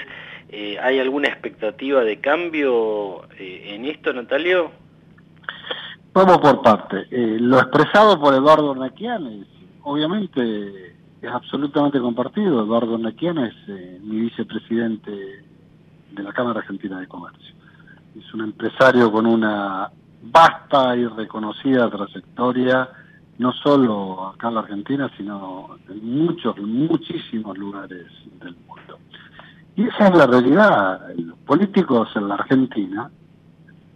Eh, 0.50 0.78
¿Hay 0.80 0.98
alguna 0.98 1.28
expectativa 1.28 2.02
de 2.02 2.20
cambio 2.20 3.24
eh, 3.38 3.74
en 3.74 3.84
esto, 3.84 4.12
Natalio? 4.12 4.70
Vamos 6.14 6.38
por 6.38 6.62
parte. 6.62 7.06
lo 7.10 7.58
expresado 7.58 8.18
por 8.18 8.34
Eduardo 8.34 8.74
Nequian 8.74 9.46
obviamente 9.82 10.96
es 11.20 11.30
absolutamente 11.30 12.00
compartido. 12.00 12.64
Eduardo 12.64 12.98
Nequian 12.98 13.38
es 13.38 13.54
mi 14.02 14.20
vicepresidente 14.20 15.10
de 16.12 16.22
la 16.22 16.32
Cámara 16.32 16.60
Argentina 16.60 16.98
de 16.98 17.06
Comercio. 17.06 17.54
Es 18.18 18.34
un 18.34 18.42
empresario 18.42 19.12
con 19.12 19.26
una 19.26 19.90
vasta 20.22 20.96
y 20.96 21.06
reconocida 21.06 21.90
trayectoria, 21.90 22.88
no 23.38 23.52
solo 23.52 24.28
acá 24.28 24.48
en 24.48 24.54
la 24.54 24.60
Argentina, 24.60 25.10
sino 25.16 25.78
en 25.88 26.04
muchos, 26.04 26.58
muchísimos 26.58 27.56
lugares 27.56 28.06
del 28.40 28.56
mundo. 28.66 28.98
Y 29.78 29.86
esa 29.86 30.08
es 30.08 30.14
la 30.14 30.26
realidad. 30.26 31.00
Los 31.16 31.38
políticos 31.38 32.10
en 32.16 32.28
la 32.28 32.34
Argentina 32.34 33.10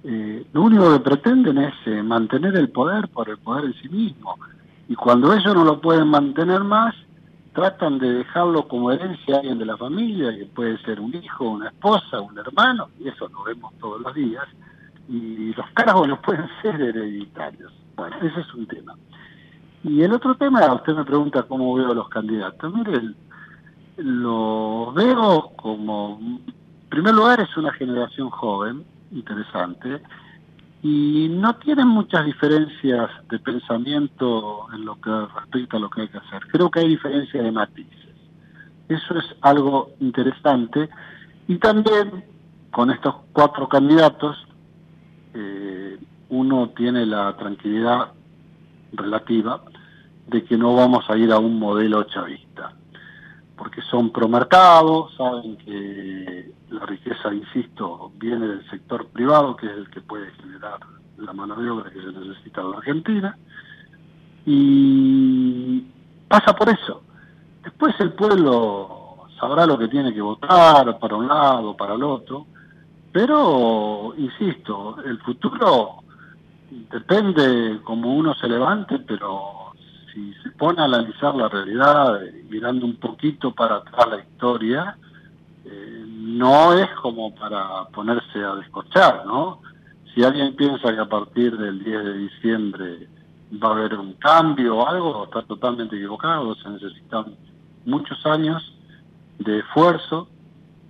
eh, 0.05 0.47
lo 0.53 0.62
único 0.62 0.93
que 0.93 1.01
pretenden 1.01 1.59
es 1.59 1.74
eh, 1.87 2.03
mantener 2.03 2.57
el 2.57 2.70
poder 2.70 3.09
por 3.09 3.28
el 3.28 3.39
poder 3.39 3.64
en 3.64 3.74
sí 3.74 3.89
mismo. 3.89 4.37
Y 4.89 4.95
cuando 4.95 5.33
ellos 5.33 5.55
no 5.55 5.64
lo 5.64 5.80
pueden 5.80 6.09
mantener 6.09 6.62
más, 6.62 6.95
tratan 7.53 7.99
de 7.99 8.12
dejarlo 8.12 8.66
como 8.66 8.91
herencia 8.93 9.35
a 9.35 9.39
alguien 9.39 9.59
de 9.59 9.66
la 9.66 9.76
familia, 9.76 10.37
que 10.37 10.47
puede 10.47 10.78
ser 10.83 11.01
un 11.01 11.14
hijo, 11.14 11.51
una 11.51 11.68
esposa, 11.68 12.20
un 12.20 12.39
hermano, 12.39 12.89
y 12.99 13.09
eso 13.09 13.28
lo 13.28 13.43
vemos 13.45 13.72
todos 13.80 14.01
los 14.01 14.14
días 14.14 14.45
y 15.09 15.53
los 15.53 15.66
cargos 15.74 16.09
no 16.09 16.20
pueden 16.22 16.47
ser 16.62 16.80
hereditarios. 16.80 17.72
Bueno, 17.97 18.16
ese 18.22 18.41
es 18.41 18.55
un 18.55 18.66
tema. 18.66 18.95
Y 19.85 20.03
el 20.03 20.12
otro 20.12 20.37
tema, 20.37 20.72
usted 20.74 20.95
me 20.95 21.05
pregunta 21.05 21.43
cómo 21.43 21.74
veo 21.74 21.93
los 21.93 22.09
candidatos. 22.09 22.72
Mire, 22.72 23.14
lo 24.03 24.92
veo 24.92 25.53
como, 25.57 26.18
en 26.20 26.88
primer 26.88 27.14
lugar, 27.14 27.40
es 27.40 27.57
una 27.57 27.72
generación 27.72 28.30
joven, 28.30 28.84
interesante, 29.12 30.03
y 30.82 31.28
no 31.30 31.55
tienen 31.57 31.86
muchas 31.86 32.26
diferencias 32.26 33.11
de 33.30 33.38
pensamiento 33.38 34.66
en 34.74 34.84
lo 34.84 35.00
que 35.00 35.11
respecta 35.34 35.76
a 35.76 35.80
lo 35.80 35.88
que 35.88 36.03
hay 36.03 36.09
que 36.09 36.18
hacer. 36.18 36.42
Creo 36.48 36.70
que 36.70 36.80
hay 36.80 36.88
diferencias 36.88 37.44
de 37.44 37.53
matices. 37.53 38.09
Eso 38.88 39.16
es 39.16 39.24
algo 39.42 39.90
interesante. 40.00 40.88
Y 41.46 41.59
también 41.59 42.24
con 42.72 42.90
estos 42.90 43.14
cuatro 43.32 43.68
candidatos 43.68 44.36
eh, 45.34 45.98
uno 46.30 46.70
tiene 46.70 47.07
la 47.07 47.36
tranquilidad 47.36 48.12
relativa 48.92 49.62
de 50.26 50.44
que 50.44 50.57
no 50.57 50.74
vamos 50.74 51.09
a 51.09 51.16
ir 51.16 51.30
a 51.30 51.38
un 51.38 51.59
modelo 51.59 52.03
chavista, 52.05 52.72
porque 53.57 53.82
son 53.82 54.11
promercados, 54.11 55.14
saben 55.16 55.57
que 55.59 56.53
la 56.70 56.86
riqueza, 56.86 57.32
insisto, 57.32 58.12
viene 58.16 58.46
del 58.46 58.70
sector 58.70 59.07
privado, 59.09 59.57
que 59.57 59.66
es 59.66 59.72
el 59.72 59.90
que 59.90 60.00
puede 60.00 60.30
generar 60.32 60.80
la 61.18 61.32
mano 61.32 61.55
de 61.57 61.70
obra 61.70 61.90
que 61.90 62.00
se 62.00 62.12
necesita 62.12 62.62
en 62.62 62.70
la 62.70 62.76
Argentina, 62.78 63.38
y 64.44 65.84
pasa 66.28 66.55
por 66.55 66.68
eso. 66.68 67.03
Después 67.62 67.94
el 68.00 68.12
pueblo 68.14 69.26
sabrá 69.38 69.66
lo 69.66 69.78
que 69.78 69.88
tiene 69.88 70.12
que 70.12 70.20
votar 70.20 70.98
para 70.98 71.16
un 71.16 71.28
lado, 71.28 71.76
para 71.76 71.94
el 71.94 72.03
otro, 72.03 72.46
pero, 73.12 74.14
insisto, 74.16 74.96
el 75.05 75.18
futuro 75.18 76.03
depende 76.90 77.80
como 77.84 78.14
uno 78.14 78.34
se 78.34 78.48
levante, 78.48 78.98
pero 79.00 79.62
si 80.13 80.35
se 80.43 80.51
pone 80.51 80.81
a 80.81 80.85
analizar 80.85 81.35
la 81.35 81.49
realidad, 81.49 82.21
mirando 82.49 82.87
un 82.87 82.97
poquito 82.97 83.53
para 83.53 83.77
atrás 83.77 84.09
la 84.11 84.21
historia, 84.21 84.97
eh, 85.65 86.05
no 86.07 86.75
es 86.75 86.91
como 87.01 87.35
para 87.35 87.85
ponerse 87.93 88.39
a 88.39 88.55
descochar, 88.57 89.25
¿no? 89.27 89.61
Si 90.15 90.23
alguien 90.23 90.55
piensa 90.57 90.93
que 90.93 91.01
a 91.01 91.09
partir 91.09 91.57
del 91.57 91.83
10 91.83 92.05
de 92.05 92.19
diciembre 92.19 93.09
va 93.63 93.69
a 93.69 93.73
haber 93.73 93.95
un 93.95 94.15
cambio 94.15 94.77
o 94.79 94.89
algo, 94.89 95.25
está 95.25 95.43
totalmente 95.43 95.97
equivocado, 95.97 96.55
se 96.57 96.69
necesitan 96.69 97.35
muchos 97.85 98.25
años 98.27 98.75
de 99.39 99.61
esfuerzo, 99.61 100.29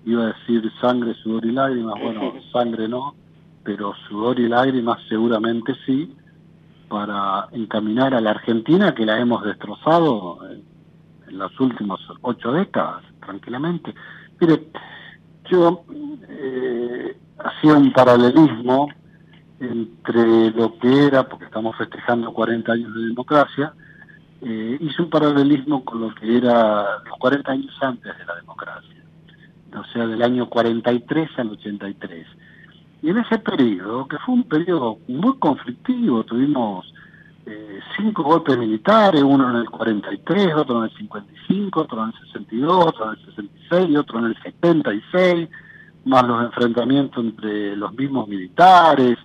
iba 0.05 0.25
a 0.25 0.27
decir 0.33 0.70
sangre, 0.81 1.14
sudor 1.14 1.45
y 1.45 1.53
lágrimas, 1.53 1.95
bueno, 2.01 2.33
sangre 2.53 2.89
no, 2.89 3.14
pero 3.62 3.95
sudor 4.09 4.41
y 4.41 4.49
lágrimas 4.49 4.99
seguramente 5.09 5.75
sí, 5.87 6.12
para 6.93 7.49
encaminar 7.53 8.12
a 8.14 8.20
la 8.20 8.32
Argentina 8.32 8.95
que 8.95 9.07
la 9.07 9.18
hemos 9.18 9.43
destrozado 9.43 10.40
en 11.26 11.38
las 11.38 11.59
últimas 11.59 11.99
ocho 12.20 12.53
décadas, 12.53 13.03
tranquilamente. 13.24 13.95
Mire, 14.38 14.68
yo 15.51 15.84
eh, 16.28 17.16
hacía 17.38 17.78
un 17.78 17.95
paralelismo 17.95 18.90
entre 19.59 20.51
lo 20.51 20.78
que 20.78 21.07
era, 21.07 21.26
porque 21.26 21.47
estamos 21.47 21.74
festejando 21.78 22.30
40 22.30 22.70
años 22.70 22.95
de 22.95 23.07
democracia, 23.07 23.72
eh, 24.43 24.76
hice 24.78 25.01
un 25.01 25.09
paralelismo 25.09 25.82
con 25.86 26.03
lo 26.03 26.14
que 26.14 26.36
era 26.36 26.99
los 27.07 27.18
40 27.18 27.53
años 27.53 27.74
antes 27.80 28.18
de 28.18 28.24
la 28.26 28.34
democracia 28.34 29.03
o 29.78 29.84
sea, 29.93 30.07
del 30.07 30.22
año 30.22 30.49
43 30.49 31.30
al 31.38 31.51
83. 31.51 32.26
Y 33.03 33.11
en 33.11 33.18
ese 33.18 33.38
periodo, 33.38 34.07
que 34.07 34.16
fue 34.18 34.34
un 34.36 34.44
periodo 34.44 34.98
muy 35.09 35.36
conflictivo, 35.38 36.22
tuvimos 36.22 36.86
eh, 37.44 37.80
cinco 37.96 38.22
golpes 38.22 38.57
militares, 38.57 39.20
uno 39.22 39.50
en 39.50 39.57
el 39.57 39.68
43, 39.68 40.55
otro 40.55 40.78
en 40.78 40.84
el 40.84 40.96
55, 40.96 41.80
otro 41.80 42.05
en 42.05 42.09
el 42.11 42.20
62, 42.26 42.86
otro 42.86 43.05
en 43.07 43.18
el 43.18 43.24
66 43.26 43.90
y 43.90 43.96
otro 43.96 44.18
en 44.20 44.24
el 44.26 44.42
76, 44.42 45.48
más 46.05 46.24
los 46.24 46.44
enfrentamientos 46.44 47.24
entre 47.24 47.76
los 47.76 47.92
mismos 47.94 48.28
militares, 48.28 49.18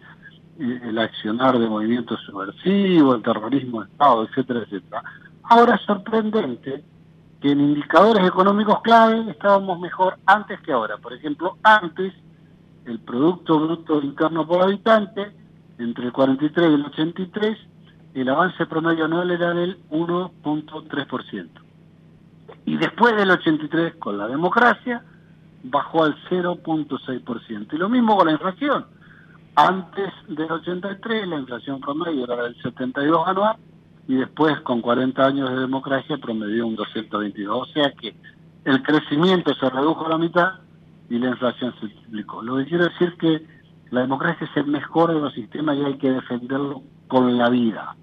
eh, 0.60 0.82
el 0.84 0.98
accionar 0.98 1.60
de 1.60 1.70
movimientos 1.70 2.20
subversivos, 2.22 3.18
el 3.18 3.22
terrorismo 3.22 3.84
de 3.84 3.92
Estado, 3.92 4.24
etcétera, 4.28 4.62
etcétera. 4.62 5.04
Ahora 5.44 5.76
es 5.76 5.82
sorprendente 5.82 6.84
que 7.40 7.52
en 7.52 7.62
indicadores 7.62 8.28
económicos 8.28 8.82
clave 8.82 9.30
estábamos 9.30 9.80
mejor 9.80 10.18
antes 10.26 10.60
que 10.62 10.72
ahora. 10.72 10.98
Por 10.98 11.14
ejemplo, 11.14 11.58
antes 11.62 12.12
el 12.88 13.00
Producto 13.00 13.60
Bruto 13.60 14.02
Interno 14.02 14.48
por 14.48 14.62
Habitante, 14.62 15.32
entre 15.78 16.06
el 16.06 16.12
43 16.12 16.70
y 16.70 16.74
el 16.74 16.86
83, 16.86 17.58
el 18.14 18.30
avance 18.30 18.66
promedio 18.66 19.06
anual 19.06 19.30
era 19.30 19.54
del 19.54 19.78
1.3%. 19.90 21.50
Y 22.66 22.78
después 22.78 23.16
del 23.16 23.30
83, 23.30 23.96
con 23.96 24.18
la 24.18 24.28
democracia, 24.28 25.04
bajó 25.64 26.06
al 26.06 26.16
0.6%. 26.30 27.74
Y 27.74 27.78
lo 27.78 27.90
mismo 27.90 28.16
con 28.16 28.28
la 28.28 28.34
inflación. 28.34 28.86
Antes 29.56 30.14
del 30.28 30.52
83, 30.52 31.28
la 31.28 31.40
inflación 31.40 31.82
promedio 31.82 32.24
era 32.24 32.44
del 32.44 32.56
72 32.62 33.28
anual, 33.28 33.58
y 34.08 34.16
después 34.16 34.60
con 34.62 34.82
40 34.82 35.26
años 35.26 35.50
de 35.50 35.60
democracia 35.60 36.18
promedió 36.18 36.66
un 36.66 36.76
222. 36.76 37.70
O 37.70 37.72
sea 37.74 37.92
que 37.92 38.16
el 38.64 38.82
crecimiento 38.82 39.54
se 39.56 39.70
redujo 39.70 40.06
a 40.06 40.10
la 40.10 40.18
mitad 40.18 40.67
y 41.10 41.20
la 41.20 41.30
inflación 41.30 41.74
se 41.80 41.88
multiplicó. 41.88 42.42
Lo 42.42 42.58
que 42.58 42.66
quiero 42.66 42.86
decir 42.86 43.10
es 43.10 43.16
que 43.16 43.48
la 43.92 44.02
democracia 44.02 44.48
es 44.50 44.58
el 44.58 44.68
mejor 44.68 45.14
de 45.14 45.22
los 45.22 45.34
sistemas 45.34 45.78
y 45.78 45.84
hay 45.84 45.98
que 45.98 46.12
defenderlo 46.12 46.84
con 47.08 47.38
la 47.38 47.50
vida. 47.50 47.96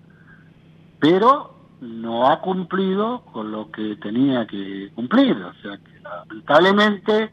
Pero 0.99 1.55
no 1.81 2.29
ha 2.29 2.41
cumplido 2.41 3.21
con 3.33 3.53
lo 3.53 3.71
que 3.71 3.97
tenía 3.97 4.47
que 4.47 4.91
cumplir. 4.95 5.37
O 5.37 5.55
sea 5.61 5.77
que 5.77 6.01
lamentablemente 6.01 7.33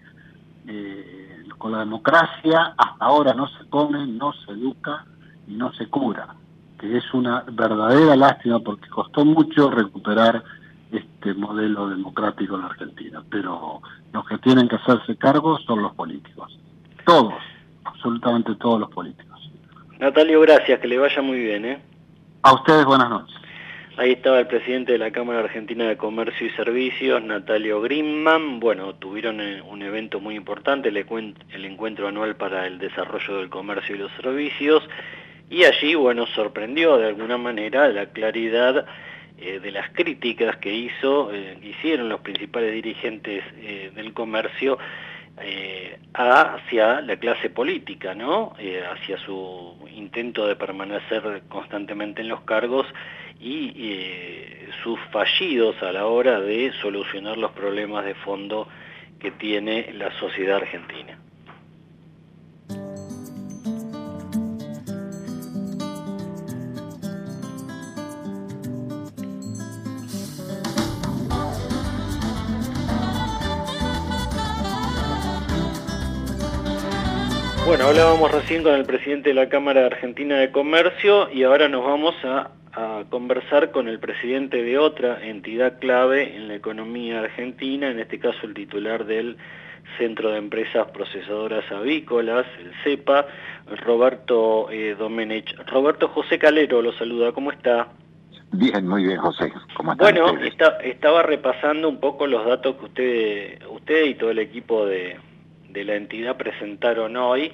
eh, 0.67 1.43
con 1.57 1.71
la 1.71 1.79
democracia 1.79 2.73
hasta 2.77 3.05
ahora 3.05 3.33
no 3.33 3.47
se 3.47 3.69
come, 3.69 4.05
no 4.07 4.33
se 4.33 4.51
educa 4.51 5.05
y 5.47 5.53
no 5.53 5.71
se 5.73 5.87
cura, 5.87 6.35
que 6.79 6.97
es 6.97 7.13
una 7.13 7.43
verdadera 7.51 8.15
lástima 8.15 8.59
porque 8.59 8.89
costó 8.89 9.23
mucho 9.23 9.69
recuperar 9.69 10.43
este 10.91 11.33
modelo 11.33 11.89
democrático 11.89 12.55
en 12.55 12.61
la 12.61 12.67
Argentina, 12.67 13.23
pero 13.29 13.81
los 14.13 14.27
que 14.27 14.37
tienen 14.39 14.67
que 14.67 14.75
hacerse 14.75 15.15
cargo 15.17 15.57
son 15.59 15.81
los 15.81 15.93
políticos, 15.95 16.57
todos, 17.05 17.33
absolutamente 17.83 18.55
todos 18.55 18.79
los 18.79 18.89
políticos. 18.89 19.51
Natalio, 19.99 20.41
gracias, 20.41 20.79
que 20.79 20.87
le 20.87 20.97
vaya 20.97 21.21
muy 21.21 21.39
bien. 21.39 21.65
¿eh? 21.65 21.81
A 22.41 22.53
ustedes 22.53 22.85
buenas 22.85 23.09
noches. 23.09 23.35
Ahí 23.97 24.13
estaba 24.13 24.39
el 24.39 24.47
presidente 24.47 24.93
de 24.93 24.97
la 24.97 25.11
Cámara 25.11 25.41
Argentina 25.41 25.87
de 25.87 25.97
Comercio 25.97 26.47
y 26.47 26.49
Servicios, 26.51 27.21
Natalio 27.21 27.81
Grimman. 27.81 28.59
Bueno, 28.59 28.95
tuvieron 28.95 29.41
eh, 29.41 29.61
un 29.61 29.81
evento 29.83 30.19
muy 30.19 30.35
importante, 30.35 30.89
el 30.89 31.65
encuentro 31.65 32.07
anual 32.07 32.35
para 32.35 32.65
el 32.65 32.79
desarrollo 32.79 33.37
del 33.37 33.49
comercio 33.49 33.95
y 33.95 33.99
los 33.99 34.11
servicios. 34.13 34.81
Y 35.49 35.65
allí, 35.65 35.93
bueno, 35.93 36.25
sorprendió 36.27 36.97
de 36.97 37.09
alguna 37.09 37.37
manera 37.37 37.89
la 37.89 38.07
claridad 38.07 38.85
eh, 39.41 39.59
de 39.59 39.71
las 39.71 39.89
críticas 39.89 40.57
que 40.57 40.71
hizo, 40.71 41.33
eh, 41.33 41.57
hicieron 41.63 42.09
los 42.09 42.21
principales 42.21 42.71
dirigentes 42.73 43.43
eh, 43.57 43.91
del 43.95 44.13
comercio 44.13 44.77
hacia 46.13 47.01
la 47.01 47.15
clase 47.15 47.49
política, 47.49 48.13
¿no? 48.13 48.53
Hacia 48.91 49.17
su 49.17 49.75
intento 49.95 50.45
de 50.45 50.55
permanecer 50.55 51.41
constantemente 51.49 52.21
en 52.21 52.27
los 52.27 52.41
cargos 52.41 52.85
y 53.39 54.13
sus 54.83 54.99
fallidos 55.11 55.81
a 55.81 55.91
la 55.93 56.05
hora 56.05 56.39
de 56.39 56.71
solucionar 56.73 57.37
los 57.37 57.53
problemas 57.53 58.05
de 58.05 58.13
fondo 58.13 58.67
que 59.19 59.31
tiene 59.31 59.91
la 59.93 60.11
sociedad 60.19 60.57
argentina. 60.57 61.17
Bueno, 77.71 77.85
hablábamos 77.85 78.29
recién 78.29 78.63
con 78.63 78.73
el 78.73 78.83
presidente 78.83 79.29
de 79.29 79.33
la 79.33 79.47
Cámara 79.47 79.85
Argentina 79.85 80.35
de 80.35 80.51
Comercio 80.51 81.31
y 81.31 81.43
ahora 81.43 81.69
nos 81.69 81.85
vamos 81.85 82.13
a, 82.25 82.51
a 82.73 83.05
conversar 83.09 83.71
con 83.71 83.87
el 83.87 83.97
presidente 83.97 84.61
de 84.61 84.77
otra 84.77 85.25
entidad 85.25 85.79
clave 85.79 86.35
en 86.35 86.49
la 86.49 86.55
economía 86.55 87.21
argentina, 87.21 87.89
en 87.89 88.01
este 88.01 88.19
caso 88.19 88.39
el 88.43 88.55
titular 88.55 89.05
del 89.05 89.37
Centro 89.97 90.31
de 90.31 90.39
Empresas 90.39 90.87
Procesadoras 90.91 91.63
Avícolas, 91.71 92.45
el 92.59 92.73
CEPA, 92.83 93.27
Roberto 93.85 94.69
eh, 94.69 94.97
Domenech. 94.99 95.55
Roberto 95.67 96.09
José 96.09 96.37
Calero 96.37 96.81
lo 96.81 96.91
saluda, 96.91 97.31
¿cómo 97.31 97.53
está? 97.53 97.87
Bien, 98.51 98.85
muy 98.85 99.05
bien, 99.05 99.17
José. 99.17 99.49
¿Cómo 99.77 99.93
están 99.93 100.13
Bueno, 100.13 100.37
estaba 100.83 101.23
repasando 101.23 101.87
un 101.87 102.01
poco 102.01 102.27
los 102.27 102.45
datos 102.45 102.75
que 102.75 102.85
usted, 102.85 103.65
usted 103.69 104.05
y 104.07 104.15
todo 104.15 104.31
el 104.31 104.39
equipo 104.39 104.85
de, 104.85 105.15
de 105.71 105.83
la 105.85 105.95
entidad 105.95 106.37
presentaron 106.37 107.17
hoy 107.17 107.51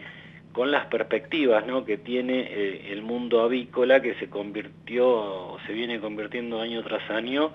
con 0.52 0.72
las 0.72 0.88
perspectivas 0.88 1.64
que 1.86 1.98
tiene 1.98 2.40
eh, 2.40 2.92
el 2.92 3.04
mundo 3.04 3.42
avícola 3.42 4.02
que 4.02 4.16
se 4.16 4.30
convirtió, 4.30 5.08
o 5.08 5.58
se 5.68 5.74
viene 5.74 6.00
convirtiendo 6.00 6.60
año 6.60 6.82
tras 6.84 7.10
año 7.12 7.52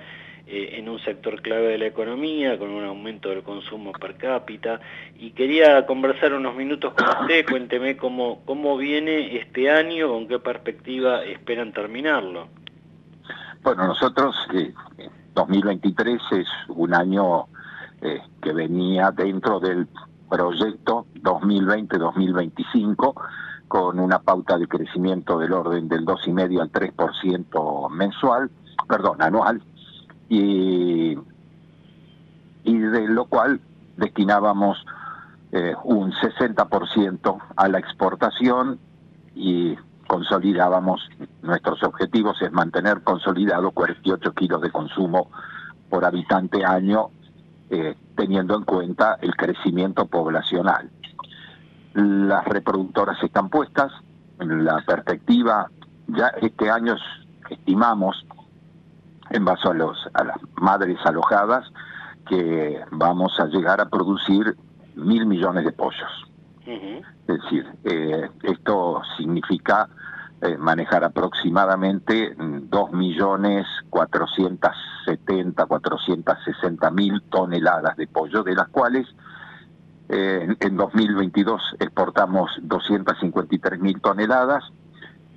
eh, 0.47 0.77
en 0.79 0.89
un 0.89 0.99
sector 1.01 1.41
clave 1.41 1.69
de 1.69 1.79
la 1.79 1.87
economía, 1.87 2.59
con 2.59 2.71
un 2.71 2.85
aumento 2.85 3.29
del 3.29 3.43
consumo 3.43 3.93
per 3.93 4.17
cápita. 4.17 4.81
Y 5.19 5.31
quería 5.31 5.87
conversar 5.87 6.33
unos 6.33 6.55
minutos 6.55 6.95
con 6.95 7.09
usted, 7.21 7.47
cuénteme 7.49 7.97
cómo, 7.97 8.43
cómo 8.45 8.77
viene 8.77 9.37
este 9.37 9.71
año, 9.71 10.09
con 10.09 10.27
qué 10.27 10.39
perspectiva 10.41 11.25
esperan 11.25 11.73
terminarlo. 11.73 12.49
Bueno, 13.63 13.87
nosotros, 13.87 14.35
eh, 14.55 14.73
2023 15.35 16.21
es 16.33 16.49
un 16.69 16.93
año 16.93 17.47
eh, 18.01 18.21
que 18.43 18.53
venía 18.53 19.13
dentro 19.13 19.61
del 19.61 19.87
proyecto 20.33 21.07
2020-2025 21.20 23.12
con 23.68 23.99
una 23.99 24.18
pauta 24.18 24.57
de 24.57 24.66
crecimiento 24.66 25.39
del 25.39 25.53
orden 25.53 25.89
del 25.89 26.07
2,5 26.07 26.62
al 26.62 26.72
3% 26.72 27.91
mensual, 27.91 28.51
perdón, 28.89 29.20
anual, 29.20 29.62
y, 30.30 31.16
de 32.64 33.09
lo 33.09 33.26
cual 33.26 33.61
destinábamos 33.99 34.83
eh, 35.53 35.74
un 35.85 36.12
60% 36.12 37.39
a 37.55 37.68
la 37.68 37.78
exportación 37.78 38.78
y 39.35 39.76
consolidábamos 40.07 41.11
nuestros 41.43 41.83
objetivos 41.83 42.41
es 42.41 42.51
mantener 42.53 43.03
consolidado 43.03 43.70
48 43.72 44.33
kilos 44.33 44.62
de 44.62 44.70
consumo 44.70 45.28
por 45.91 46.07
habitante 46.07 46.64
año 46.64 47.11
eh, 47.75 47.97
teniendo 48.14 48.55
en 48.55 48.64
cuenta 48.64 49.16
el 49.23 49.35
crecimiento 49.35 50.05
poblacional. 50.05 50.91
Las 51.95 52.45
reproductoras 52.45 53.16
están 53.23 53.49
puestas, 53.49 53.91
la 54.39 54.83
perspectiva, 54.83 55.70
ya 56.09 56.29
este 56.43 56.68
año 56.68 56.97
estimamos, 57.49 58.27
en 59.31 59.47
base 59.47 59.68
a, 59.68 59.73
los, 59.73 59.97
a 60.12 60.23
las 60.23 60.37
madres 60.57 60.99
alojadas, 61.07 61.64
que 62.29 62.79
vamos 62.91 63.41
a 63.41 63.47
llegar 63.47 63.81
a 63.81 63.89
producir 63.89 64.55
mil 64.95 65.25
millones 65.25 65.64
de 65.64 65.73
pollos. 65.73 66.31
Es 66.66 67.41
decir, 67.43 67.66
eh, 67.85 68.29
esto 68.43 69.01
significa 69.16 69.89
eh, 70.43 70.59
manejar 70.59 71.05
aproximadamente 71.05 72.37
mm, 75.07 75.13
2.470.000, 75.55 75.55
460.000 75.67 77.23
toneladas 77.31 77.97
de 77.97 78.07
pollo, 78.07 78.43
de 78.43 78.55
las 78.55 78.69
cuales 78.69 79.07
eh, 80.09 80.41
en- 80.43 80.57
en 80.61 80.77
2022 80.77 81.61
exportamos 81.81 82.51
253.000 82.63 84.01
toneladas 84.01 84.65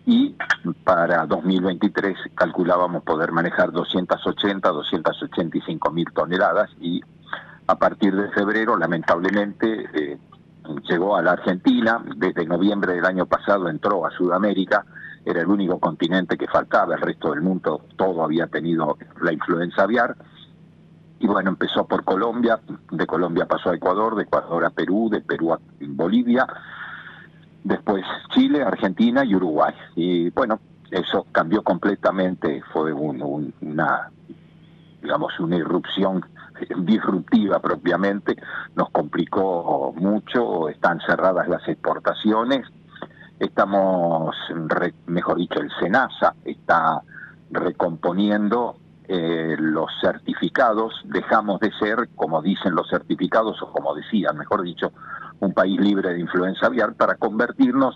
y 0.05 0.35
para 0.83 1.25
2023 1.25 2.17
calculábamos 2.35 3.03
poder 3.03 3.31
manejar 3.31 3.71
280, 3.71 4.69
285.000 4.71 6.11
toneladas 6.13 6.69
y 6.79 7.01
a 7.67 7.75
partir 7.75 8.15
de 8.15 8.29
febrero, 8.31 8.77
lamentablemente, 8.77 9.87
eh, 9.93 10.17
llegó 10.87 11.15
a 11.15 11.21
la 11.23 11.31
Argentina, 11.31 12.03
desde 12.17 12.45
noviembre 12.45 12.93
del 12.93 13.05
año 13.05 13.25
pasado 13.25 13.69
entró 13.69 14.05
a 14.05 14.11
Sudamérica, 14.11 14.85
era 15.25 15.41
el 15.41 15.47
único 15.47 15.79
continente 15.79 16.37
que 16.37 16.47
faltaba, 16.47 16.95
el 16.95 17.01
resto 17.01 17.31
del 17.31 17.41
mundo 17.41 17.81
todo 17.97 18.23
había 18.23 18.47
tenido 18.47 18.97
la 19.21 19.33
influenza 19.33 19.83
aviar, 19.83 20.15
y 21.19 21.27
bueno, 21.27 21.49
empezó 21.49 21.85
por 21.87 22.03
Colombia, 22.03 22.59
de 22.91 23.07
Colombia 23.07 23.45
pasó 23.47 23.69
a 23.71 23.75
Ecuador, 23.75 24.15
de 24.15 24.23
Ecuador 24.23 24.65
a 24.65 24.69
Perú, 24.69 25.09
de 25.09 25.21
Perú 25.21 25.53
a 25.53 25.59
Bolivia, 25.81 26.45
después 27.63 28.03
Chile, 28.33 28.61
Argentina 28.63 29.23
y 29.23 29.33
Uruguay. 29.35 29.73
Y 29.95 30.29
bueno, 30.31 30.59
eso 30.91 31.25
cambió 31.31 31.63
completamente, 31.63 32.61
fue 32.73 32.93
un- 32.93 33.21
un- 33.21 33.53
una, 33.61 34.11
digamos, 35.01 35.39
una 35.39 35.55
irrupción 35.55 36.23
disruptiva 36.79 37.59
propiamente, 37.59 38.35
nos 38.75 38.89
complicó 38.91 39.93
mucho, 39.95 40.69
están 40.69 40.99
cerradas 41.07 41.47
las 41.47 41.67
exportaciones, 41.67 42.67
estamos, 43.39 44.35
re- 44.67 44.93
mejor 45.07 45.37
dicho, 45.37 45.59
el 45.59 45.69
SENASA 45.79 46.35
está 46.45 47.01
recomponiendo 47.51 48.77
eh, 49.07 49.55
los 49.59 49.91
certificados, 50.01 50.93
dejamos 51.05 51.59
de 51.59 51.71
ser, 51.73 52.09
como 52.15 52.41
dicen 52.41 52.73
los 52.73 52.89
certificados, 52.89 53.61
o 53.61 53.71
como 53.71 53.93
decían, 53.93 54.37
mejor 54.37 54.63
dicho, 54.63 54.91
un 55.39 55.53
país 55.53 55.79
libre 55.79 56.13
de 56.13 56.19
influenza 56.19 56.67
aviar 56.67 56.93
para 56.95 57.15
convertirnos 57.15 57.95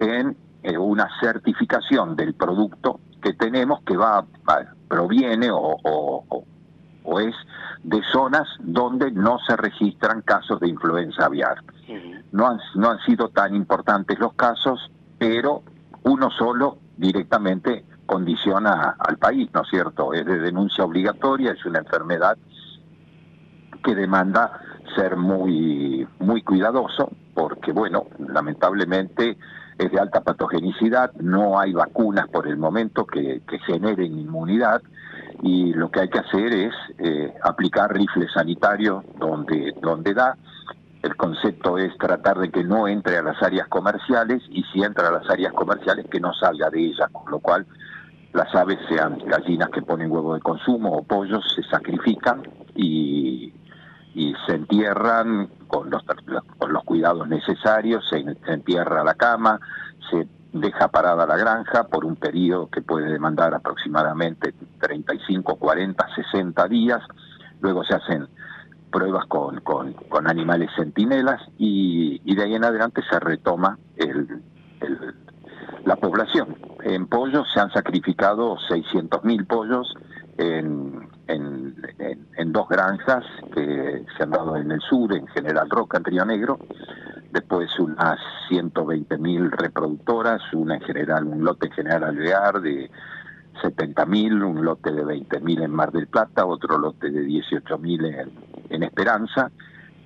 en 0.00 0.36
eh, 0.62 0.76
una 0.76 1.08
certificación 1.20 2.16
del 2.16 2.34
producto 2.34 3.00
que 3.22 3.34
tenemos 3.34 3.80
que 3.82 3.96
va, 3.96 4.24
proviene 4.88 5.50
o, 5.50 5.58
o- 5.58 6.24
o- 6.28 6.44
o 7.04 7.20
es 7.20 7.34
de 7.84 8.02
zonas 8.12 8.48
donde 8.58 9.10
no 9.12 9.38
se 9.46 9.56
registran 9.56 10.22
casos 10.22 10.60
de 10.60 10.68
influenza 10.68 11.26
aviar. 11.26 11.56
No 12.32 12.46
han, 12.46 12.58
no 12.74 12.90
han 12.90 12.98
sido 13.00 13.28
tan 13.28 13.54
importantes 13.54 14.18
los 14.18 14.34
casos, 14.34 14.90
pero 15.18 15.62
uno 16.04 16.30
solo 16.30 16.78
directamente 16.96 17.84
condiciona 18.06 18.96
al 18.98 19.18
país, 19.18 19.48
¿no 19.52 19.62
es 19.62 19.68
cierto? 19.68 20.12
Es 20.12 20.24
de 20.24 20.38
denuncia 20.38 20.84
obligatoria, 20.84 21.52
es 21.52 21.64
una 21.64 21.80
enfermedad 21.80 22.36
que 23.84 23.94
demanda 23.94 24.60
ser 24.96 25.16
muy, 25.16 26.06
muy 26.18 26.42
cuidadoso, 26.42 27.10
porque, 27.34 27.72
bueno, 27.72 28.06
lamentablemente 28.18 29.38
es 29.78 29.92
de 29.92 30.00
alta 30.00 30.22
patogenicidad, 30.22 31.12
no 31.14 31.58
hay 31.58 31.72
vacunas 31.72 32.28
por 32.28 32.48
el 32.48 32.56
momento 32.56 33.06
que, 33.06 33.42
que 33.46 33.58
generen 33.60 34.18
inmunidad 34.18 34.82
y 35.42 35.72
lo 35.72 35.90
que 35.90 36.00
hay 36.00 36.08
que 36.08 36.18
hacer 36.18 36.52
es 36.52 36.74
eh, 36.98 37.32
aplicar 37.42 37.92
rifles 37.92 38.32
sanitarios 38.32 39.04
donde, 39.18 39.74
donde 39.80 40.14
da. 40.14 40.36
El 41.08 41.16
concepto 41.16 41.78
es 41.78 41.96
tratar 41.96 42.38
de 42.38 42.50
que 42.50 42.62
no 42.62 42.86
entre 42.86 43.16
a 43.16 43.22
las 43.22 43.42
áreas 43.42 43.66
comerciales 43.68 44.42
y 44.50 44.62
si 44.64 44.82
entra 44.82 45.08
a 45.08 45.12
las 45.12 45.30
áreas 45.30 45.54
comerciales 45.54 46.04
que 46.10 46.20
no 46.20 46.34
salga 46.34 46.68
de 46.68 46.84
ellas, 46.84 47.08
con 47.10 47.30
lo 47.30 47.38
cual 47.38 47.64
las 48.34 48.54
aves, 48.54 48.78
sean 48.90 49.16
gallinas 49.24 49.70
que 49.70 49.80
ponen 49.80 50.10
huevo 50.10 50.34
de 50.34 50.42
consumo 50.42 50.92
o 50.92 51.02
pollos, 51.02 51.50
se 51.56 51.62
sacrifican 51.62 52.42
y, 52.74 53.54
se 54.46 54.54
entierran 54.54 55.48
con 55.66 55.88
los, 55.88 56.02
con 56.58 56.72
los 56.74 56.84
cuidados 56.84 57.26
necesarios, 57.26 58.04
se, 58.10 58.22
se 58.22 58.52
entierra 58.52 59.02
la 59.02 59.14
cama, 59.14 59.58
se 60.10 60.28
deja 60.52 60.88
parada 60.88 61.24
la 61.24 61.38
granja 61.38 61.84
por 61.84 62.04
un 62.04 62.16
periodo 62.16 62.68
que 62.68 62.82
puede 62.82 63.10
demandar 63.10 63.54
aproximadamente 63.54 64.52
35, 64.80 65.56
40, 65.56 66.06
60 66.14 66.68
días, 66.68 67.00
luego 67.60 67.82
se 67.84 67.94
hacen 67.94 68.28
pruebas 68.90 69.26
con, 69.26 69.60
con, 69.60 69.92
con 69.92 70.28
animales 70.28 70.70
centinelas 70.76 71.40
y, 71.58 72.20
y, 72.24 72.34
de 72.34 72.44
ahí 72.44 72.54
en 72.54 72.64
adelante 72.64 73.02
se 73.08 73.18
retoma 73.20 73.78
el, 73.96 74.42
la 75.84 75.96
población. 75.96 76.56
En 76.82 77.06
pollos 77.06 77.46
se 77.52 77.60
han 77.60 77.70
sacrificado 77.70 78.56
600.000 78.68 79.46
pollos 79.46 79.94
en, 80.36 81.08
en, 81.26 81.74
en, 81.98 82.26
en, 82.36 82.52
dos 82.52 82.68
granjas 82.68 83.24
que 83.52 84.04
se 84.16 84.22
han 84.22 84.30
dado 84.30 84.56
en 84.56 84.70
el 84.70 84.80
sur, 84.80 85.12
en 85.14 85.26
General 85.28 85.68
Roca, 85.68 85.98
en 85.98 86.04
Río 86.04 86.24
Negro, 86.24 86.58
después 87.32 87.68
unas 87.78 88.18
120.000 88.50 89.50
reproductoras, 89.50 90.40
una 90.52 90.76
en 90.76 90.82
general, 90.82 91.24
un 91.24 91.44
lote 91.44 91.66
en 91.66 91.72
General 91.72 92.04
Alvear 92.04 92.60
de 92.60 92.90
70.000, 93.62 94.44
un 94.44 94.64
lote 94.64 94.92
de 94.92 95.04
20.000 95.04 95.64
en 95.64 95.70
Mar 95.70 95.92
del 95.92 96.06
Plata, 96.06 96.46
otro 96.46 96.78
lote 96.78 97.10
de 97.10 97.24
18.000 97.24 98.20
en, 98.20 98.30
en 98.70 98.82
Esperanza, 98.82 99.50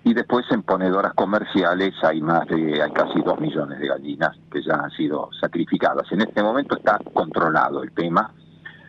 y 0.05 0.15
después 0.15 0.45
en 0.51 0.63
ponedoras 0.63 1.15
comerciales 1.15 1.95
hay 2.03 2.21
más 2.21 2.47
de, 2.49 2.83
hay 2.83 2.91
casi 2.91 3.21
2 3.21 3.41
millones 3.41 3.79
de 3.79 3.89
gallinas 3.89 4.37
que 4.51 4.63
ya 4.63 4.75
han 4.75 4.91
sido 4.91 5.31
sacrificadas. 5.41 6.11
En 6.11 6.23
este 6.23 6.43
momento 6.43 6.77
está 6.77 6.99
controlado 7.13 7.83
el 7.83 7.93
tema, 7.93 8.33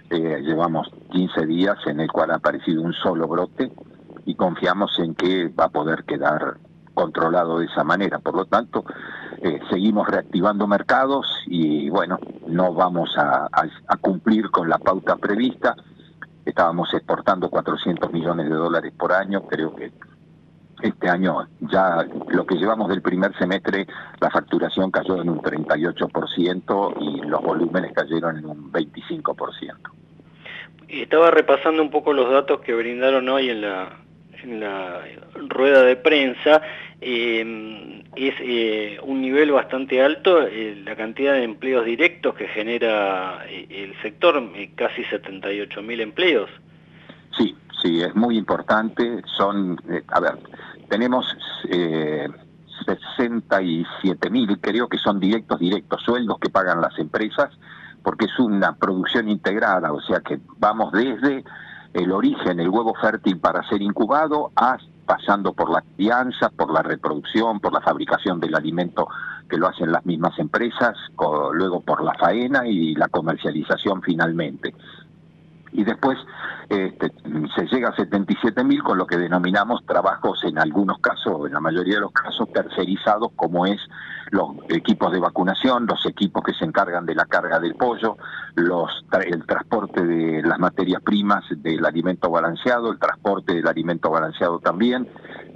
eh, 0.10 0.42
llevamos 0.42 0.90
15 1.12 1.46
días 1.46 1.78
en 1.86 2.00
el 2.00 2.12
cual 2.12 2.32
ha 2.32 2.36
aparecido 2.36 2.82
un 2.82 2.94
solo 2.94 3.28
brote 3.28 3.72
y 4.26 4.36
confiamos 4.36 4.98
en 5.00 5.16
que 5.16 5.48
va 5.50 5.66
a 5.66 5.70
poder 5.70 6.04
quedar 6.04 6.58
controlado 6.94 7.60
de 7.60 7.66
esa 7.66 7.84
manera. 7.84 8.20
Por 8.20 8.36
lo 8.36 8.46
tanto, 8.46 8.86
eh, 9.42 9.60
seguimos 9.70 10.08
reactivando 10.08 10.68
mercados 10.68 11.26
y 11.48 11.90
bueno, 11.90 12.20
no 12.48 12.74
vamos 12.74 13.18
a, 13.18 13.50
a, 13.52 13.98
cumplir 13.98 14.50
con 14.50 14.70
la 14.70 14.78
pauta 14.78 15.16
prevista. 15.18 15.76
Estábamos 16.46 16.94
exportando 16.94 17.50
400 17.50 18.12
millones 18.12 18.50
de 18.50 18.56
dólares 18.56 18.94
por 18.98 19.14
año, 19.14 19.44
creo 19.48 19.76
que 19.76 19.92
este 20.82 21.10
año 21.10 21.48
ya 21.62 22.06
lo 22.28 22.46
que 22.46 22.56
llevamos 22.56 22.90
del 22.90 23.02
primer 23.02 23.36
semestre, 23.38 23.88
la 24.20 24.30
facturación 24.30 24.92
cayó 24.92 25.22
en 25.22 25.30
un 25.30 25.40
38% 25.40 26.96
y 27.00 27.22
los 27.22 27.42
volúmenes 27.42 27.94
cayeron 27.94 28.38
en 28.38 28.46
un 28.46 28.72
25%. 28.72 29.76
Estaba 30.90 31.32
repasando 31.32 31.82
un 31.82 31.90
poco 31.90 32.14
los 32.14 32.30
datos 32.30 32.60
que 32.62 32.74
brindaron 32.74 33.28
hoy 33.30 33.50
en 33.50 33.62
la, 33.62 34.03
en 34.44 34.60
la 34.60 35.02
rueda 35.50 35.84
de 35.84 35.96
prensa, 35.96 36.62
eh, 37.02 38.04
es 38.16 38.36
eh, 38.40 39.00
un 39.04 39.22
nivel 39.22 39.52
bastante 39.52 40.02
alto 40.02 40.44
eh, 40.44 40.82
la 40.86 40.96
cantidad 40.96 41.34
de 41.34 41.44
empleos 41.44 41.86
directos 41.86 42.36
que 42.36 42.48
genera 42.48 43.46
eh, 43.48 43.68
el 43.70 44.02
sector, 44.02 44.42
casi 44.76 45.04
78 45.06 45.82
mil 45.82 46.00
empleos. 46.02 46.50
Sí, 47.38 47.56
sí, 47.82 48.02
es 48.02 48.16
muy 48.16 48.38
importante. 48.38 49.22
Son, 49.36 49.78
a 50.10 50.20
ver, 50.20 50.38
tenemos 50.90 51.26
67 52.86 54.30
mil, 54.30 54.60
creo 54.60 54.88
que 54.88 54.98
son 55.00 55.20
directos, 55.20 55.60
directos, 55.60 56.04
sueldos 56.04 56.38
que 56.40 56.50
pagan 56.50 56.82
las 56.82 56.98
empresas, 57.00 57.50
porque 58.04 58.26
es 58.26 58.40
una 58.40 58.76
producción 58.76 59.28
integrada, 59.30 59.92
o 59.92 60.02
sea 60.02 60.20
que 60.20 60.40
vamos 60.58 60.92
desde 60.92 61.44
el 61.94 62.12
origen, 62.12 62.60
el 62.60 62.70
huevo 62.70 62.94
fértil 63.00 63.40
para 63.40 63.68
ser 63.70 63.82
incubado, 63.82 64.52
a, 64.56 64.78
pasando 65.06 65.54
por 65.54 65.70
la 65.70 65.84
crianza, 65.96 66.50
por 66.50 66.74
la 66.74 66.82
reproducción, 66.82 67.60
por 67.60 67.74
la 67.74 67.82
fabricación 67.82 68.40
del 68.40 68.56
alimento 68.56 69.08
que 69.50 69.58
lo 69.58 69.68
hacen 69.68 69.92
las 69.92 70.06
mismas 70.06 70.38
empresas, 70.40 70.96
luego 71.54 71.82
por 71.82 72.04
la 72.04 72.14
faena 72.16 72.68
y 72.68 72.96
la 72.96 73.08
comercialización 73.10 74.02
finalmente. 74.02 74.74
Y 75.74 75.84
después 75.84 76.18
este, 76.70 77.12
se 77.56 77.66
llega 77.68 77.90
a 77.90 77.96
77 77.96 78.64
mil 78.64 78.84
con 78.84 78.98
lo 78.98 79.06
que 79.06 79.18
denominamos 79.18 79.86
trabajos 79.86 80.44
en 80.44 80.58
algunos 80.58 81.00
casos, 81.00 81.48
en 81.48 81.54
la 81.54 81.60
mayoría 81.60 81.96
de 81.96 82.02
los 82.02 82.12
casos, 82.12 82.48
tercerizados, 82.54 83.32
como 83.36 83.66
es 83.66 83.80
los 84.32 84.56
equipos 84.70 85.12
de 85.12 85.20
vacunación, 85.20 85.86
los 85.86 86.06
equipos 86.06 86.44
que 86.44 86.54
se 86.54 86.66
encargan 86.66 87.06
de 87.06 87.16
la 87.16 87.26
carga 87.26 87.60
del 87.60 87.76
pollo, 87.76 88.18
los 88.56 89.06
el 89.26 89.46
transporte 89.46 90.04
de 90.04 90.42
las 90.42 90.60
materias 90.60 91.02
primas 91.04 91.44
del 91.58 91.86
alimento 91.86 92.30
balanceado, 92.30 92.92
el 92.92 93.00
transporte 93.00 93.54
del 93.54 93.68
alimento 93.68 94.10
balanceado 94.10 94.60
también, 94.60 95.08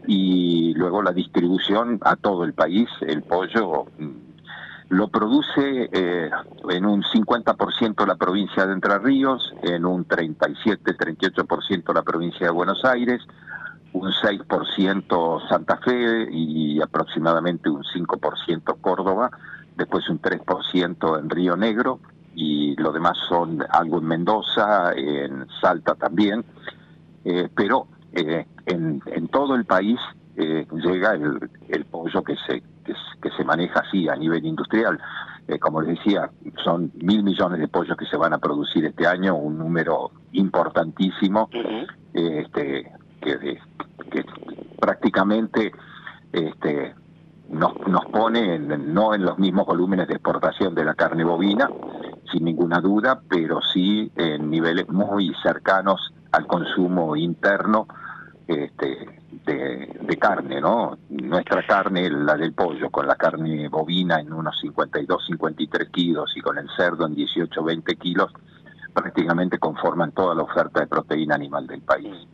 y 0.05 0.73
luego 0.75 1.01
la 1.01 1.11
distribución 1.11 1.99
a 2.01 2.15
todo 2.15 2.43
el 2.43 2.53
país, 2.53 2.89
el 3.01 3.23
pollo 3.23 3.85
lo 4.89 5.09
produce 5.09 5.89
eh, 5.91 6.29
en 6.69 6.85
un 6.85 7.03
50% 7.03 8.05
la 8.05 8.15
provincia 8.15 8.65
de 8.65 8.73
Entre 8.73 8.97
Ríos, 8.99 9.53
en 9.63 9.85
un 9.85 10.07
37-38% 10.07 11.93
la 11.93 12.03
provincia 12.03 12.47
de 12.47 12.51
Buenos 12.51 12.85
Aires, 12.85 13.21
un 13.93 14.11
6% 14.11 15.49
Santa 15.49 15.77
Fe 15.77 16.27
y 16.31 16.81
aproximadamente 16.81 17.69
un 17.69 17.83
5% 17.83 18.79
Córdoba, 18.79 19.31
después 19.75 20.07
un 20.09 20.21
3% 20.21 21.19
en 21.19 21.29
Río 21.29 21.57
Negro 21.57 21.99
y 22.35 22.75
lo 22.75 22.91
demás 22.91 23.17
son 23.27 23.65
algo 23.69 23.97
en 23.97 24.05
Mendoza, 24.05 24.93
en 24.93 25.47
Salta 25.59 25.95
también, 25.95 26.45
eh, 27.25 27.49
pero 27.55 27.87
eh, 28.13 28.45
en, 28.67 29.01
en, 29.07 29.27
todo 29.27 29.55
el 29.55 29.65
país 29.65 29.99
eh, 30.37 30.67
llega 30.71 31.13
el, 31.13 31.49
el 31.67 31.85
pollo 31.85 32.23
que 32.23 32.35
se 32.45 32.61
que, 32.85 32.93
que 33.21 33.29
se 33.35 33.43
maneja 33.43 33.79
así 33.79 34.07
a 34.07 34.15
nivel 34.15 34.45
industrial. 34.45 34.99
Eh, 35.47 35.59
como 35.59 35.81
les 35.81 35.97
decía, 35.97 36.29
son 36.63 36.91
mil 37.01 37.23
millones 37.23 37.59
de 37.59 37.67
pollos 37.67 37.97
que 37.97 38.05
se 38.05 38.17
van 38.17 38.33
a 38.33 38.37
producir 38.37 38.85
este 38.85 39.07
año, 39.07 39.35
un 39.35 39.57
número 39.57 40.11
importantísimo, 40.33 41.49
uh 41.53 41.57
-huh. 41.57 41.87
este, 42.13 42.91
que, 43.21 43.59
que, 44.11 44.25
prácticamente 44.79 45.71
este, 46.31 46.93
nos, 47.49 47.75
nos 47.87 48.05
pone 48.05 48.55
en, 48.55 48.93
no 48.93 49.13
en 49.13 49.23
los 49.23 49.39
mismos 49.39 49.65
volúmenes 49.65 50.07
de 50.07 50.15
exportación 50.15 50.75
de 50.75 50.85
la 50.85 50.93
carne 50.93 51.23
bovina, 51.23 51.69
sin 52.31 52.43
ninguna 52.43 52.79
duda, 52.81 53.21
pero 53.27 53.61
sí 53.61 54.11
en 54.15 54.49
niveles 54.49 54.87
muy 54.89 55.33
cercanos 55.41 56.13
al 56.31 56.45
consumo 56.45 57.15
interno 57.15 57.87
este, 58.47 59.16
de, 59.31 59.89
de, 60.01 60.17
carne, 60.17 60.61
¿no? 60.61 60.97
Nuestra 61.09 61.65
carne, 61.65 62.09
la 62.09 62.35
del 62.35 62.53
pollo, 62.53 62.89
con 62.89 63.07
la 63.07 63.15
carne 63.15 63.67
bovina 63.69 64.19
en 64.19 64.33
unos 64.33 64.59
52, 64.59 65.25
53 65.27 65.89
kilos 65.89 66.31
y 66.35 66.41
con 66.41 66.57
el 66.57 66.67
cerdo 66.75 67.05
en 67.05 67.15
18, 67.15 67.63
20 67.63 67.95
kilos, 67.95 68.31
prácticamente 68.93 69.59
conforman 69.59 70.11
toda 70.11 70.35
la 70.35 70.43
oferta 70.43 70.79
de 70.79 70.87
proteína 70.87 71.35
animal 71.35 71.67
del 71.67 71.81
país. 71.81 72.27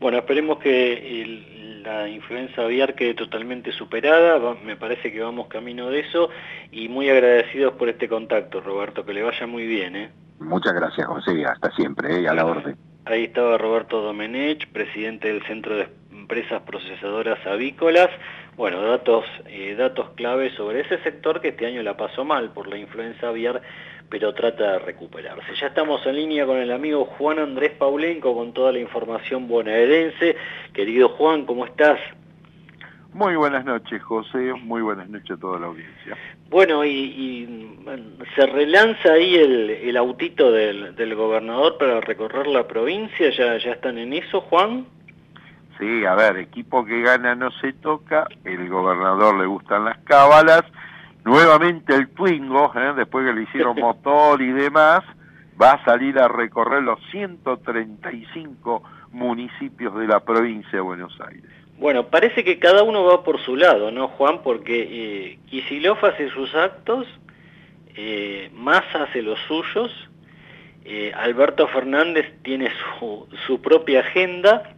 Bueno, 0.00 0.18
esperemos 0.18 0.58
que 0.58 1.22
el, 1.22 1.82
la 1.82 2.08
influenza 2.08 2.62
aviar 2.62 2.94
quede 2.94 3.14
totalmente 3.14 3.72
superada, 3.72 4.38
me 4.64 4.76
parece 4.76 5.12
que 5.12 5.20
vamos 5.20 5.48
camino 5.48 5.90
de 5.90 6.00
eso 6.00 6.30
y 6.70 6.88
muy 6.88 7.08
agradecidos 7.08 7.74
por 7.74 7.88
este 7.88 8.08
contacto, 8.08 8.60
Roberto, 8.60 9.04
que 9.04 9.12
le 9.12 9.22
vaya 9.22 9.46
muy 9.46 9.66
bien. 9.66 9.96
¿eh? 9.96 10.10
Muchas 10.38 10.72
gracias, 10.72 11.06
José, 11.06 11.44
hasta 11.44 11.70
siempre, 11.72 12.20
¿eh? 12.20 12.28
a 12.28 12.34
la 12.34 12.46
orden. 12.46 12.76
Ahí 13.04 13.24
estaba 13.24 13.58
Roberto 13.58 14.00
Domenech, 14.00 14.68
presidente 14.72 15.28
del 15.28 15.42
Centro 15.44 15.76
de 15.76 15.88
Empresas 16.32 16.62
Procesadoras 16.62 17.46
Avícolas. 17.46 18.08
Bueno, 18.56 18.80
datos, 18.80 19.26
eh, 19.48 19.74
datos 19.76 20.12
clave 20.14 20.48
sobre 20.56 20.80
ese 20.80 20.96
sector 21.02 21.42
que 21.42 21.48
este 21.48 21.66
año 21.66 21.82
la 21.82 21.98
pasó 21.98 22.24
mal 22.24 22.52
por 22.52 22.68
la 22.68 22.78
influenza 22.78 23.28
aviar, 23.28 23.60
pero 24.08 24.32
trata 24.32 24.72
de 24.72 24.78
recuperarse. 24.78 25.54
Ya 25.60 25.66
estamos 25.66 26.06
en 26.06 26.16
línea 26.16 26.46
con 26.46 26.56
el 26.56 26.72
amigo 26.72 27.04
Juan 27.04 27.38
Andrés 27.38 27.72
Paulenco 27.72 28.34
con 28.34 28.54
toda 28.54 28.72
la 28.72 28.78
información 28.78 29.46
bonaerense. 29.46 30.34
Querido 30.72 31.10
Juan, 31.10 31.44
¿cómo 31.44 31.66
estás? 31.66 32.00
Muy 33.12 33.36
buenas 33.36 33.66
noches, 33.66 34.02
José. 34.02 34.54
Muy 34.54 34.80
buenas 34.80 35.10
noches 35.10 35.32
a 35.32 35.36
toda 35.38 35.60
la 35.60 35.66
audiencia. 35.66 36.16
Bueno, 36.48 36.82
y, 36.82 36.88
y 36.88 37.78
se 38.34 38.46
relanza 38.46 39.12
ahí 39.12 39.34
el, 39.34 39.68
el 39.68 39.96
autito 39.98 40.50
del, 40.50 40.96
del, 40.96 41.14
gobernador 41.14 41.76
para 41.76 42.00
recorrer 42.00 42.46
la 42.46 42.66
provincia. 42.66 43.28
¿Ya, 43.36 43.58
¿Ya 43.58 43.72
están 43.72 43.98
en 43.98 44.14
eso, 44.14 44.40
Juan? 44.40 44.86
Sí, 45.78 46.04
a 46.04 46.14
ver, 46.14 46.36
equipo 46.38 46.84
que 46.84 47.00
gana 47.02 47.34
no 47.34 47.50
se 47.60 47.72
toca. 47.72 48.26
El 48.44 48.68
gobernador 48.68 49.38
le 49.38 49.46
gustan 49.46 49.84
las 49.84 49.98
cábalas. 50.04 50.62
Nuevamente 51.24 51.94
el 51.94 52.08
Twingo, 52.08 52.72
¿eh? 52.74 52.92
después 52.96 53.26
que 53.26 53.32
le 53.32 53.42
hicieron 53.42 53.76
motor 53.80 54.42
y 54.42 54.50
demás, 54.52 55.02
va 55.60 55.72
a 55.72 55.84
salir 55.84 56.18
a 56.18 56.28
recorrer 56.28 56.82
los 56.82 56.98
135 57.10 58.82
municipios 59.12 59.94
de 59.96 60.06
la 60.06 60.20
provincia 60.20 60.72
de 60.72 60.80
Buenos 60.80 61.16
Aires. 61.20 61.50
Bueno, 61.78 62.08
parece 62.08 62.44
que 62.44 62.58
cada 62.58 62.82
uno 62.82 63.04
va 63.04 63.24
por 63.24 63.40
su 63.40 63.56
lado, 63.56 63.90
¿no, 63.90 64.08
Juan? 64.08 64.42
Porque 64.42 64.88
eh, 64.90 65.38
Kicillof 65.46 66.02
hace 66.04 66.30
sus 66.30 66.54
actos, 66.54 67.06
eh, 67.96 68.50
Massa 68.54 69.04
hace 69.04 69.22
los 69.22 69.38
suyos, 69.48 69.90
eh, 70.84 71.12
Alberto 71.14 71.66
Fernández 71.68 72.32
tiene 72.42 72.70
su, 72.98 73.26
su 73.46 73.60
propia 73.60 74.00
agenda, 74.00 74.74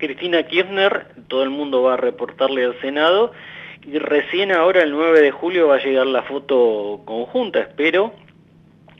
Cristina 0.00 0.42
Kirchner, 0.44 1.08
todo 1.28 1.42
el 1.42 1.50
mundo 1.50 1.82
va 1.82 1.94
a 1.94 1.96
reportarle 1.98 2.64
al 2.64 2.80
Senado, 2.80 3.32
y 3.82 3.98
recién 3.98 4.50
ahora 4.50 4.82
el 4.82 4.92
9 4.92 5.20
de 5.20 5.30
julio 5.30 5.68
va 5.68 5.76
a 5.76 5.84
llegar 5.84 6.06
la 6.06 6.22
foto 6.22 7.02
conjunta, 7.04 7.60
espero, 7.60 8.12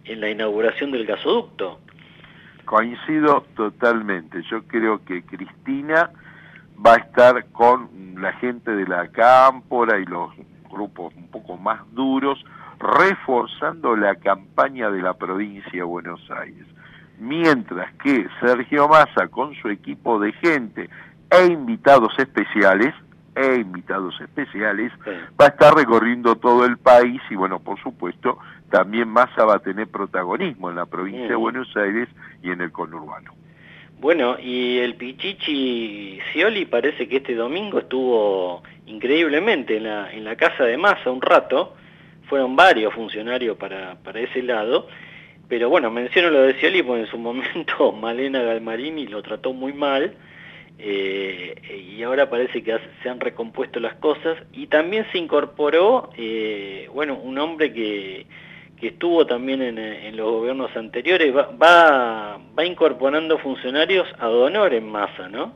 en 0.05 0.21
la 0.21 0.29
inauguración 0.29 0.91
del 0.93 1.07
gasoducto. 1.07 1.81
Coincido 2.67 3.47
totalmente. 3.57 4.43
Yo 4.51 4.63
creo 4.65 5.03
que 5.05 5.23
Cristina 5.23 6.11
va 6.85 6.95
a 6.95 6.99
estar 6.99 7.47
con 7.47 7.89
la 8.19 8.33
gente 8.35 8.71
de 8.71 8.87
la 8.87 9.09
cámpora 9.09 9.99
y 9.99 10.05
los 10.05 10.31
grupos 10.71 11.15
un 11.15 11.29
poco 11.29 11.57
más 11.57 11.81
duros, 11.93 12.45
reforzando 12.79 13.97
la 13.97 14.15
campaña 14.17 14.91
de 14.91 15.03
la 15.03 15.15
provincia 15.15 15.73
de 15.73 15.83
Buenos 15.83 16.21
Aires. 16.31 16.67
Mientras 17.21 17.93
que 17.97 18.27
Sergio 18.41 18.89
Massa, 18.89 19.29
con 19.29 19.55
su 19.55 19.69
equipo 19.69 20.19
de 20.19 20.33
gente 20.33 20.89
e 21.31 21.47
invitados 21.47 22.19
especiales, 22.19 22.95
e 23.37 23.57
invitados 23.57 24.19
especiales, 24.21 24.91
va 25.41 25.45
a 25.45 25.49
estar 25.49 25.75
recorriendo 25.75 26.37
todo 26.37 26.65
el 26.65 26.79
país 26.79 27.21
y 27.31 27.37
bueno, 27.37 27.61
por 27.61 27.81
supuesto, 27.81 28.39
también 28.71 29.09
Massa 29.09 29.45
va 29.45 29.57
a 29.57 29.59
tener 29.59 29.87
protagonismo 29.89 30.71
en 30.71 30.77
la 30.77 30.87
provincia 30.87 31.29
de. 31.29 31.35
Buenos 31.35 31.77
Aires 31.77 32.09
y 32.43 32.51
en 32.51 32.63
el 32.63 32.73
conurbano. 32.73 33.33
Bueno, 34.01 34.39
y 34.39 34.79
el 34.79 34.95
Pichichi 34.95 36.21
Scioli 36.31 36.65
parece 36.65 37.07
que 37.07 37.19
este 37.19 37.35
domingo 37.35 37.81
estuvo 37.81 38.63
increíblemente 38.87 39.77
en 39.77 39.85
la, 39.85 40.11
en 40.11 40.25
la 40.25 40.37
casa 40.37 40.65
de 40.65 40.79
Massa 40.79 41.11
un 41.11 41.21
rato, 41.21 41.77
fueron 42.29 42.57
varios 42.57 42.95
funcionarios 42.95 43.59
para, 43.59 43.97
para 43.97 44.21
ese 44.21 44.43
lado, 44.43 44.89
pero 45.51 45.69
bueno, 45.69 45.91
menciono 45.91 46.31
lo 46.31 46.43
de 46.43 46.55
Scioli 46.55 46.83
porque 46.83 47.03
en 47.03 47.07
su 47.09 47.19
momento 47.29 47.93
Malena 47.93 48.41
Galmarini 48.41 49.07
lo 49.07 49.21
trató 49.21 49.53
muy 49.53 49.75
mal, 49.75 50.15
eh, 50.79 51.85
y 51.91 52.03
ahora 52.03 52.31
parece 52.31 52.63
que 52.63 52.79
se 53.03 53.09
han 53.11 53.21
recompuesto 53.21 53.81
las 53.81 53.97
cosas, 53.97 54.39
y 54.53 54.69
también 54.69 55.05
se 55.13 55.19
incorporó, 55.19 56.11
eh, 56.17 56.89
bueno, 56.95 57.17
un 57.17 57.37
hombre 57.39 57.73
que, 57.73 58.27
que 58.79 58.87
estuvo 58.87 59.27
también 59.27 59.61
en, 59.61 59.79
en 59.79 60.17
los 60.17 60.31
gobiernos 60.31 60.75
anteriores, 60.75 61.37
va, 61.37 61.51
va, 61.51 62.39
va 62.59 62.65
incorporando 62.65 63.37
funcionarios 63.39 64.09
a 64.19 64.31
honor 64.31 64.73
en 64.73 64.89
masa, 64.89 65.29
¿no? 65.29 65.53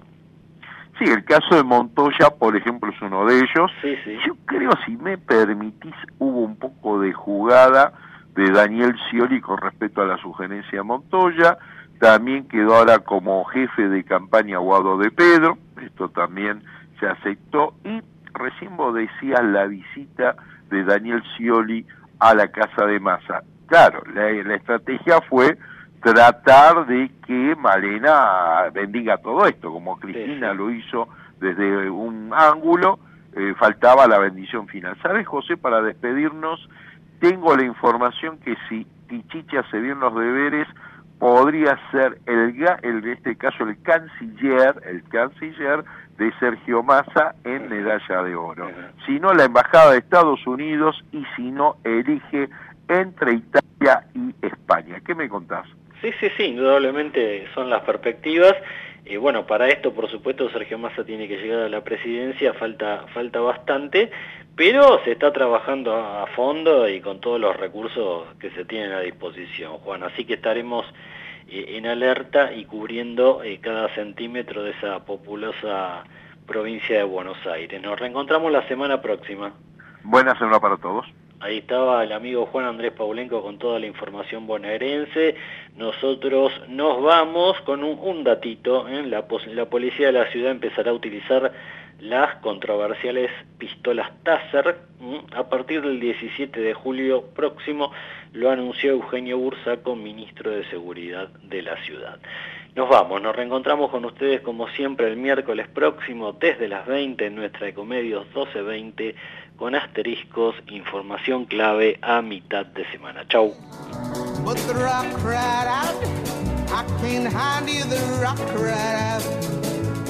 Sí, 0.99 1.05
el 1.05 1.25
caso 1.25 1.57
de 1.57 1.63
Montoya, 1.63 2.31
por 2.39 2.57
ejemplo, 2.57 2.91
es 2.91 3.01
uno 3.03 3.27
de 3.27 3.37
ellos. 3.37 3.71
Sí, 3.83 3.97
sí. 4.05 4.17
Yo 4.27 4.37
creo, 4.45 4.71
si 4.87 4.97
me 4.97 5.19
permitís, 5.19 5.95
hubo 6.19 6.41
un 6.41 6.57
poco 6.57 7.01
de 7.01 7.13
jugada 7.13 7.93
de 8.35 8.51
Daniel 8.51 8.95
Scioli 9.09 9.41
con 9.41 9.59
respecto 9.59 10.03
a 10.03 10.07
la 10.07 10.19
sugerencia 10.19 10.79
de 10.79 10.83
Montoya. 10.83 11.59
También 12.01 12.49
quedó 12.49 12.77
ahora 12.77 12.99
como 13.01 13.45
jefe 13.45 13.89
de 13.89 14.05
campaña 14.05 14.59
Guado 14.59 14.99
de 14.99 15.11
Pedro. 15.11 15.59
Esto 15.81 16.09
también 16.09 16.63
se 16.99 17.07
aceptó. 17.07 17.75
Y 17.85 18.03
recién 18.33 18.77
vos 18.77 18.95
decías 18.95 19.43
la 19.45 19.67
visita 19.67 20.37
de 20.71 20.85
Daniel 20.85 21.23
Scioli 21.35 21.87
a 22.19 22.35
la 22.35 22.49
casa 22.49 22.87
de 22.87 22.99
Massa. 23.01 23.43
Claro, 23.67 24.03
la, 24.13 24.31
la 24.31 24.57
estrategia 24.57 25.21
fue 25.29 25.57
tratar 26.05 26.87
de 26.87 27.11
que 27.27 27.57
Malena 27.57 28.71
bendiga 28.73 29.17
todo 29.17 29.47
esto, 29.47 29.73
como 29.73 29.99
Cristina 29.99 30.53
lo 30.53 30.71
hizo 30.71 31.09
desde 31.41 31.89
un 31.89 32.31
ángulo, 32.35 32.99
eh, 33.35 33.55
faltaba 33.59 34.07
la 34.07 34.19
bendición 34.19 34.69
final. 34.69 34.97
¿Sabes, 35.03 35.27
José, 35.27 35.57
para 35.57 35.81
despedirnos, 35.81 36.69
tengo 37.25 37.57
la 37.57 37.65
información 37.65 38.39
que 38.41 38.55
si 38.69 38.87
Pichichi 39.09 39.57
hace 39.57 39.81
bien 39.81 39.99
los 39.99 40.15
deberes, 40.15 40.69
podría 41.19 41.79
ser 41.91 42.19
el, 42.27 42.55
en 42.83 43.09
este 43.09 43.35
caso 43.37 43.65
el 43.65 43.81
canciller, 43.81 44.75
el 44.85 45.03
canciller 45.05 45.85
de 46.19 46.31
Sergio 46.39 46.83
Massa 46.83 47.35
en 47.45 47.71
medalla 47.71 48.23
de 48.23 48.37
oro. 48.37 48.69
Si 49.07 49.19
no, 49.19 49.33
la 49.33 49.45
embajada 49.45 49.93
de 49.93 49.99
Estados 49.99 50.47
Unidos 50.47 51.03
y 51.13 51.25
si 51.35 51.51
no, 51.51 51.77
elige 51.85 52.51
entre 52.89 53.33
Italia 53.33 54.05
y 54.15 54.35
España. 54.47 55.01
¿Qué 55.07 55.15
me 55.15 55.27
contás? 55.31 55.67
Sí, 56.03 56.11
sí, 56.21 56.29
sí, 56.37 56.43
indudablemente 56.43 57.47
son 57.55 57.71
las 57.71 57.83
perspectivas. 57.85 58.55
Y 59.07 59.17
bueno, 59.17 59.47
para 59.47 59.69
esto, 59.69 59.93
por 59.93 60.11
supuesto, 60.11 60.49
Sergio 60.51 60.79
Massa 60.79 61.05
tiene 61.05 61.29
que 61.29 61.37
llegar 61.37 61.61
a 61.61 61.69
la 61.69 61.85
presidencia, 61.85 62.55
falta, 62.55 63.05
falta 63.13 63.41
bastante, 63.41 64.11
pero 64.57 65.01
se 65.05 65.13
está 65.13 65.33
trabajando 65.33 65.95
a 65.95 66.23
a 66.23 66.27
fondo 66.29 66.89
y 66.89 67.01
con 67.01 67.21
todos 67.21 67.39
los 67.39 67.55
recursos 67.57 68.27
que 68.41 68.51
se 68.51 68.65
tienen 68.65 68.93
a 68.93 69.01
disposición, 69.01 69.79
Juan. 69.79 70.03
Así 70.03 70.25
que 70.25 70.35
estaremos 70.35 70.87
eh, 71.49 71.77
en 71.77 71.87
alerta 71.87 72.53
y 72.55 72.65
cubriendo 72.65 73.43
eh, 73.43 73.59
cada 73.61 73.95
centímetro 73.95 74.63
de 74.63 74.71
esa 74.71 75.05
populosa 75.05 76.05
provincia 76.47 76.97
de 76.97 77.05
Buenos 77.05 77.37
Aires. 77.47 77.83
Nos 77.83 77.99
reencontramos 77.99 78.51
la 78.51 78.67
semana 78.69 79.03
próxima. 79.03 79.53
Buena 80.03 80.37
semana 80.39 80.61
para 80.61 80.77
todos. 80.79 81.07
Ahí 81.45 81.59
estaba 81.59 82.03
el 82.03 82.13
amigo 82.13 82.47
Juan 82.47 82.65
Andrés 82.65 82.93
Paulenco 82.93 83.43
con 83.43 83.59
toda 83.59 83.79
la 83.79 83.87
información 83.87 84.47
bonaerense. 84.47 85.35
Nosotros 85.77 86.51
nos 86.69 87.03
vamos 87.03 87.61
con 87.67 87.85
un, 87.85 88.25
datito. 88.25 88.89
¿eh? 88.89 89.03
La, 89.03 89.27
la 89.49 89.67
policía 89.67 90.07
de 90.07 90.13
la 90.13 90.31
ciudad 90.31 90.53
empezará 90.53 90.91
a 90.91 90.95
utilizar 90.95 91.53
las 92.05 92.37
controversiales 92.37 93.31
pistolas 93.57 94.11
Taser 94.23 94.77
¿m? 95.01 95.23
a 95.35 95.49
partir 95.49 95.81
del 95.81 95.99
17 96.01 96.61
de 96.61 96.75
julio 96.75 97.25
próximo. 97.35 97.93
Lo 98.33 98.51
anunció 98.51 98.93
Eugenio 98.93 99.39
Bursaco, 99.39 99.97
ministro 99.97 100.51
de 100.51 100.65
Seguridad 100.69 101.29
de 101.29 101.63
la 101.63 101.83
ciudad. 101.85 102.19
Nos 102.75 102.91
vamos, 102.91 103.23
nos 103.23 103.35
reencontramos 103.35 103.91
con 103.91 104.05
ustedes 104.05 104.43
como 104.43 104.69
siempre 104.69 105.07
el 105.07 105.17
miércoles 105.17 105.67
próximo 105.69 106.33
desde 106.33 106.69
las 106.69 106.87
20 106.87 107.25
en 107.25 107.37
nuestra 107.37 107.69
Ecomedios 107.69 108.27
1220 108.27 109.15
con 109.57 109.75
asteriscos, 109.75 110.57
información 110.67 111.47
clave 111.47 111.99
a 112.03 112.21
mitad 112.21 112.67
de 112.67 112.85
semana. 112.91 113.25
Chau. 113.29 113.55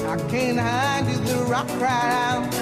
I 0.07 0.17
can't 0.29 0.59
hide 0.59 1.07
you, 1.09 1.17
the 1.25 1.43
rock 1.45 1.67
cried 1.67 2.11
out. 2.29 2.53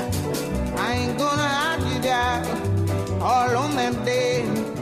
I 0.79 0.93
ain't 0.93 1.17
gonna 1.17 1.47
hide 1.47 1.83
you 1.93 2.01
down 2.01 3.21
all 3.21 3.57
on 3.57 3.75
that 3.75 4.05
day. 4.05 4.72